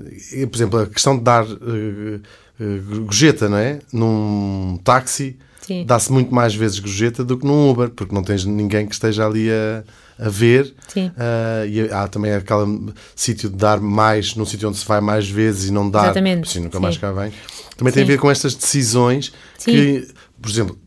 por 0.50 0.58
exemplo, 0.58 0.80
a 0.80 0.88
questão 0.88 1.16
de 1.16 1.24
dar 1.24 1.46
uh, 1.46 2.22
uh, 2.60 3.04
gorjeta, 3.06 3.48
não 3.48 3.58
é? 3.58 3.80
Num 3.92 4.80
táxi 4.84 5.38
dá-se 5.86 6.12
muito 6.12 6.34
mais 6.34 6.54
vezes 6.54 6.80
gorjeta 6.80 7.24
do 7.24 7.38
que 7.38 7.46
num 7.46 7.70
Uber, 7.70 7.90
porque 7.90 8.14
não 8.14 8.24
tens 8.24 8.46
ninguém 8.46 8.86
que 8.86 8.94
esteja 8.94 9.26
ali 9.26 9.50
a, 9.50 9.84
a 10.26 10.30
ver. 10.30 10.74
Uh, 10.96 11.68
e 11.68 11.82
há 11.92 12.08
também 12.08 12.34
aquele 12.34 12.94
sítio 13.16 13.50
de 13.50 13.56
dar 13.56 13.80
mais, 13.80 14.36
num 14.36 14.46
sítio 14.46 14.70
onde 14.70 14.78
se 14.78 14.86
vai 14.86 15.02
mais 15.02 15.30
vezes 15.30 15.70
e 15.70 15.72
não 15.72 15.90
dar, 15.90 16.06
Exatamente. 16.06 16.50
assim 16.50 16.60
nunca 16.60 16.78
Sim. 16.78 16.82
mais 16.82 16.98
cá 16.98 17.12
vem. 17.12 17.32
Também 17.78 17.92
Sim. 17.92 17.96
tem 17.96 18.04
a 18.04 18.08
ver 18.08 18.20
com 18.20 18.30
estas 18.30 18.56
decisões 18.56 19.34
Sim. 19.58 19.72
que, 19.72 20.08
por 20.42 20.50
exemplo, 20.50 20.78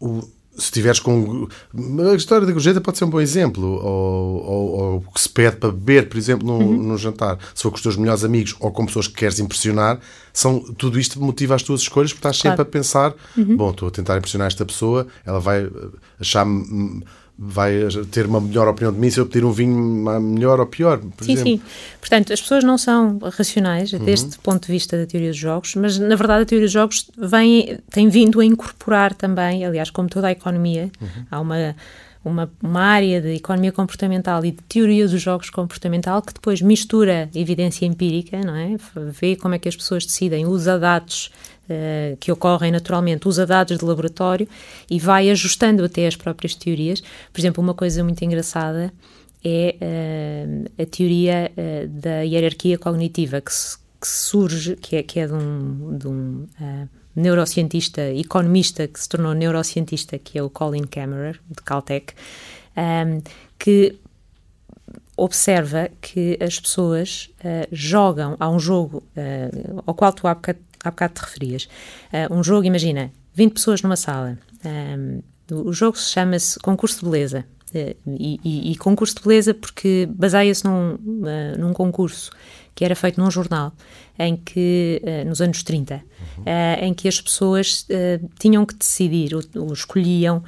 o, 0.00 0.22
se 0.56 0.70
tiveres 0.70 1.00
com. 1.00 1.48
A 2.10 2.14
história 2.14 2.46
da 2.46 2.52
gorjeta 2.52 2.80
pode 2.80 2.98
ser 2.98 3.04
um 3.04 3.10
bom 3.10 3.20
exemplo. 3.20 3.64
Ou, 3.64 4.44
ou, 4.44 4.96
o 4.96 5.12
que 5.12 5.20
se 5.20 5.28
pede 5.28 5.56
para 5.56 5.70
beber, 5.70 6.08
por 6.08 6.18
exemplo, 6.18 6.46
no, 6.46 6.58
uhum. 6.58 6.98
jantar. 6.98 7.38
Se 7.54 7.62
for 7.62 7.70
com 7.70 7.76
os 7.76 7.82
teus 7.82 7.96
melhores 7.96 8.22
amigos 8.24 8.54
ou 8.60 8.70
com 8.70 8.84
pessoas 8.84 9.06
que 9.06 9.14
queres 9.14 9.38
impressionar, 9.38 9.98
são, 10.32 10.60
tudo 10.60 10.98
isto 10.98 11.20
motiva 11.20 11.54
as 11.54 11.62
tuas 11.62 11.80
escolhas, 11.80 12.12
porque 12.12 12.20
estás 12.20 12.36
sempre 12.36 12.56
claro. 12.56 12.68
a 12.68 12.72
pensar: 12.72 13.14
uhum. 13.36 13.56
bom, 13.56 13.70
estou 13.70 13.88
a 13.88 13.90
tentar 13.90 14.18
impressionar 14.18 14.48
esta 14.48 14.64
pessoa, 14.64 15.06
ela 15.24 15.40
vai 15.40 15.68
achar-me 16.20 17.02
vai 17.44 17.72
ter 18.12 18.26
uma 18.26 18.40
melhor 18.40 18.68
opinião 18.68 18.92
de 18.92 19.00
mim 19.00 19.10
se 19.10 19.18
eu 19.18 19.26
pedir 19.26 19.44
um 19.44 19.50
vinho 19.50 19.76
melhor 20.20 20.60
ou 20.60 20.66
pior, 20.66 20.98
por 20.98 21.24
sim, 21.24 21.32
exemplo. 21.32 21.52
Sim, 21.52 21.62
Portanto, 21.98 22.32
as 22.32 22.40
pessoas 22.40 22.62
não 22.62 22.78
são 22.78 23.18
racionais 23.32 23.92
uhum. 23.92 24.04
deste 24.04 24.38
ponto 24.38 24.66
de 24.66 24.72
vista 24.72 24.96
da 24.96 25.06
teoria 25.06 25.30
dos 25.30 25.38
jogos, 25.38 25.74
mas 25.74 25.98
na 25.98 26.14
verdade 26.14 26.42
a 26.42 26.46
teoria 26.46 26.66
dos 26.66 26.72
jogos 26.72 27.10
vem, 27.18 27.78
tem 27.90 28.08
vindo 28.08 28.38
a 28.40 28.44
incorporar 28.44 29.12
também, 29.12 29.64
aliás, 29.64 29.90
como 29.90 30.08
toda 30.08 30.28
a 30.28 30.30
economia, 30.30 30.90
uhum. 31.00 31.24
há 31.30 31.40
uma 31.40 31.74
uma, 32.24 32.50
uma 32.62 32.80
área 32.80 33.20
de 33.20 33.34
economia 33.34 33.72
comportamental 33.72 34.44
e 34.44 34.52
de 34.52 34.62
teoria 34.68 35.08
dos 35.08 35.20
jogos 35.20 35.50
comportamental 35.50 36.22
que 36.22 36.32
depois 36.32 36.62
mistura 36.62 37.28
evidência 37.34 37.84
empírica, 37.84 38.40
não 38.40 38.54
é? 38.54 38.76
Vê 39.10 39.34
como 39.34 39.54
é 39.54 39.58
que 39.58 39.68
as 39.68 39.74
pessoas 39.74 40.06
decidem, 40.06 40.46
usa 40.46 40.78
dados 40.78 41.32
uh, 41.68 42.16
que 42.18 42.30
ocorrem 42.30 42.70
naturalmente, 42.70 43.28
usa 43.28 43.46
dados 43.46 43.78
de 43.78 43.84
laboratório 43.84 44.48
e 44.90 44.98
vai 44.98 45.30
ajustando 45.30 45.84
até 45.84 46.06
as 46.06 46.16
próprias 46.16 46.54
teorias. 46.54 47.02
Por 47.32 47.40
exemplo, 47.40 47.62
uma 47.62 47.74
coisa 47.74 48.02
muito 48.02 48.22
engraçada 48.24 48.92
é 49.44 49.76
uh, 49.80 50.82
a 50.82 50.86
teoria 50.86 51.50
uh, 51.52 51.88
da 51.88 52.20
hierarquia 52.20 52.78
cognitiva 52.78 53.40
que, 53.40 53.50
que 54.00 54.08
surge, 54.08 54.76
que 54.76 54.96
é, 54.96 55.02
que 55.02 55.20
é 55.20 55.26
de 55.26 55.34
um, 55.34 55.98
de 55.98 56.08
um 56.08 56.46
neurocientista, 57.14 58.10
economista 58.10 58.88
que 58.88 58.98
se 58.98 59.08
tornou 59.08 59.34
neurocientista, 59.34 60.18
que 60.18 60.38
é 60.38 60.42
o 60.42 60.48
Colin 60.48 60.84
Cameron, 60.84 61.32
de 61.48 61.62
Caltech, 61.64 62.14
um, 62.76 63.22
que 63.58 63.96
observa 65.16 65.90
que 66.00 66.38
as 66.40 66.58
pessoas 66.58 67.30
uh, 67.40 67.68
jogam 67.70 68.36
a 68.40 68.48
um 68.48 68.58
jogo 68.58 69.02
uh, 69.16 69.82
ao 69.86 69.94
qual 69.94 70.12
tu 70.12 70.26
há 70.26 70.34
bocado 70.34 70.58
há 70.84 70.90
bocado 70.90 71.14
te 71.14 71.20
referias. 71.20 71.68
Uh, 72.12 72.34
um 72.34 72.42
jogo, 72.42 72.64
imagina, 72.66 73.12
20 73.34 73.52
pessoas 73.54 73.82
numa 73.82 73.96
sala. 73.96 74.38
Um, 74.64 75.22
o 75.50 75.72
jogo 75.72 75.98
chama-se 75.98 76.58
Concurso 76.60 77.04
de 77.04 77.10
Beleza. 77.10 77.44
Uh, 77.74 77.96
e, 78.06 78.38
e, 78.44 78.72
e, 78.72 78.76
concurso 78.76 79.14
de 79.14 79.22
beleza 79.22 79.54
porque 79.54 80.06
baseia-se 80.10 80.62
num, 80.62 80.92
uh, 80.92 81.58
num 81.58 81.72
concurso 81.72 82.30
que 82.74 82.84
era 82.84 82.94
feito 82.94 83.18
num 83.18 83.30
jornal 83.30 83.72
em 84.18 84.36
que, 84.36 85.00
uh, 85.02 85.26
nos 85.26 85.40
anos 85.40 85.62
30, 85.62 85.94
uhum. 85.94 86.44
em 86.82 86.92
que 86.92 87.08
as 87.08 87.18
pessoas 87.18 87.86
tinham 88.38 88.66
que 88.66 88.74
decidir 88.74 89.34
ou, 89.34 89.42
ou 89.56 89.72
escolhiam 89.72 90.42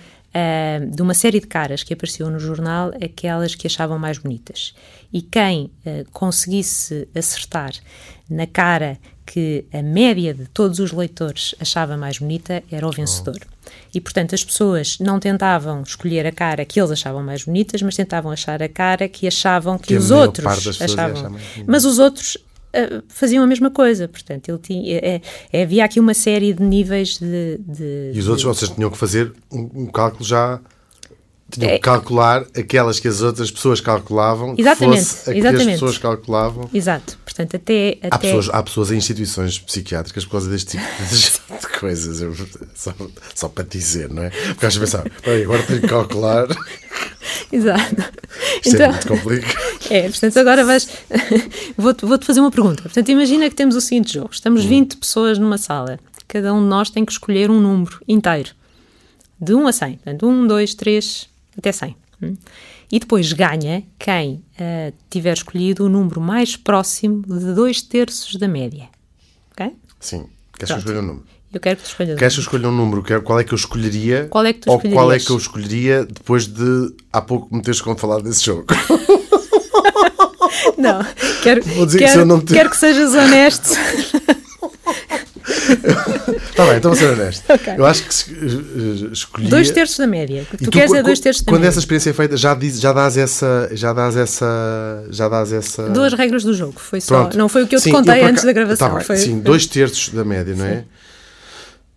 de 0.90 1.00
uma 1.00 1.14
série 1.14 1.38
de 1.38 1.46
caras 1.46 1.84
que 1.84 1.94
apareciam 1.94 2.28
no 2.28 2.40
jornal 2.40 2.90
aquelas 3.02 3.54
que 3.54 3.68
achavam 3.68 3.98
mais 4.00 4.18
bonitas. 4.18 4.74
E 5.12 5.22
quem 5.22 5.70
conseguisse 6.12 7.06
acertar 7.14 7.72
na 8.28 8.44
cara 8.44 8.98
que 9.34 9.64
a 9.72 9.82
média 9.82 10.32
de 10.32 10.46
todos 10.46 10.78
os 10.78 10.92
leitores 10.92 11.56
achava 11.60 11.96
mais 11.96 12.18
bonita 12.18 12.62
era 12.70 12.86
o 12.86 12.92
vencedor. 12.92 13.40
Oh. 13.42 13.70
E, 13.92 14.00
portanto, 14.00 14.32
as 14.32 14.44
pessoas 14.44 14.96
não 15.00 15.18
tentavam 15.18 15.82
escolher 15.82 16.24
a 16.24 16.30
cara 16.30 16.64
que 16.64 16.78
eles 16.78 16.92
achavam 16.92 17.20
mais 17.20 17.42
bonitas, 17.42 17.82
mas 17.82 17.96
tentavam 17.96 18.30
achar 18.30 18.62
a 18.62 18.68
cara 18.68 19.08
que 19.08 19.26
achavam 19.26 19.76
que, 19.76 19.88
que 19.88 19.96
os 19.96 20.12
outros 20.12 20.80
achavam. 20.80 21.34
Mas 21.66 21.84
os 21.84 21.98
outros 21.98 22.36
uh, 22.36 23.02
faziam 23.08 23.42
a 23.42 23.46
mesma 23.48 23.72
coisa. 23.72 24.06
Portanto, 24.06 24.48
ele 24.48 24.58
tinha, 24.58 24.98
é, 24.98 25.20
é, 25.52 25.62
havia 25.64 25.84
aqui 25.84 25.98
uma 25.98 26.14
série 26.14 26.52
de 26.52 26.62
níveis 26.62 27.18
de. 27.18 27.58
de 27.58 28.12
e 28.14 28.18
os 28.20 28.28
outros, 28.28 28.44
vocês 28.44 28.70
tinham 28.70 28.88
que 28.88 28.96
fazer 28.96 29.32
um, 29.50 29.82
um 29.82 29.86
cálculo 29.86 30.24
já 30.24 30.60
tinham 31.54 31.68
que 31.68 31.76
é. 31.76 31.78
calcular 31.78 32.44
aquelas 32.56 33.00
que 33.00 33.08
as 33.08 33.22
outras 33.22 33.50
pessoas 33.50 33.80
calculavam, 33.80 34.54
exatamente, 34.58 34.98
que 34.98 35.04
fosse 35.04 35.30
a 35.30 35.32
que 35.32 35.38
exatamente. 35.38 35.68
as 35.68 35.72
pessoas 35.74 35.98
calculavam. 35.98 36.70
Exato. 36.72 37.18
Portanto, 37.24 37.56
até, 37.56 37.98
até... 38.00 38.08
Há, 38.10 38.18
pessoas, 38.18 38.50
há 38.50 38.62
pessoas 38.62 38.92
em 38.92 38.96
instituições 38.96 39.58
psiquiátricas 39.58 40.24
por 40.24 40.32
causa 40.32 40.50
deste 40.50 40.78
tipo 40.78 40.84
de, 40.84 41.68
coisas, 41.80 42.20
eu, 42.20 42.34
só, 42.74 42.94
só 43.34 43.48
para 43.48 43.64
dizer, 43.64 44.08
não 44.08 44.22
é? 44.22 44.30
Porque 44.30 44.66
às 44.66 44.76
vezes 44.76 44.94
pensar, 44.94 45.10
agora 45.42 45.62
tenho 45.64 45.80
que 45.80 45.88
calcular. 45.88 46.46
Exato. 47.50 48.04
Isto 48.64 48.82
é 48.82 48.86
então, 48.86 48.86
é 48.86 48.90
muito 48.90 49.08
complicado. 49.08 49.64
É, 49.90 50.08
portanto, 50.08 50.38
agora 50.38 50.64
vais. 50.64 50.88
Vou-te 51.76 52.06
vou 52.06 52.18
fazer 52.22 52.40
uma 52.40 52.50
pergunta. 52.50 52.84
Portanto, 52.84 53.06
imagina 53.10 53.50
que 53.50 53.54
temos 53.54 53.76
o 53.76 53.82
seguinte 53.82 54.14
jogo: 54.14 54.30
estamos 54.32 54.64
20 54.64 54.94
hum. 54.94 54.98
pessoas 54.98 55.38
numa 55.38 55.58
sala, 55.58 56.00
cada 56.26 56.54
um 56.54 56.62
de 56.62 56.68
nós 56.68 56.88
tem 56.88 57.04
que 57.04 57.12
escolher 57.12 57.50
um 57.50 57.60
número 57.60 58.00
inteiro, 58.08 58.52
de 59.38 59.54
1 59.54 59.66
a 59.66 59.72
100. 59.72 59.92
Portanto, 59.96 60.26
1, 60.26 60.46
2, 60.46 60.74
3, 60.74 61.28
até 61.56 61.72
100. 61.72 61.96
Hum? 62.22 62.36
E 62.90 62.98
depois 62.98 63.32
ganha 63.32 63.82
quem 63.98 64.44
uh, 64.54 64.94
tiver 65.10 65.34
escolhido 65.34 65.84
o 65.84 65.88
número 65.88 66.20
mais 66.20 66.56
próximo 66.56 67.22
de 67.22 67.54
dois 67.54 67.82
terços 67.82 68.36
da 68.36 68.46
média. 68.46 68.88
Ok? 69.52 69.72
Sim. 70.00 70.26
Queres 70.58 70.68
que 70.68 70.72
eu 70.72 70.78
escolha 70.78 71.00
um 71.00 71.02
número? 71.02 71.24
Eu 71.52 71.60
quero 71.60 71.76
que 71.76 71.82
tu 71.82 71.86
escolhas 71.86 72.18
Queres 72.18 72.34
que 72.34 72.40
eu 72.40 72.42
escolha 72.42 72.68
um 72.68 72.76
número? 72.76 73.22
Qual 73.22 73.38
é 73.38 73.44
que 73.44 73.52
eu 73.52 73.56
escolheria? 73.56 74.26
Qual 74.28 74.44
é 74.44 74.52
que 74.52 74.60
tu 74.60 74.70
Ou 74.70 74.80
qual 74.80 75.12
é 75.12 75.18
que 75.18 75.30
eu 75.30 75.36
escolheria 75.36 76.04
depois 76.04 76.46
de 76.46 76.94
há 77.12 77.20
pouco 77.20 77.54
me 77.54 77.62
teres 77.62 77.80
como 77.80 77.96
falar 77.96 78.20
desse 78.20 78.44
jogo? 78.44 78.66
Não, 80.78 81.04
quero, 81.42 81.62
quero, 81.62 81.88
que, 81.88 82.24
não 82.24 82.40
te... 82.40 82.52
quero 82.52 82.70
que 82.70 82.76
sejas 82.76 83.14
honesto. 83.14 83.70
Está 86.54 86.66
bem, 86.66 86.76
então 86.76 86.92
vou 86.92 86.98
ser 86.98 87.12
honesto. 87.12 87.44
Okay. 87.54 87.74
Eu 87.76 87.86
acho 87.86 88.02
que 88.04 88.32
uh, 88.32 89.12
escolhi. 89.12 89.48
Dois 89.48 89.70
terços 89.70 89.96
da 89.98 90.06
média. 90.06 90.46
Tu, 90.50 90.64
tu 90.64 90.70
queres 90.70 90.92
é 90.92 91.02
dois 91.02 91.18
terços 91.18 91.42
da 91.42 91.50
quando 91.50 91.60
média. 91.60 91.68
Quando 91.68 91.72
essa 91.72 91.78
experiência 91.80 92.10
é 92.10 92.12
feita, 92.12 92.36
já, 92.36 92.54
diz, 92.54 92.80
já 92.80 92.92
dás 92.92 93.16
essa. 93.16 93.70
Já 93.72 93.92
dás 93.92 94.16
essa. 94.16 95.06
Já 95.10 95.28
dás 95.28 95.52
essa. 95.52 95.88
Duas 95.90 96.12
regras 96.12 96.44
do 96.44 96.54
jogo. 96.54 96.74
Foi 96.76 97.00
só. 97.00 97.30
Não 97.34 97.48
foi 97.48 97.64
o 97.64 97.66
que 97.66 97.74
eu 97.74 97.80
te 97.80 97.84
sim, 97.84 97.92
contei 97.92 98.22
eu, 98.22 98.26
antes 98.26 98.44
da 98.44 98.52
gravação. 98.52 98.88
Tá 98.88 98.94
bem, 98.96 99.04
foi... 99.04 99.16
Sim, 99.16 99.40
dois 99.40 99.66
terços 99.66 100.10
da 100.10 100.24
média, 100.24 100.54
não 100.54 100.64
é? 100.64 100.76
Sim. 100.76 100.84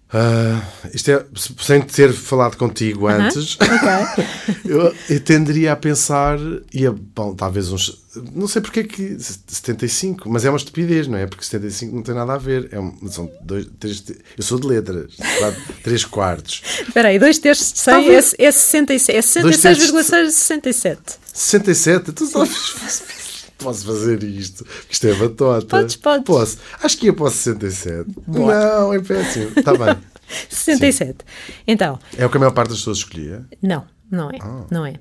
Uh, 0.08 0.64
isto 0.94 1.12
é, 1.12 1.26
sem 1.36 1.82
ter 1.82 2.14
falado 2.14 2.56
contigo 2.56 3.08
uh 3.08 3.12
-huh. 3.12 3.26
antes, 3.26 3.58
okay. 3.60 4.26
eu, 4.72 4.96
eu, 5.10 5.20
tenderia 5.20 5.74
a 5.74 5.76
pensar, 5.76 6.40
ia, 6.74 6.94
bom, 6.94 7.36
talvez 7.36 7.70
uns, 7.74 8.06
não 8.34 8.48
sei 8.48 8.62
porque 8.62 8.80
é 8.80 8.84
que 8.84 9.18
75, 9.20 10.30
mas 10.30 10.46
é 10.46 10.50
uma 10.50 10.56
estupidez, 10.56 11.10
não 11.10 11.18
é? 11.18 11.28
Porque 11.28 11.44
75 11.44 11.94
não 11.94 12.02
tem 12.02 12.16
nada 12.16 12.36
a 12.36 12.38
ver, 12.38 12.70
é 12.72 12.80
um, 12.80 12.96
são 13.10 13.30
dois, 13.42 13.68
três, 13.78 14.02
eu 14.38 14.44
sou 14.44 14.58
de 14.58 14.68
letras, 14.68 15.12
três 15.84 16.06
quartos. 16.06 16.62
Espera 16.88 17.10
aí, 17.10 17.20
dois 17.20 17.38
terços 17.38 17.74
de 17.74 17.80
100 17.80 18.10
é, 18.10 18.16
é 18.16 18.52
66, 18.52 19.10
é 19.10 19.42
66,67. 19.42 20.98
67? 21.34 22.14
Tu 22.14 22.26
sabes 22.28 23.27
posso 23.58 23.86
fazer 23.86 24.24
isto, 24.24 24.66
isto 24.90 25.08
é 25.08 25.14
batota. 25.14 25.68
Podes, 25.68 25.96
podes. 25.96 26.26
Posso. 26.26 26.58
Acho 26.82 26.98
que 26.98 27.08
ia 27.08 27.14
para 27.14 27.26
o 27.26 27.30
67. 27.30 28.10
Boa. 28.28 28.54
Não, 28.54 28.94
é 28.94 29.00
péssimo. 29.00 29.52
Está 29.56 29.74
bem. 29.74 29.98
67. 30.50 31.18
Sim. 31.24 31.54
Então. 31.68 32.00
É 32.18 32.26
o 32.26 32.30
que 32.30 32.38
a 32.38 32.40
maior 32.40 32.52
parte 32.52 32.70
das 32.70 32.80
pessoas 32.80 32.98
escolhia? 33.00 33.46
Não, 33.62 33.86
não 34.12 34.30
é. 34.30 34.38
Ah. 34.42 34.66
Não 34.70 34.86
é. 34.86 34.94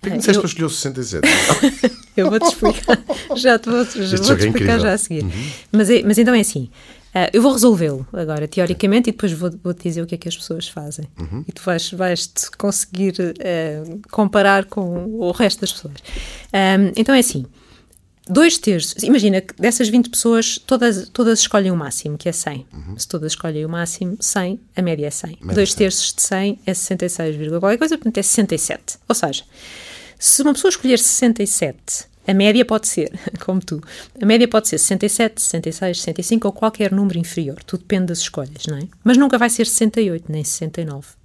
Por 0.00 0.10
que 0.10 0.18
disseste 0.18 0.36
eu... 0.36 0.40
para 0.40 0.48
escolher 0.48 0.66
o 0.66 0.70
67? 0.70 1.28
eu 2.16 2.28
vou-te 2.28 2.46
explicar. 2.46 2.98
já 3.36 3.58
te 3.58 3.70
vou, 3.70 3.84
já 3.84 4.16
vou 4.16 4.36
-te 4.36 4.44
é 4.44 4.46
explicar 4.48 4.80
já 4.80 4.92
a 4.92 4.98
seguir. 4.98 5.22
Uhum. 5.22 5.50
Mas, 5.70 5.90
é, 5.90 6.02
mas 6.02 6.18
então 6.18 6.34
é 6.34 6.40
assim. 6.40 6.70
Uh, 7.14 7.28
eu 7.32 7.42
vou 7.42 7.52
resolvê-lo 7.52 8.06
agora, 8.12 8.48
teoricamente, 8.48 9.10
e 9.10 9.12
depois 9.12 9.32
vou-te 9.32 9.58
vou 9.62 9.74
dizer 9.74 10.00
o 10.00 10.06
que 10.06 10.14
é 10.14 10.18
que 10.18 10.28
as 10.28 10.36
pessoas 10.36 10.66
fazem. 10.66 11.06
Uhum. 11.20 11.44
E 11.46 11.52
tu 11.52 11.62
vais, 11.62 11.90
vais 11.92 12.32
conseguir 12.56 13.14
uh, 13.20 14.00
comparar 14.10 14.64
com 14.64 15.04
o 15.20 15.30
resto 15.30 15.60
das 15.60 15.72
pessoas. 15.72 15.94
Um, 16.52 16.92
então 16.96 17.14
é 17.14 17.20
assim 17.20 17.46
dois 18.28 18.58
terços, 18.58 19.02
imagina 19.02 19.40
que 19.40 19.54
dessas 19.54 19.88
20 19.88 20.10
pessoas, 20.10 20.58
todas, 20.58 21.08
todas 21.08 21.40
escolhem 21.40 21.70
o 21.70 21.76
máximo, 21.76 22.16
que 22.16 22.28
é 22.28 22.32
100. 22.32 22.66
Uhum. 22.72 22.98
Se 22.98 23.08
todas 23.08 23.32
escolhem 23.32 23.64
o 23.64 23.68
máximo, 23.68 24.16
100, 24.20 24.60
a 24.76 24.82
média 24.82 25.06
é 25.06 25.10
100. 25.10 25.30
Média 25.40 25.54
dois 25.54 25.70
100. 25.70 25.78
terços 25.78 26.14
de 26.14 26.22
100 26.22 26.58
é 26.66 26.74
66, 26.74 27.48
qualquer 27.58 27.78
coisa, 27.78 27.96
portanto 27.96 28.18
é 28.18 28.22
67. 28.22 28.98
Ou 29.08 29.14
seja, 29.14 29.44
se 30.18 30.42
uma 30.42 30.52
pessoa 30.54 30.68
escolher 30.70 30.98
67, 30.98 32.04
a 32.26 32.34
média 32.34 32.64
pode 32.64 32.88
ser, 32.88 33.12
como 33.44 33.60
tu, 33.60 33.82
a 34.20 34.24
média 34.24 34.46
pode 34.46 34.68
ser 34.68 34.78
67, 34.78 35.40
66, 35.40 36.00
65 36.00 36.46
ou 36.46 36.52
qualquer 36.52 36.92
número 36.92 37.18
inferior. 37.18 37.62
Tudo 37.64 37.80
depende 37.80 38.06
das 38.06 38.18
escolhas, 38.18 38.66
não 38.66 38.78
é? 38.78 38.82
Mas 39.02 39.16
nunca 39.16 39.36
vai 39.36 39.50
ser 39.50 39.66
68, 39.66 40.30
nem 40.30 40.44
69 40.44 41.21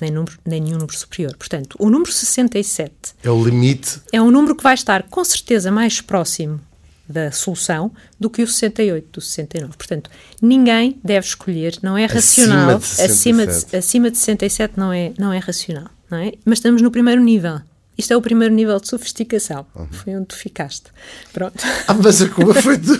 nem, 0.00 0.10
número, 0.10 0.38
nem 0.44 0.60
nenhum 0.60 0.78
número 0.78 0.96
superior. 0.96 1.36
Portanto, 1.36 1.76
o 1.78 1.90
número 1.90 2.12
67 2.12 2.92
é 3.22 3.30
o 3.30 3.44
limite. 3.44 4.00
É 4.12 4.20
um 4.20 4.30
número 4.30 4.54
que 4.54 4.62
vai 4.62 4.74
estar 4.74 5.04
com 5.04 5.24
certeza 5.24 5.70
mais 5.70 6.00
próximo 6.00 6.60
da 7.08 7.32
solução 7.32 7.90
do 8.20 8.28
que 8.28 8.42
o 8.42 8.46
68, 8.46 9.08
do 9.12 9.20
69. 9.20 9.76
Portanto, 9.76 10.10
ninguém 10.42 11.00
deve 11.02 11.26
escolher, 11.26 11.78
não 11.82 11.96
é 11.96 12.04
racional. 12.04 12.76
Acima 12.76 13.06
de, 13.06 13.12
acima 13.12 13.46
de, 13.46 13.76
acima 13.76 14.10
de 14.10 14.18
67 14.18 14.74
não 14.76 14.92
é, 14.92 15.12
não 15.18 15.32
é 15.32 15.38
racional, 15.38 15.88
não 16.10 16.18
é? 16.18 16.32
Mas 16.44 16.58
estamos 16.58 16.82
no 16.82 16.90
primeiro 16.90 17.22
nível. 17.22 17.60
Isto 17.98 18.12
é 18.12 18.16
o 18.16 18.22
primeiro 18.22 18.54
nível 18.54 18.78
de 18.78 18.86
sofisticação. 18.86 19.66
Uhum. 19.74 19.88
Foi 19.90 20.14
onde 20.14 20.26
tu 20.26 20.36
ficaste. 20.36 20.84
Pronto. 21.32 21.56
Ah, 21.88 21.94
mas 21.94 22.22
a 22.22 22.28
culpa 22.28 22.54
foi 22.62 22.78
tu. 22.78 22.96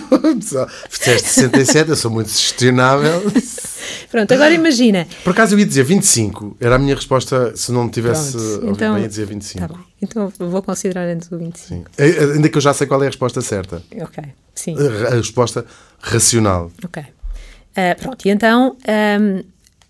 Fizeste 0.89 1.29
67, 1.29 1.89
eu 1.89 1.95
sou 1.95 2.11
muito 2.11 2.29
sugestionável. 2.29 3.21
Pronto, 4.11 4.33
agora 4.33 4.53
imagina. 4.53 5.07
Por 5.23 5.31
acaso 5.31 5.55
eu 5.55 5.59
ia 5.59 5.65
dizer 5.65 5.83
25. 5.83 6.57
Era 6.59 6.75
a 6.75 6.77
minha 6.77 6.95
resposta 6.95 7.55
se 7.55 7.71
não 7.71 7.87
tivesse 7.87 8.33
Pronto, 8.33 8.71
então, 8.71 8.93
bem, 8.95 9.03
ia 9.03 9.07
dizer 9.07 9.25
25. 9.25 9.67
Tá 9.67 9.73
bem. 9.73 9.85
Então 10.01 10.33
vou 10.37 10.61
considerar 10.61 11.07
antes 11.07 11.31
o 11.31 11.37
25. 11.37 11.89
Sim. 11.95 12.03
Ainda 12.33 12.49
que 12.49 12.57
eu 12.57 12.61
já 12.61 12.73
sei 12.73 12.85
qual 12.85 13.01
é 13.01 13.05
a 13.05 13.09
resposta 13.09 13.39
certa. 13.39 13.81
Ok, 14.01 14.21
sim. 14.53 14.75
A, 14.77 15.13
a 15.13 15.15
resposta 15.15 15.65
racional. 16.01 16.71
Ok. 16.83 17.01
Uh, 17.01 18.01
pronto, 18.01 18.25
e 18.25 18.31
então. 18.31 18.75
Um, 19.21 19.43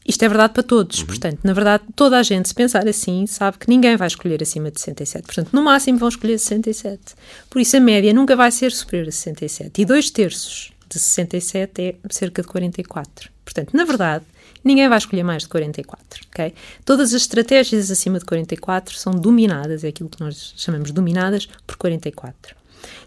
isto 0.09 0.23
é 0.23 0.27
verdade 0.27 0.53
para 0.53 0.63
todos. 0.63 1.01
Uhum. 1.01 1.05
Portanto, 1.05 1.39
na 1.43 1.53
verdade, 1.53 1.83
toda 1.95 2.17
a 2.17 2.23
gente, 2.23 2.47
se 2.47 2.55
pensar 2.55 2.87
assim, 2.87 3.27
sabe 3.27 3.59
que 3.59 3.69
ninguém 3.69 3.95
vai 3.95 4.07
escolher 4.07 4.41
acima 4.41 4.71
de 4.71 4.79
67. 4.79 5.23
Portanto, 5.23 5.49
no 5.53 5.61
máximo 5.61 5.99
vão 5.99 6.09
escolher 6.09 6.39
67. 6.39 6.99
Por 7.47 7.61
isso, 7.61 7.77
a 7.77 7.79
média 7.79 8.11
nunca 8.11 8.35
vai 8.35 8.51
ser 8.51 8.71
superior 8.71 9.07
a 9.07 9.11
67. 9.11 9.79
E 9.79 9.85
dois 9.85 10.09
terços 10.09 10.71
de 10.89 10.97
67 10.97 11.81
é 11.81 11.95
cerca 12.09 12.41
de 12.41 12.47
44. 12.47 13.29
Portanto, 13.45 13.77
na 13.77 13.85
verdade, 13.85 14.25
ninguém 14.63 14.89
vai 14.89 14.97
escolher 14.97 15.21
mais 15.21 15.43
de 15.43 15.49
44, 15.49 16.21
ok? 16.31 16.55
Todas 16.83 17.13
as 17.13 17.21
estratégias 17.21 17.91
acima 17.91 18.17
de 18.17 18.25
44 18.25 18.95
são 18.97 19.13
dominadas, 19.13 19.83
é 19.83 19.89
aquilo 19.89 20.09
que 20.09 20.19
nós 20.19 20.55
chamamos 20.57 20.89
dominadas, 20.91 21.47
por 21.67 21.77
44. 21.77 22.55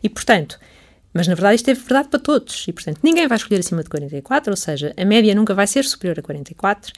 E, 0.05 0.09
portanto, 0.09 0.57
mas 1.12 1.26
na 1.26 1.34
verdade 1.34 1.56
isto 1.56 1.70
é 1.70 1.74
verdade 1.74 2.08
para 2.08 2.18
todos 2.18 2.64
e, 2.66 2.72
portanto, 2.72 2.98
ninguém 3.02 3.26
vai 3.28 3.36
escolher 3.36 3.60
acima 3.60 3.82
de 3.82 3.88
44, 3.90 4.50
ou 4.50 4.56
seja, 4.56 4.94
a 4.96 5.04
média 5.04 5.34
nunca 5.34 5.54
vai 5.54 5.66
ser 5.66 5.84
superior 5.84 6.18
a 6.18 6.22
44 6.22 6.92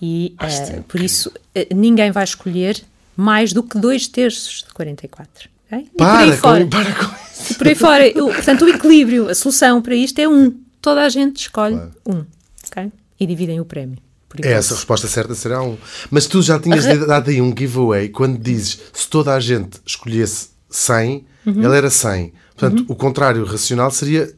e, 0.00 0.34
uh, 0.40 0.82
por 0.84 1.00
isso, 1.00 1.28
uh, 1.28 1.74
ninguém 1.74 2.10
vai 2.10 2.24
escolher 2.24 2.82
mais 3.16 3.52
do 3.52 3.62
que 3.62 3.78
dois 3.78 4.06
terços 4.06 4.64
de 4.66 4.72
44. 4.72 5.48
Okay? 5.66 5.88
Para, 5.96 6.10
por 6.10 6.24
aí 6.24 6.32
fora, 6.32 6.64
com, 6.64 6.70
para 6.70 6.94
com 6.94 7.14
isso. 7.30 7.54
Por 7.58 7.68
aí 7.68 7.74
fora, 7.74 8.08
o, 8.08 8.32
portanto, 8.32 8.64
o 8.64 8.68
equilíbrio, 8.68 9.28
a 9.28 9.34
solução 9.34 9.82
para 9.82 9.94
isto 9.94 10.18
é 10.18 10.28
um. 10.28 10.58
Toda 10.80 11.02
a 11.02 11.08
gente 11.08 11.42
escolhe 11.42 11.76
claro. 11.76 11.92
um. 12.06 12.24
Okay? 12.66 12.90
E 13.18 13.26
dividem 13.26 13.60
o 13.60 13.64
prémio. 13.64 13.98
É, 14.42 14.52
essa 14.52 14.74
resposta 14.74 15.08
certa 15.08 15.34
será 15.34 15.62
um. 15.62 15.76
Mas 16.10 16.26
tu 16.26 16.40
já 16.40 16.58
tinhas 16.58 16.84
dado 17.06 17.30
aí 17.30 17.40
um 17.40 17.54
giveaway 17.56 18.08
quando 18.08 18.38
dizes 18.38 18.80
se 18.92 19.08
toda 19.08 19.34
a 19.34 19.40
gente 19.40 19.80
escolhesse 19.84 20.50
100, 20.70 21.26
uhum. 21.46 21.64
ele 21.64 21.76
era 21.76 21.90
100. 21.90 22.32
Portanto, 22.60 22.80
uhum. 22.80 22.86
o 22.88 22.94
contrário 22.96 23.44
racional 23.44 23.90
seria 23.90 24.32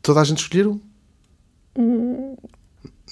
toda 0.00 0.20
a 0.20 0.24
gente 0.24 0.38
escolher 0.42 0.66
um. 1.76 2.36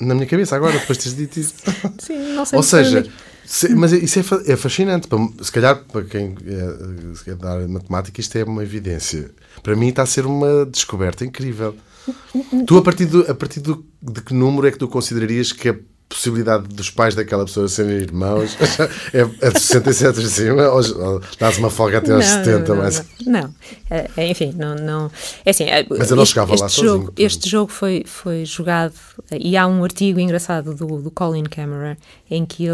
na 0.00 0.14
minha 0.14 0.26
cabeça 0.26 0.56
agora, 0.56 0.78
depois 0.78 0.98
de 0.98 1.04
teres 1.04 1.16
dito 1.18 1.40
isso. 1.40 1.54
Sim, 1.98 2.34
não 2.34 2.44
sei 2.44 2.56
Ou 2.56 2.62
seja, 2.62 3.06
se- 3.44 3.74
mas 3.74 3.92
isso 3.92 4.18
é, 4.20 4.52
é 4.52 4.56
fascinante. 4.56 5.08
Para- 5.08 5.18
Se 5.42 5.50
calhar, 5.52 5.82
para 5.84 6.04
quem 6.04 6.36
é, 6.46 7.14
se 7.16 7.30
é 7.30 7.34
da 7.34 7.52
área 7.52 7.66
de 7.66 7.72
matemática, 7.72 8.20
isto 8.20 8.36
é 8.38 8.44
uma 8.44 8.62
evidência. 8.62 9.30
Para 9.62 9.74
mim, 9.76 9.88
está 9.88 10.02
a 10.02 10.06
ser 10.06 10.26
uma 10.26 10.64
descoberta 10.66 11.24
incrível. 11.24 11.76
Tu, 12.66 12.76
a 12.76 12.82
partir, 12.82 13.06
do, 13.06 13.20
a 13.30 13.34
partir 13.34 13.60
do, 13.60 13.84
de 14.02 14.20
que 14.22 14.34
número 14.34 14.66
é 14.66 14.70
que 14.72 14.78
tu 14.78 14.88
considerarias 14.88 15.52
que 15.52 15.68
a 15.68 15.76
possibilidade 16.14 16.68
dos 16.68 16.90
pais 16.90 17.14
daquela 17.14 17.44
pessoa 17.44 17.68
serem 17.68 17.96
irmãos 17.96 18.56
é, 19.12 19.20
é 19.20 19.50
de 19.50 19.60
67 19.60 20.20
em 20.20 20.26
cima 20.26 20.68
ou, 20.68 20.80
ou 20.98 21.22
dás 21.38 21.58
uma 21.58 21.70
folga 21.70 21.98
até 21.98 22.12
aos 22.12 22.24
70? 22.24 22.74
não, 22.74 22.82
mas... 22.82 23.04
não, 23.26 23.42
não. 23.42 23.54
É, 23.90 24.10
é, 24.16 24.30
enfim, 24.30 24.54
não, 24.56 24.74
não. 24.74 25.10
É 25.44 25.50
assim, 25.50 25.64
é, 25.64 25.86
Mas 25.88 26.10
eu 26.10 26.16
não 26.16 26.22
este, 26.22 26.32
chegava 26.32 26.54
lá 26.54 26.66
este 26.66 26.76
sozinho, 26.76 26.92
jogo, 26.92 27.12
por 27.12 27.22
Este 27.22 27.48
jogo 27.48 27.72
foi, 27.72 28.04
foi 28.06 28.44
jogado 28.44 28.94
e 29.30 29.56
há 29.56 29.66
um 29.66 29.84
artigo 29.84 30.20
engraçado 30.20 30.74
do, 30.74 31.02
do 31.02 31.10
Colin 31.10 31.44
Cameron 31.44 31.96
em 32.30 32.44
que 32.46 32.64
ele, 32.64 32.72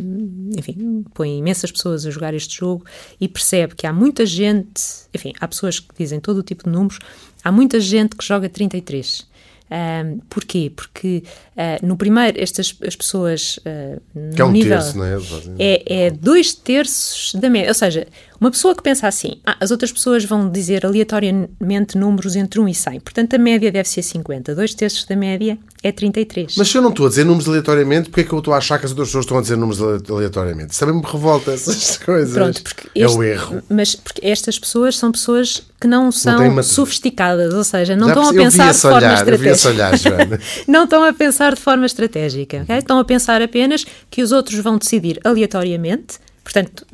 hum, 0.00 0.50
enfim, 0.56 1.04
põe 1.14 1.38
imensas 1.38 1.70
pessoas 1.72 2.06
a 2.06 2.10
jogar 2.10 2.34
este 2.34 2.58
jogo 2.58 2.84
e 3.20 3.28
percebe 3.28 3.74
que 3.74 3.86
há 3.86 3.92
muita 3.92 4.24
gente, 4.24 4.82
enfim, 5.14 5.32
há 5.40 5.48
pessoas 5.48 5.80
que 5.80 5.94
dizem 5.98 6.20
todo 6.20 6.38
o 6.38 6.42
tipo 6.42 6.64
de 6.64 6.70
números, 6.70 6.98
há 7.42 7.50
muita 7.50 7.80
gente 7.80 8.16
que 8.16 8.24
joga 8.24 8.48
33. 8.48 9.26
Um, 9.68 10.18
porquê? 10.30 10.70
Porque 10.74 11.24
ah, 11.56 11.78
no 11.82 11.96
primeiro, 11.96 12.40
estas 12.40 12.76
as 12.86 12.94
pessoas 12.94 13.58
ah, 13.66 13.98
Que 14.34 14.40
é 14.40 14.44
um 14.44 14.52
nível, 14.52 14.78
terço, 14.78 14.96
não 14.96 15.04
é? 15.04 15.18
É, 15.58 16.06
é 16.06 16.10
dois 16.10 16.52
terços 16.54 17.34
da 17.34 17.50
média. 17.50 17.68
Ou 17.68 17.74
seja, 17.74 18.06
uma 18.40 18.50
pessoa 18.50 18.74
que 18.74 18.82
pensa 18.82 19.06
assim, 19.08 19.40
ah, 19.46 19.56
as 19.60 19.70
outras 19.70 19.90
pessoas 19.92 20.24
vão 20.24 20.50
dizer 20.50 20.84
aleatoriamente 20.84 21.96
números 21.96 22.36
entre 22.36 22.60
1 22.60 22.68
e 22.68 22.74
100. 22.74 23.00
Portanto, 23.00 23.34
a 23.34 23.38
média 23.38 23.70
deve 23.72 23.88
ser 23.88 24.02
50. 24.02 24.54
Dois 24.54 24.74
terços 24.74 25.04
da 25.04 25.16
média 25.16 25.58
é 25.82 25.92
33. 25.92 26.54
Mas 26.56 26.68
se 26.68 26.76
eu 26.76 26.82
não 26.82 26.90
estou 26.90 27.06
a 27.06 27.08
dizer 27.08 27.24
números 27.24 27.48
aleatoriamente, 27.48 28.08
porque 28.08 28.22
é 28.22 28.24
que 28.24 28.32
eu 28.32 28.38
estou 28.38 28.52
a 28.54 28.58
achar 28.58 28.78
que 28.78 28.84
as 28.86 28.90
outras 28.90 29.08
pessoas 29.08 29.24
estão 29.24 29.38
a 29.38 29.40
dizer 29.40 29.56
números 29.56 29.80
ale- 29.82 30.02
aleatoriamente? 30.10 30.72
Isso 30.72 30.80
também 30.80 30.96
me 30.96 31.02
revolta 31.06 31.52
essas 31.52 31.96
coisas. 32.04 32.34
Pronto, 32.34 32.62
porque 32.62 32.88
é 32.94 33.04
este- 33.04 33.16
o 33.16 33.22
erro. 33.22 33.62
Mas 33.68 33.94
porque 33.94 34.20
estas 34.26 34.58
pessoas 34.58 34.96
são 34.98 35.12
pessoas 35.12 35.62
que 35.80 35.86
não 35.86 36.10
são 36.10 36.48
uma- 36.48 36.62
sofisticadas, 36.62 37.52
ou 37.54 37.62
seja, 37.64 37.94
não 37.96 38.08
Já 38.08 38.14
estão 38.14 38.28
a 38.30 38.32
pensar 38.32 38.72
de 38.72 38.78
forma 38.80 38.96
olhar, 38.96 39.14
estratégica. 39.14 39.68
olhar, 39.68 39.98
Joana. 39.98 40.40
não 40.66 40.84
estão 40.84 41.04
a 41.04 41.12
pensar 41.12 41.54
de 41.54 41.60
forma 41.60 41.86
estratégica. 41.86 42.62
ok? 42.62 42.76
Estão 42.78 42.98
a 42.98 43.04
pensar 43.04 43.40
apenas 43.42 43.84
que 44.10 44.22
os 44.22 44.32
outros 44.32 44.58
vão 44.60 44.78
decidir 44.78 45.20
aleatoriamente, 45.24 46.18
portanto, 46.46 46.86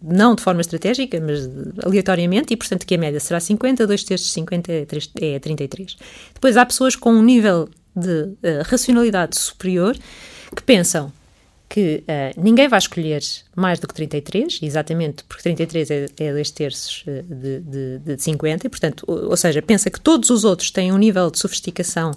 não 0.00 0.36
de 0.36 0.42
forma 0.42 0.60
estratégica, 0.60 1.20
mas 1.20 1.50
aleatoriamente, 1.84 2.54
e 2.54 2.56
portanto 2.56 2.86
que 2.86 2.94
a 2.94 2.98
média 2.98 3.18
será 3.18 3.40
50, 3.40 3.84
dois 3.84 4.04
terços 4.04 4.28
de 4.28 4.34
50 4.34 4.72
é, 4.72 4.84
três- 4.84 5.10
é 5.20 5.40
33. 5.40 5.96
Depois 6.32 6.56
há 6.56 6.64
pessoas 6.64 6.94
com 6.94 7.10
um 7.12 7.20
nível 7.22 7.68
de 7.96 8.32
eh, 8.44 8.62
racionalidade 8.64 9.36
superior 9.36 9.98
que 10.54 10.62
pensam 10.62 11.12
que 11.68 12.04
eh, 12.06 12.32
ninguém 12.36 12.68
vai 12.68 12.78
escolher 12.78 13.20
mais 13.56 13.80
do 13.80 13.88
que 13.88 13.94
33, 13.94 14.60
exatamente 14.62 15.24
porque 15.24 15.42
33 15.42 15.90
é, 15.90 16.06
é 16.20 16.32
dois 16.32 16.52
terços 16.52 17.02
eh, 17.08 17.22
de, 17.28 17.58
de, 17.60 17.98
de 17.98 18.22
50, 18.22 18.68
e, 18.68 18.70
portanto, 18.70 19.02
ou, 19.08 19.30
ou 19.30 19.36
seja, 19.36 19.60
pensa 19.60 19.90
que 19.90 20.00
todos 20.00 20.30
os 20.30 20.44
outros 20.44 20.70
têm 20.70 20.92
um 20.92 20.98
nível 20.98 21.28
de 21.28 21.40
sofisticação 21.40 22.12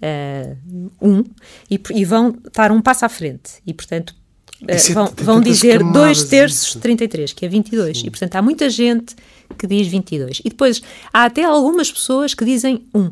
eh, 0.00 0.54
um 1.02 1.24
e, 1.68 1.80
e 1.94 2.04
vão 2.04 2.36
estar 2.46 2.70
um 2.70 2.80
passo 2.80 3.04
à 3.04 3.08
frente, 3.08 3.54
e 3.66 3.74
portanto 3.74 4.14
é- 4.66 4.76
vão, 4.92 5.12
vão 5.16 5.40
dizer 5.40 5.78
camadas 5.78 6.00
dois 6.00 6.24
terços 6.24 6.72
de 6.74 6.78
33, 6.78 7.32
que 7.32 7.44
é 7.44 7.48
22, 7.48 8.02
e 8.04 8.10
portanto 8.10 8.36
há 8.36 8.42
muita 8.42 8.68
gente 8.70 9.14
que 9.58 9.66
diz 9.66 9.86
22. 9.86 10.40
E 10.44 10.48
depois 10.48 10.82
há 11.12 11.24
até 11.24 11.44
algumas 11.44 11.90
pessoas 11.90 12.34
que 12.34 12.44
dizem 12.44 12.84
1. 12.94 13.10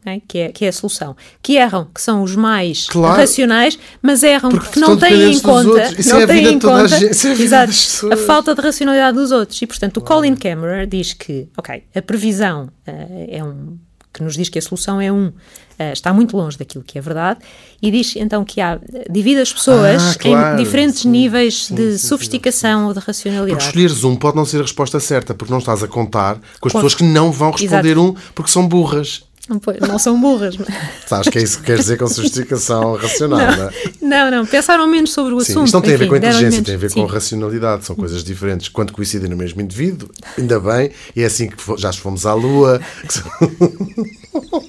ok? 0.00 0.22
Que, 0.28 0.38
é, 0.38 0.52
que 0.52 0.64
é 0.64 0.68
a 0.68 0.72
solução. 0.72 1.16
Que 1.42 1.56
erram, 1.56 1.88
que 1.94 2.00
são 2.00 2.22
os 2.22 2.36
mais 2.36 2.86
Claro. 2.86 3.16
racionais, 3.16 3.78
mas 4.02 4.22
erram 4.22 4.50
Porque 4.50 4.66
porque, 4.66 4.80
não 4.80 4.96
têm 4.96 5.32
em 5.32 5.40
conta, 5.40 5.90
não 6.06 6.20
é 6.20 6.24
a 6.24 6.26
têm 6.26 6.44
em 6.46 6.56
a 6.56 6.60
conta 6.60 6.88
gente, 6.88 7.04
é 7.26 7.56
a 7.56 8.14
a 8.14 8.16
falta 8.16 8.54
de 8.54 8.60
racionalidade 8.60 9.16
dos 9.16 9.30
outros. 9.32 9.60
E 9.62 9.66
portanto, 9.66 9.96
o 9.98 10.00
Colin 10.00 10.34
Cameron 10.36 10.86
diz 10.86 11.12
que, 11.12 11.48
ok, 11.56 11.82
a 11.94 12.02
previsão 12.02 12.68
eh, 12.86 13.28
é 13.38 13.44
um 13.44 13.78
que 14.12 14.22
nos 14.22 14.34
diz 14.36 14.48
que 14.48 14.58
a 14.58 14.62
solução 14.62 15.00
é 15.00 15.10
um 15.10 15.32
eh, 15.78 15.92
está 15.92 16.12
muito 16.12 16.36
longe 16.36 16.56
daquilo 16.58 16.84
que 16.84 16.98
é 16.98 17.00
verdade 17.00 17.40
e 17.82 17.90
diz 17.90 18.14
então 18.16 18.44
que 18.44 18.60
há 18.60 18.78
divide 19.10 19.40
as 19.40 19.52
pessoas 19.52 20.02
Ah, 20.02 20.14
claro. 20.18 20.60
em 20.60 20.64
diferentes 20.64 21.00
Sim, 21.02 21.10
níveis 21.10 21.66
sim, 21.66 21.74
de 21.74 21.98
sim, 21.98 22.06
sofisticação 22.08 22.82
ou 22.86 22.88
de 22.88 22.94
Porque 22.94 23.06
racionalidade. 23.10 23.64
escolheres 23.64 24.04
um 24.04 24.16
pode 24.16 24.36
não 24.36 24.44
ser 24.44 24.58
a 24.58 24.62
resposta 24.62 24.98
certa, 25.00 25.34
porque 25.34 25.52
não 25.52 25.58
estás 25.58 25.82
a 25.82 25.88
contar 25.88 26.38
com 26.60 26.68
as 26.68 26.72
pessoas 26.72 26.94
que 26.94 27.02
não 27.04 27.30
vão 27.32 27.50
responder 27.50 27.92
Exato. 27.96 28.02
um 28.02 28.14
porque 28.34 28.50
são 28.50 28.66
burras. 28.66 29.24
Não, 29.46 29.58
pois, 29.58 29.78
não 29.80 29.98
são 29.98 30.18
burras. 30.18 30.56
mas- 30.56 30.68
Sabes 31.06 31.28
que 31.28 31.38
é 31.38 31.42
isso 31.42 31.58
que 31.58 31.64
queres 31.66 31.82
dizer 31.82 31.98
com 31.98 32.06
sofisticação 32.06 32.94
racional, 32.96 33.40
não, 33.40 33.68
é? 33.68 33.70
Não, 34.00 34.30
não, 34.30 34.46
pensaram 34.46 34.86
menos 34.86 35.12
sobre 35.12 35.34
o 35.34 35.40
Sim, 35.40 35.52
assunto. 35.52 35.64
isto 35.66 35.74
não 35.74 35.82
tem 35.82 35.92
a 35.92 35.96
ver 35.98 36.08
com 36.08 36.16
inteligência, 36.16 36.50
menos- 36.50 36.64
tem 36.66 36.74
a 36.74 36.78
ver 36.78 36.90
sim. 36.90 37.00
com 37.00 37.06
racionalidade. 37.06 37.84
São 37.84 37.94
coisas 37.94 38.24
diferentes. 38.24 38.68
Quando 38.68 38.90
coincidem 38.94 39.28
no 39.28 39.36
mesmo 39.36 39.60
indivíduo, 39.60 40.08
ainda 40.38 40.58
bem, 40.58 40.90
e 41.14 41.20
é 41.22 41.26
assim 41.26 41.48
que 41.48 41.56
já 41.76 41.92
fomos 41.92 42.24
à 42.24 42.32
Lua. 42.32 42.80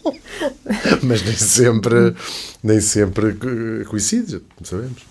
Mas 1.07 1.21
nem 1.23 1.35
sempre, 1.35 2.15
nem 2.63 2.81
sempre 2.81 3.33
co- 3.33 3.89
coincide, 3.89 4.41
sabemos. 4.63 5.01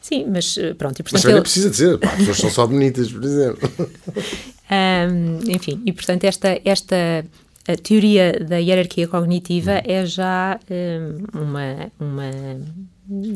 Sim, 0.00 0.26
mas 0.28 0.56
eh, 0.56 0.72
pronto, 0.74 1.00
e 1.00 1.02
Mas 1.02 1.10
portanto 1.10 1.22
também 1.22 1.36
ele, 1.36 1.42
precisa 1.42 1.68
dizer, 1.68 1.98
pá, 1.98 2.10
as 2.10 2.16
pessoas 2.18 2.36
são 2.38 2.50
só 2.50 2.66
bonitas, 2.66 3.10
por 3.10 3.24
exemplo. 3.24 3.68
Ahm, 4.70 5.40
enfim, 5.48 5.82
e 5.84 5.92
portanto 5.92 6.24
esta, 6.24 6.60
esta 6.64 7.24
a 7.68 7.76
teoria 7.76 8.32
da 8.48 8.56
hierarquia 8.58 9.08
cognitiva 9.08 9.80
é 9.84 10.06
já 10.06 10.60
ahm, 10.70 11.24
uma, 11.34 11.90
uma 11.98 12.30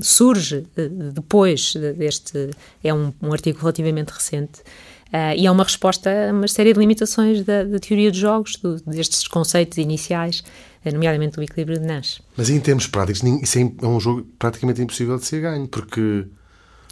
surge 0.03 0.65
eh, 0.77 0.89
depois 1.13 1.73
de- 1.73 1.93
deste 1.93 2.51
é 2.83 2.93
um, 2.93 3.13
um 3.23 3.33
artigo 3.33 3.59
relativamente 3.61 4.11
recente 4.11 4.61
ah, 5.13 5.35
e 5.35 5.47
é 5.47 5.51
uma 5.51 5.65
resposta 5.65 6.09
a 6.09 6.33
uma 6.33 6.47
série 6.49 6.73
de 6.73 6.79
limitações 6.79 7.45
da, 7.45 7.65
da 7.65 7.79
teoria 7.81 8.11
dos 8.11 8.19
jogos, 8.21 8.57
do- 8.57 8.81
destes 8.87 9.27
conceitos 9.27 9.79
iniciais, 9.79 10.43
nomeadamente 10.91 11.37
do 11.37 11.43
equilíbrio 11.43 11.79
de 11.79 11.87
Nash. 11.87 12.21
Mas 12.37 12.49
em 12.49 12.59
termos 12.61 12.87
práticos, 12.87 13.23
isso 13.43 13.59
é 13.59 13.71
é 13.83 13.87
um 13.87 14.01
jogo 14.01 14.27
praticamente 14.39 14.81
impossível 14.81 15.19
de 15.19 15.27
ser 15.27 15.41
ganho, 15.43 15.69
porque 15.69 16.25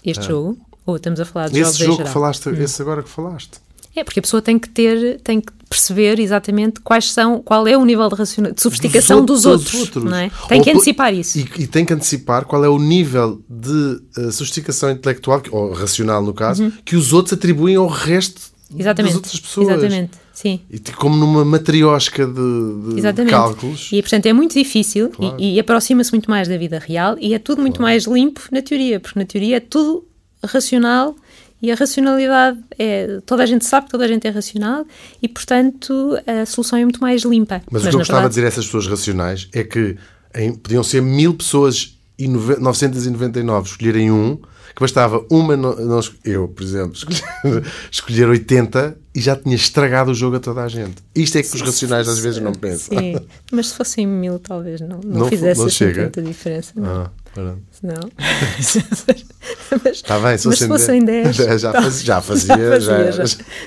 Este 0.05 0.27
jogo, 0.27 0.59
ou 0.85 0.97
estamos 0.97 1.19
a 1.21 1.25
falar 1.25 1.49
de 1.49 1.59
Ah. 1.59 1.63
esse 1.69 1.79
jogo 1.85 2.03
que 2.05 2.09
falaste, 2.11 2.49
esse 2.51 2.83
agora 2.83 3.03
que 3.03 3.09
falaste. 3.09 3.59
É, 3.97 4.05
porque 4.05 4.21
a 4.21 4.23
pessoa 4.23 4.41
tem 4.41 4.59
que 4.59 4.69
ter, 4.69 5.21
tem 5.23 5.41
que 5.41 5.53
perceber 5.69 6.21
exatamente 6.21 6.79
quais 6.81 7.11
são, 7.13 7.43
qual 7.43 7.67
é 7.67 7.77
o 7.77 7.85
nível 7.85 8.09
de, 8.09 8.15
raciona- 8.15 8.53
de 8.53 8.61
sofisticação 8.63 9.25
dos, 9.25 9.45
outros- 9.45 9.75
outros, 9.75 10.03
dos 10.03 10.05
não 10.05 10.17
é? 10.17 10.31
Tem 10.49 10.59
Ou 10.59 10.65
que 10.65 10.71
antecipar 10.71 11.13
isso. 11.13 11.37
E, 11.39 11.43
e 11.59 11.67
tem 11.67 11.85
que 11.85 11.93
antecipar 11.93 12.45
qual 12.45 12.65
é 12.65 12.69
o 12.69 12.79
nível 12.79 13.43
de 13.49 14.01
eh, 14.19 14.31
sofisticação 14.31 14.91
intelectual, 14.91 15.43
ou 15.51 15.73
racional 15.73 16.23
no 16.23 16.33
caso, 16.33 16.73
que 16.85 16.95
os 16.95 17.13
outros 17.13 17.33
atribuem 17.33 17.75
ao 17.77 17.89
resto 17.89 18.41
Uhum. 18.71 18.81
Exatamente. 18.81 19.13
das 19.13 19.17
outras 19.17 19.41
pessoas. 19.41 19.69
Exatamente, 19.69 20.11
sim. 20.43 20.61
E 20.71 20.79
como 20.93 21.17
numa 21.17 21.45
matriosca 21.45 22.27
de, 22.27 22.93
de 22.93 22.99
Exatamente. 22.99 23.31
cálculos. 23.33 23.89
E, 23.93 24.01
portanto, 24.03 24.27
é 24.27 24.33
muito 24.33 24.55
difícil 24.55 25.11
Claro. 25.11 25.37
e, 25.39 25.55
e 25.57 25.61
aproxima-se 25.61 26.13
muito 26.13 26.31
mais 26.31 26.47
da 26.49 26.57
vida 26.57 26.79
real 26.79 27.17
e 27.21 27.35
é 27.35 27.39
tudo 27.39 27.61
muito 27.63 27.81
mais 27.83 28.05
limpo 28.05 28.41
na 28.53 28.63
teoria, 28.63 29.01
porque 29.01 29.19
na 29.19 29.25
teoria 29.25 29.57
é 29.57 29.61
tudo 29.61 30.05
racional 30.45 31.17
e 31.61 31.73
a 31.73 31.75
racionalidade 31.75 32.59
é. 32.79 33.19
Toda 33.27 33.43
a 33.43 33.47
gente 33.47 33.65
sabe 33.65 33.87
que 33.87 33.91
toda 33.93 34.05
a 34.05 34.09
gente 34.09 34.25
é 34.27 34.31
racional 34.31 34.87
e, 35.21 35.27
portanto, 35.27 36.17
a 36.27 36.47
solução 36.47 36.79
é 36.79 36.83
muito 36.85 37.01
mais 37.01 37.23
limpa. 37.23 37.61
Mas, 37.71 37.83
o 37.85 37.89
que 37.89 37.95
eu 37.95 37.99
gostava 37.99 38.23
de 38.23 38.29
dizer 38.29 38.45
a 38.45 38.49
essas 38.49 38.65
pessoas 38.67 38.87
racionais 38.87 39.49
é 39.53 39.65
que 39.65 39.97
em- 40.37 40.55
podiam 40.55 40.85
ser 40.85 41.03
mil 41.03 41.35
pessoas 41.35 41.97
e 42.17 42.29
nove- 42.29 42.61
999 42.61 43.69
escolherem 43.71 44.11
um, 44.13 44.39
que 44.79 44.83
bastava 44.85 45.27
uma, 45.29 45.57
não 45.57 45.99
es- 45.99 46.13
eu, 46.25 46.47
por 46.47 46.63
exemplo, 46.63 46.93
escolher, 46.95 47.65
escolher 47.91 48.29
80 48.29 48.97
e 49.13 49.21
já 49.21 49.35
tinha 49.35 49.57
estragado 49.57 50.13
o 50.13 50.15
jogo 50.15 50.37
a 50.37 50.39
toda 50.39 50.63
a 50.63 50.69
gente. 50.69 51.03
Isto 51.17 51.39
é 51.39 51.43
que 51.43 51.53
os 51.53 51.61
racionais 51.61 52.09
às 52.09 52.21
vezes 52.21 52.41
não 52.41 52.53
pensam. 52.53 52.97
Sim, 52.97 53.17
mas 53.51 53.71
se 53.71 53.75
fossem 53.75 54.07
mil, 54.07 54.39
talvez 54.39 54.81
não, 54.81 55.01
não, 55.05 55.21
Não 55.23 55.29
fizesse 55.29 55.59
não 55.59 55.67
assim 55.67 55.75
chega? 55.79 56.05
tanta 56.05 56.23
diferença. 56.23 56.71
Não. 56.77 57.03
Ah, 57.03 57.11
pronto. 57.35 57.61
Não. 57.83 58.09
mas, 59.85 59.97
Está 59.97 60.21
bem, 60.21 60.39
se 60.39 60.47
mas 60.47 60.59
se 60.59 60.69
fossem 60.69 60.69
fossem 60.69 61.05
10. 61.05 61.37
10, 61.37 61.61
já 61.61 61.73
faz- 61.73 62.03
já 62.05 62.21
fazia, 62.21 62.81
já- 62.81 63.11
já, 63.11 63.25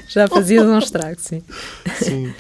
já 0.08 0.28
fazia 0.30 0.64
um 0.64 0.80
estrago, 0.80 1.18
sim. 1.20 1.42
Sim. 2.02 2.34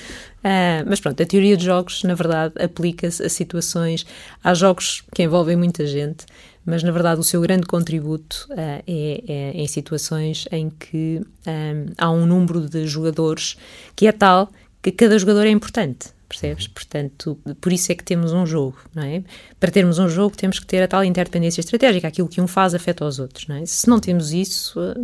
Ah, 0.44 0.84
mas 0.88 1.00
pronto, 1.00 1.22
a 1.22 1.26
teoria 1.26 1.56
de 1.56 1.66
jogos, 1.66 2.04
na 2.04 2.16
verdade, 2.16 2.54
aplica-se 2.60 3.22
a 3.22 3.30
situações. 3.30 4.06
Há 4.44 4.54
jogos 4.54 5.04
que 5.14 5.22
envolvem 5.24 5.56
muita 5.56 5.86
gente, 5.86 6.26
mas 6.66 6.84
na 6.84 6.92
verdade 6.92 7.20
o 7.20 7.24
seu 7.24 7.42
grande 7.42 7.66
contributo 7.66 8.48
ah, 8.52 8.82
é, 8.88 9.24
é 9.28 9.52
em 9.54 9.68
situações 9.68 10.48
em 10.52 10.70
que 10.70 11.22
ah, 11.46 11.94
há 11.98 12.12
um 12.12 12.26
número 12.26 12.68
de 12.68 12.88
jogadores 12.88 13.58
que 13.96 14.08
é 14.08 14.12
tal 14.12 14.52
que 14.82 14.92
cada 14.92 15.18
jogador 15.18 15.46
é 15.46 15.50
importante. 15.50 16.10
Percebes? 16.28 16.66
Portanto, 16.66 17.38
por 17.60 17.74
isso 17.74 17.92
é 17.92 17.96
que 17.96 18.06
temos 18.06 18.32
um 18.32 18.46
jogo, 18.46 18.78
não 18.96 19.04
é? 19.04 19.22
Para 19.60 19.70
termos 19.70 20.00
um 20.00 20.08
jogo, 20.08 20.38
temos 20.38 20.60
que 20.60 20.66
ter 20.66 20.82
a 20.82 20.88
tal 20.88 21.04
interdependência 21.04 21.60
estratégica. 21.60 22.08
Aquilo 22.08 22.30
que 22.30 22.40
um 22.40 22.48
faz 22.48 22.74
afeta 22.74 23.06
os 23.06 23.20
outros, 23.20 23.48
não 23.48 23.58
é? 23.58 23.66
Se 23.66 23.90
não 23.90 24.00
temos 24.00 24.32
isso, 24.32 24.80
ah, 24.80 24.96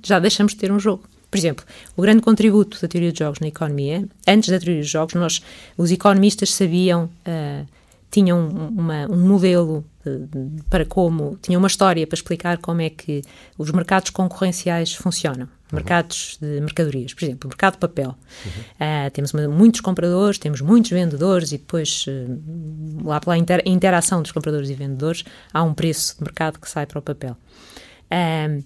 já 0.00 0.20
deixamos 0.20 0.52
de 0.52 0.58
ter 0.58 0.70
um 0.70 0.78
jogo. 0.78 1.02
Por 1.28 1.36
exemplo, 1.36 1.64
o 1.96 2.02
grande 2.02 2.22
contributo 2.22 2.80
da 2.80 2.86
teoria 2.86 3.12
de 3.12 3.18
jogos 3.18 3.40
na 3.40 3.48
economia, 3.48 4.08
antes 4.26 4.48
da 4.48 4.60
teoria 4.60 4.82
de 4.82 4.88
jogos, 4.88 5.14
nós, 5.14 5.42
os 5.76 5.90
economistas 5.90 6.54
sabiam 6.54 7.10
ah, 7.24 7.64
tinham 8.10 8.48
uma, 8.48 9.06
um 9.10 9.28
modelo 9.28 9.84
para 10.68 10.84
como, 10.84 11.38
tinham 11.42 11.58
uma 11.58 11.68
história 11.68 12.06
para 12.06 12.16
explicar 12.16 12.58
como 12.58 12.80
é 12.80 12.90
que 12.90 13.22
os 13.58 13.70
mercados 13.70 14.10
concorrenciais 14.10 14.94
funcionam. 14.94 15.46
Uhum. 15.70 15.76
Mercados 15.76 16.36
de 16.40 16.60
mercadorias, 16.60 17.14
por 17.14 17.24
exemplo, 17.24 17.46
o 17.46 17.48
mercado 17.48 17.74
de 17.74 17.78
papel. 17.78 18.08
Uhum. 18.08 19.06
Uh, 19.06 19.10
temos 19.12 19.32
muitos 19.32 19.80
compradores, 19.80 20.38
temos 20.38 20.60
muitos 20.60 20.90
vendedores 20.90 21.52
e 21.52 21.58
depois, 21.58 22.06
uh, 22.08 23.04
lá 23.06 23.20
pela 23.20 23.38
inter 23.38 23.62
interação 23.64 24.20
dos 24.22 24.32
compradores 24.32 24.68
e 24.68 24.74
vendedores, 24.74 25.24
há 25.52 25.62
um 25.62 25.72
preço 25.72 26.16
de 26.16 26.24
mercado 26.24 26.58
que 26.58 26.68
sai 26.68 26.86
para 26.86 26.98
o 26.98 27.02
papel. 27.02 27.36
Uh, 28.10 28.64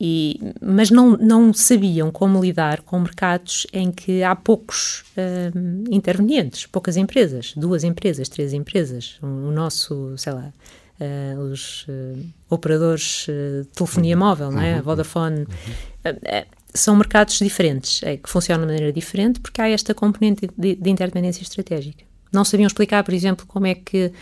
e, 0.00 0.40
mas 0.60 0.90
não, 0.90 1.16
não 1.16 1.52
sabiam 1.52 2.10
como 2.10 2.40
lidar 2.40 2.82
com 2.82 3.00
mercados 3.00 3.66
em 3.72 3.90
que 3.90 4.22
há 4.22 4.36
poucos 4.36 5.00
uh, 5.16 5.90
intervenientes, 5.90 6.66
poucas 6.66 6.96
empresas, 6.96 7.52
duas 7.56 7.82
empresas, 7.82 8.28
três 8.28 8.52
empresas. 8.52 9.18
O, 9.20 9.50
nosso, 9.50 10.14
sei 10.16 10.32
lá, 10.32 10.52
uh, 11.00 11.40
os 11.40 11.84
uh, 11.88 12.24
operadores 12.48 13.26
de 13.26 13.66
telefonia 13.74 14.14
uhum. 14.14 14.20
móvel, 14.20 14.52
não 14.52 14.62
é? 14.62 14.76
Uhum. 14.76 14.82
Vodafone. 14.82 15.40
Uhum. 15.40 16.44
são 16.72 16.94
mercados 16.94 17.36
diferentes, 17.40 18.00
é, 18.04 18.16
que 18.16 18.28
funcionam 18.28 18.66
de 18.66 18.72
maneira 18.72 18.92
diferente, 18.92 19.40
porque 19.40 19.60
há 19.60 19.68
esta 19.68 19.92
componente 19.94 20.48
de, 20.56 20.76
de 20.76 20.90
interdependência 20.90 21.42
estratégica. 21.42 22.04
Não 22.32 22.44
sabiam 22.44 22.68
explicar, 22.68 23.02
por 23.02 23.14
exemplo, 23.14 23.46
como 23.46 23.66
é 23.66 23.74
que 23.74 24.12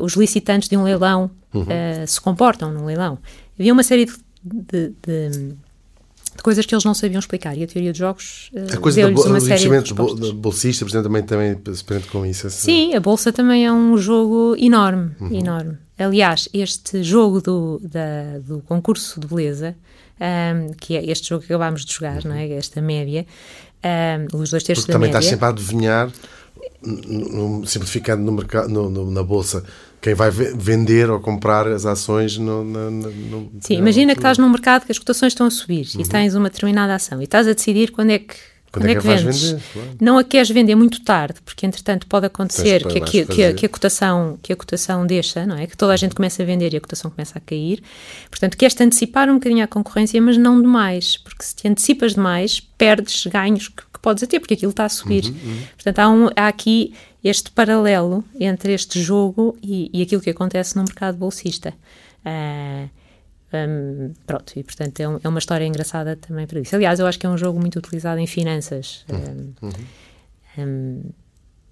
os 0.00 0.14
licitantes 0.14 0.70
de 0.70 0.76
um 0.76 0.84
leilão 0.84 1.30
uhum. 1.52 1.66
se 2.06 2.18
comportam 2.18 2.72
num 2.72 2.86
leilão. 2.86 3.18
Havia 3.58 3.74
uma 3.74 3.82
série 3.82 4.06
de 4.06 4.12
de, 4.42 4.92
de, 5.02 5.28
de, 5.30 5.54
coisas 6.42 6.64
que 6.66 6.74
eles 6.74 6.84
não 6.84 6.94
sabiam 6.94 7.18
explicar. 7.18 7.56
E 7.56 7.62
a 7.62 7.66
teoria 7.66 7.92
de 7.92 7.98
jogos 7.98 8.50
uh, 8.54 8.74
A 8.74 8.76
coisa 8.78 9.10
do 9.10 9.20
uma 9.22 9.38
bol, 9.94 10.34
bolsista, 10.34 10.84
por 10.84 10.90
exemplo, 10.90 11.04
também, 11.04 11.22
também 11.22 11.74
se 11.74 11.84
prende 11.84 12.06
com 12.08 12.24
isso. 12.24 12.46
Assim. 12.46 12.90
Sim, 12.90 12.94
a 12.94 13.00
Bolsa 13.00 13.32
também 13.32 13.66
é 13.66 13.72
um 13.72 13.96
jogo 13.96 14.56
enorme, 14.58 15.12
uhum. 15.20 15.34
enorme. 15.34 15.78
Aliás, 15.98 16.48
este 16.52 17.02
jogo 17.02 17.40
do, 17.40 17.80
da, 17.84 18.38
do 18.40 18.60
concurso 18.62 19.20
de 19.20 19.26
beleza, 19.26 19.76
um, 20.20 20.72
que 20.74 20.96
é 20.96 21.04
este 21.10 21.28
jogo 21.28 21.44
que 21.44 21.52
acabámos 21.52 21.84
de 21.84 21.92
jogar, 21.92 22.22
uhum. 22.24 22.30
não 22.30 22.36
é? 22.36 22.48
Esta 22.50 22.80
média, 22.80 23.26
um, 23.84 24.38
os 24.38 24.50
dois 24.50 24.62
terços 24.62 24.84
Porque 24.84 24.92
da 24.92 24.98
também 24.98 25.08
média. 25.08 25.18
estás 25.18 25.26
sempre 25.26 25.46
a 25.46 25.48
adivinhar, 25.48 26.10
simplificando 27.66 28.22
no 28.22 28.32
mercado, 28.32 28.68
no, 28.68 28.90
no, 28.90 29.10
na 29.10 29.22
Bolsa, 29.22 29.64
quem 30.00 30.14
vai 30.14 30.30
vender 30.30 31.08
ou 31.10 31.20
comprar 31.20 31.66
as 31.68 31.86
ações 31.86 32.36
no, 32.36 32.64
no, 32.64 32.90
no 32.90 33.52
Sim, 33.60 33.74
imagina 33.74 34.14
que 34.14 34.18
estás 34.18 34.36
num 34.36 34.48
mercado 34.48 34.84
que 34.84 34.92
as 34.92 34.98
cotações 34.98 35.32
estão 35.32 35.46
a 35.46 35.50
subir 35.50 35.86
uhum. 35.94 36.00
e 36.00 36.04
tens 36.04 36.34
uma 36.34 36.50
determinada 36.50 36.94
ação 36.94 37.20
e 37.20 37.24
estás 37.24 37.46
a 37.46 37.52
decidir 37.52 37.92
quando 37.92 38.10
é 38.10 38.18
que 38.18 38.34
quando, 38.72 38.86
é, 38.86 38.92
é 38.92 38.94
que, 38.94 39.06
vendes? 39.06 39.42
Vender, 39.42 39.62
claro. 39.72 39.88
Não 40.00 40.18
a 40.18 40.24
queres 40.24 40.48
vender 40.48 40.74
muito 40.74 41.04
tarde, 41.04 41.40
porque 41.44 41.66
entretanto 41.66 42.06
pode 42.06 42.24
acontecer 42.24 42.86
que, 42.86 43.00
que, 43.02 43.26
que, 43.26 43.44
a, 43.44 43.52
que, 43.52 43.66
a, 43.66 43.68
cotação, 43.68 44.38
que 44.42 44.50
a 44.50 44.56
cotação 44.56 45.06
deixa, 45.06 45.44
não 45.44 45.56
é? 45.56 45.66
Que 45.66 45.76
toda 45.76 45.92
a 45.92 45.96
gente 45.96 46.14
começa 46.14 46.42
a 46.42 46.46
vender 46.46 46.72
e 46.72 46.78
a 46.78 46.80
cotação 46.80 47.10
começa 47.10 47.36
a 47.36 47.40
cair. 47.40 47.82
Portanto, 48.30 48.56
queres 48.56 48.74
te 48.74 48.82
antecipar 48.82 49.28
um 49.28 49.34
bocadinho 49.34 49.62
à 49.62 49.66
concorrência, 49.66 50.20
mas 50.22 50.38
não 50.38 50.60
demais, 50.60 51.18
porque 51.18 51.44
se 51.44 51.54
te 51.54 51.68
antecipas 51.68 52.14
demais, 52.14 52.60
perdes 52.60 53.26
ganhos 53.26 53.68
que, 53.68 53.82
podes 54.02 54.26
ter, 54.26 54.40
porque 54.40 54.54
aquilo 54.54 54.70
está 54.70 54.84
a 54.84 54.88
subir. 54.88 55.24
Uhum, 55.24 55.30
uhum. 55.30 55.62
Portanto, 55.76 55.98
há, 56.00 56.08
um, 56.10 56.28
há 56.36 56.48
aqui 56.48 56.92
este 57.22 57.50
paralelo 57.52 58.24
entre 58.38 58.74
este 58.74 59.00
jogo 59.00 59.56
e, 59.62 59.88
e 59.94 60.02
aquilo 60.02 60.20
que 60.20 60.30
acontece 60.30 60.76
no 60.76 60.82
mercado 60.82 61.16
bolsista. 61.16 61.70
Uh, 61.70 62.22
ah, 62.24 62.88
um, 63.54 64.14
pronto, 64.26 64.52
e 64.56 64.64
portanto 64.64 64.98
é, 65.00 65.08
um, 65.08 65.20
é, 65.22 65.28
uma 65.28 65.38
história 65.38 65.64
engraçada 65.64 66.16
também 66.16 66.46
para 66.46 66.60
isso. 66.60 66.74
Aliás, 66.74 66.98
eu 66.98 67.06
acho 67.06 67.18
que 67.18 67.26
é 67.26 67.28
um 67.28 67.36
jogo 67.36 67.60
muito 67.60 67.78
utilizado 67.78 68.18
em 68.18 68.26
finanças. 68.26 69.04
Um, 69.08 69.66
uhum. 69.66 69.72
um, 70.58 71.02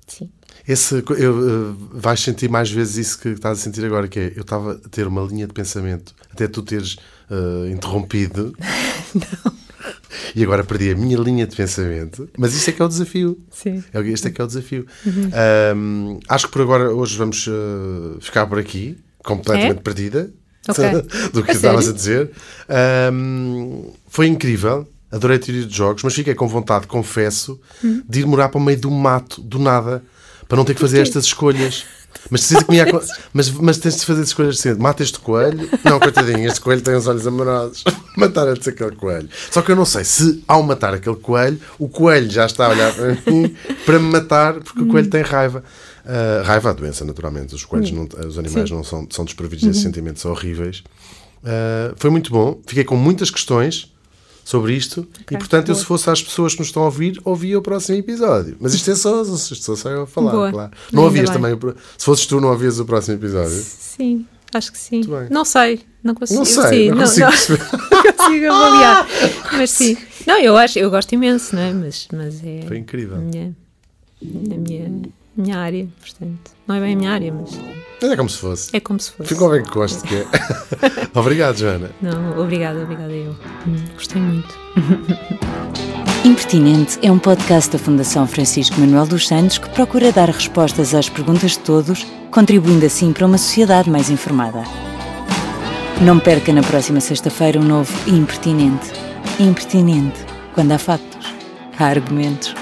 sim. 0.07 0.31
Esse, 0.69 1.03
eu, 1.19 1.71
uh, 1.71 1.75
vais 1.93 2.21
sentir 2.21 2.51
mais 2.51 2.71
vezes 2.71 3.09
isso 3.09 3.19
que 3.19 3.31
estás 3.31 3.59
a 3.59 3.63
sentir 3.63 3.85
agora, 3.85 4.09
que 4.09 4.19
é, 4.21 4.33
eu 4.37 4.43
estava 4.43 4.73
a 4.73 4.89
ter 4.89 5.07
uma 5.07 5.23
linha 5.23 5.47
de 5.47 5.55
pensamento, 5.55 6.15
até 6.31 6.47
tu 6.47 6.63
teres 6.63 6.97
uh, 7.31 7.67
interrompido. 7.71 8.55
Não. 9.15 9.70
E 10.35 10.43
agora 10.43 10.65
perdi 10.65 10.91
a 10.91 10.95
minha 10.95 11.17
linha 11.19 11.47
de 11.47 11.57
pensamento. 11.57 12.29
Mas 12.37 12.55
isto 12.55 12.71
é 12.71 12.73
que 12.73 12.83
é 12.83 12.85
o 12.85 12.89
desafio. 12.89 13.39
Sim. 13.51 13.83
É 13.93 14.01
este 14.01 14.29
é 14.29 14.31
que 14.31 14.41
é 14.41 14.45
o 14.45 14.47
desafio. 14.47 14.87
Uhum. 15.07 15.31
Um, 15.77 16.21
acho 16.29 16.47
que 16.47 16.53
por 16.53 16.63
agora, 16.63 16.93
hoje, 16.93 17.17
vamos 17.17 17.47
uh, 17.47 18.19
ficar 18.21 18.47
por 18.47 18.59
aqui, 18.59 18.99
completamente 19.23 19.79
é? 19.79 19.83
perdida. 19.83 20.31
Okay. 20.69 21.03
do 21.33 21.43
que 21.43 21.53
estavas 21.53 21.89
a 21.89 21.93
dizer. 21.93 22.31
Um, 23.13 23.93
foi 24.09 24.27
incrível. 24.27 24.87
Adorei 25.11 25.39
a 25.39 25.41
teoria 25.41 25.67
de 25.67 25.77
jogos, 25.77 26.05
mas 26.05 26.15
fiquei 26.15 26.35
com 26.35 26.47
vontade, 26.47 26.87
confesso, 26.87 27.61
uhum. 27.83 28.03
de 28.09 28.21
ir 28.21 28.27
morar 28.27 28.49
para 28.49 28.59
o 28.59 28.63
meio 28.63 28.79
do 28.79 28.91
mato, 28.91 29.41
do 29.41 29.59
nada, 29.59 30.05
para 30.47 30.57
não 30.57 30.65
ter 30.65 30.75
que 30.75 30.81
fazer 30.81 31.01
estas 31.01 31.25
escolhas. 31.25 31.85
Mas, 32.31 32.47
que 32.47 32.71
me 32.71 32.79
mas, 33.33 33.51
mas 33.51 33.79
tens 33.79 33.97
de 33.97 34.07
fazer 34.07 34.23
escolhas 34.23 34.59
assim: 34.59 34.75
mata 34.75 35.03
este 35.03 35.19
coelho. 35.19 35.69
Não, 35.85 35.99
coitadinho, 35.99 36.47
este 36.47 36.61
coelho 36.61 36.83
tem 36.83 36.95
os 36.95 37.07
olhos 37.07 37.27
amorosos. 37.27 37.85
matar 38.17 38.47
antes 38.49 38.69
aquele 38.69 38.95
coelho. 38.97 39.29
Só 39.51 39.63
que 39.63 39.73
eu 39.73 39.77
não 39.77 39.85
sei 39.85 40.05
se, 40.05 40.43
ao 40.47 40.63
matar 40.63 40.95
aquele 40.95 41.17
coelho, 41.17 41.61
o 41.79 41.89
coelho 41.89 42.31
já 42.31 42.47
está 42.47 42.67
a 42.67 42.71
olhar 42.71 42.93
para 42.93 43.17
mim 43.33 43.55
para 43.87 43.99
me 43.99 44.13
matar, 44.13 44.55
porque 44.55 44.83
o 44.83 44.87
coelho 44.87 45.09
tem 45.09 45.23
raiva. 45.23 45.65
Uh, 46.05 46.45
raiva, 46.45 46.71
a 46.71 46.73
doença, 46.73 47.05
naturalmente. 47.05 47.55
Os 47.55 47.65
coelhos, 47.65 47.91
não, 47.91 48.09
os 48.27 48.39
animais 48.39 48.69
Sim. 48.69 48.75
não 48.75 48.85
são, 48.85 49.07
são 49.11 49.25
desprovidos 49.25 49.65
desses 49.65 49.83
uhum. 49.83 49.89
sentimentos 49.91 50.25
horríveis. 50.25 50.83
Uh, 51.43 51.95
foi 51.97 52.11
muito 52.11 52.31
bom. 52.31 52.61
Fiquei 52.67 52.85
com 52.85 52.97
muitas 52.97 53.31
questões 53.31 53.93
sobre 54.51 54.75
isto 54.75 55.03
okay, 55.23 55.37
e, 55.37 55.39
portanto, 55.39 55.67
boa. 55.67 55.77
eu 55.77 55.79
se 55.79 55.85
fosse 55.85 56.11
às 56.11 56.21
pessoas 56.21 56.55
que 56.55 56.59
nos 56.59 56.69
estão 56.69 56.83
a 56.83 56.87
ouvir, 56.87 57.21
ouvia 57.25 57.57
o 57.57 57.63
próximo 57.63 57.99
episódio. 57.99 58.57
Mas 58.59 58.75
isto 58.75 58.91
é 58.91 58.97
só, 58.97 59.23
isto 59.23 59.55
só 59.55 59.77
sai 59.77 59.95
a 59.95 60.07
falar, 60.07 60.33
boa. 60.33 60.51
claro. 60.51 60.73
Não 60.93 61.05
ouvias 61.05 61.31
também, 61.31 61.57
se 61.97 62.05
fosses 62.05 62.27
tu, 62.27 62.41
não 62.41 62.49
ouvias 62.49 62.81
o 62.81 62.85
próximo 62.85 63.17
episódio? 63.17 63.57
Sim, 63.57 64.27
acho 64.53 64.73
que 64.73 64.79
sim. 64.79 65.03
Não 65.31 65.45
sei, 65.45 65.83
não 66.03 66.17
consigo. 66.17 66.41
Não 66.41 66.45
sei, 66.45 66.65
sim, 66.69 66.89
não, 66.89 66.97
não, 66.97 67.05
consigo, 67.05 67.27
não, 67.31 67.89
não 68.03 68.13
consigo 68.13 68.53
avaliar. 68.53 69.07
Mas 69.53 69.71
sim, 69.71 69.97
não, 70.27 70.41
eu 70.41 70.57
acho, 70.57 70.81
eu 70.81 70.91
gosto 70.91 71.13
imenso, 71.15 71.55
não 71.55 71.63
é? 71.63 71.73
Mas, 71.73 72.09
mas 72.13 72.45
é. 72.45 72.63
Foi 72.67 72.77
incrível. 72.77 73.19
A 73.19 73.21
minha, 73.21 73.57
a 74.21 74.59
minha, 74.59 75.03
minha 75.41 75.59
área, 75.59 75.89
portanto. 76.01 76.53
Não 76.67 76.77
é 76.77 76.81
bem 76.81 76.93
a 76.93 76.97
minha 76.97 77.11
área, 77.11 77.33
mas. 77.33 77.59
Mas 78.03 78.11
é 78.13 78.17
como 78.17 78.29
se 78.29 78.39
fosse. 78.39 78.77
É 78.77 78.81
como 78.81 78.99
se 79.01 79.11
fosse. 79.13 79.29
Ficou 79.29 79.51
bem 79.51 79.63
que 79.63 79.71
gosto 79.71 80.03
que 80.07 80.17
é. 80.17 80.27
obrigado, 81.19 81.59
Joana. 81.59 81.91
Não, 82.01 82.39
obrigada, 82.41 82.83
obrigada 82.83 83.13
eu. 83.13 83.37
Hum, 83.67 83.85
gostei 83.95 84.21
muito. 84.23 84.59
Impertinente 86.25 86.99
é 87.03 87.11
um 87.11 87.19
podcast 87.19 87.71
da 87.71 87.79
Fundação 87.79 88.27
Francisco 88.27 88.79
Manuel 88.79 89.07
dos 89.07 89.27
Santos 89.27 89.59
que 89.59 89.69
procura 89.71 90.13
dar 90.13 90.29
respostas 90.29 90.95
às 90.95 91.09
perguntas 91.09 91.53
de 91.53 91.61
todos, 91.61 92.07
contribuindo 92.31 92.85
assim 92.85 93.13
para 93.13 93.27
uma 93.27 93.39
sociedade 93.39 93.89
mais 93.91 94.11
informada. 94.11 94.63
Não 96.03 96.19
perca 96.19 96.53
na 96.53 96.63
próxima 96.63 97.01
sexta-feira 97.01 97.59
um 97.59 97.65
novo 97.65 97.93
Impertinente. 98.07 98.91
Impertinente. 99.39 100.25
Quando 100.55 100.73
há 100.73 100.79
factos, 100.79 101.35
há 101.79 101.87
argumentos. 101.87 102.55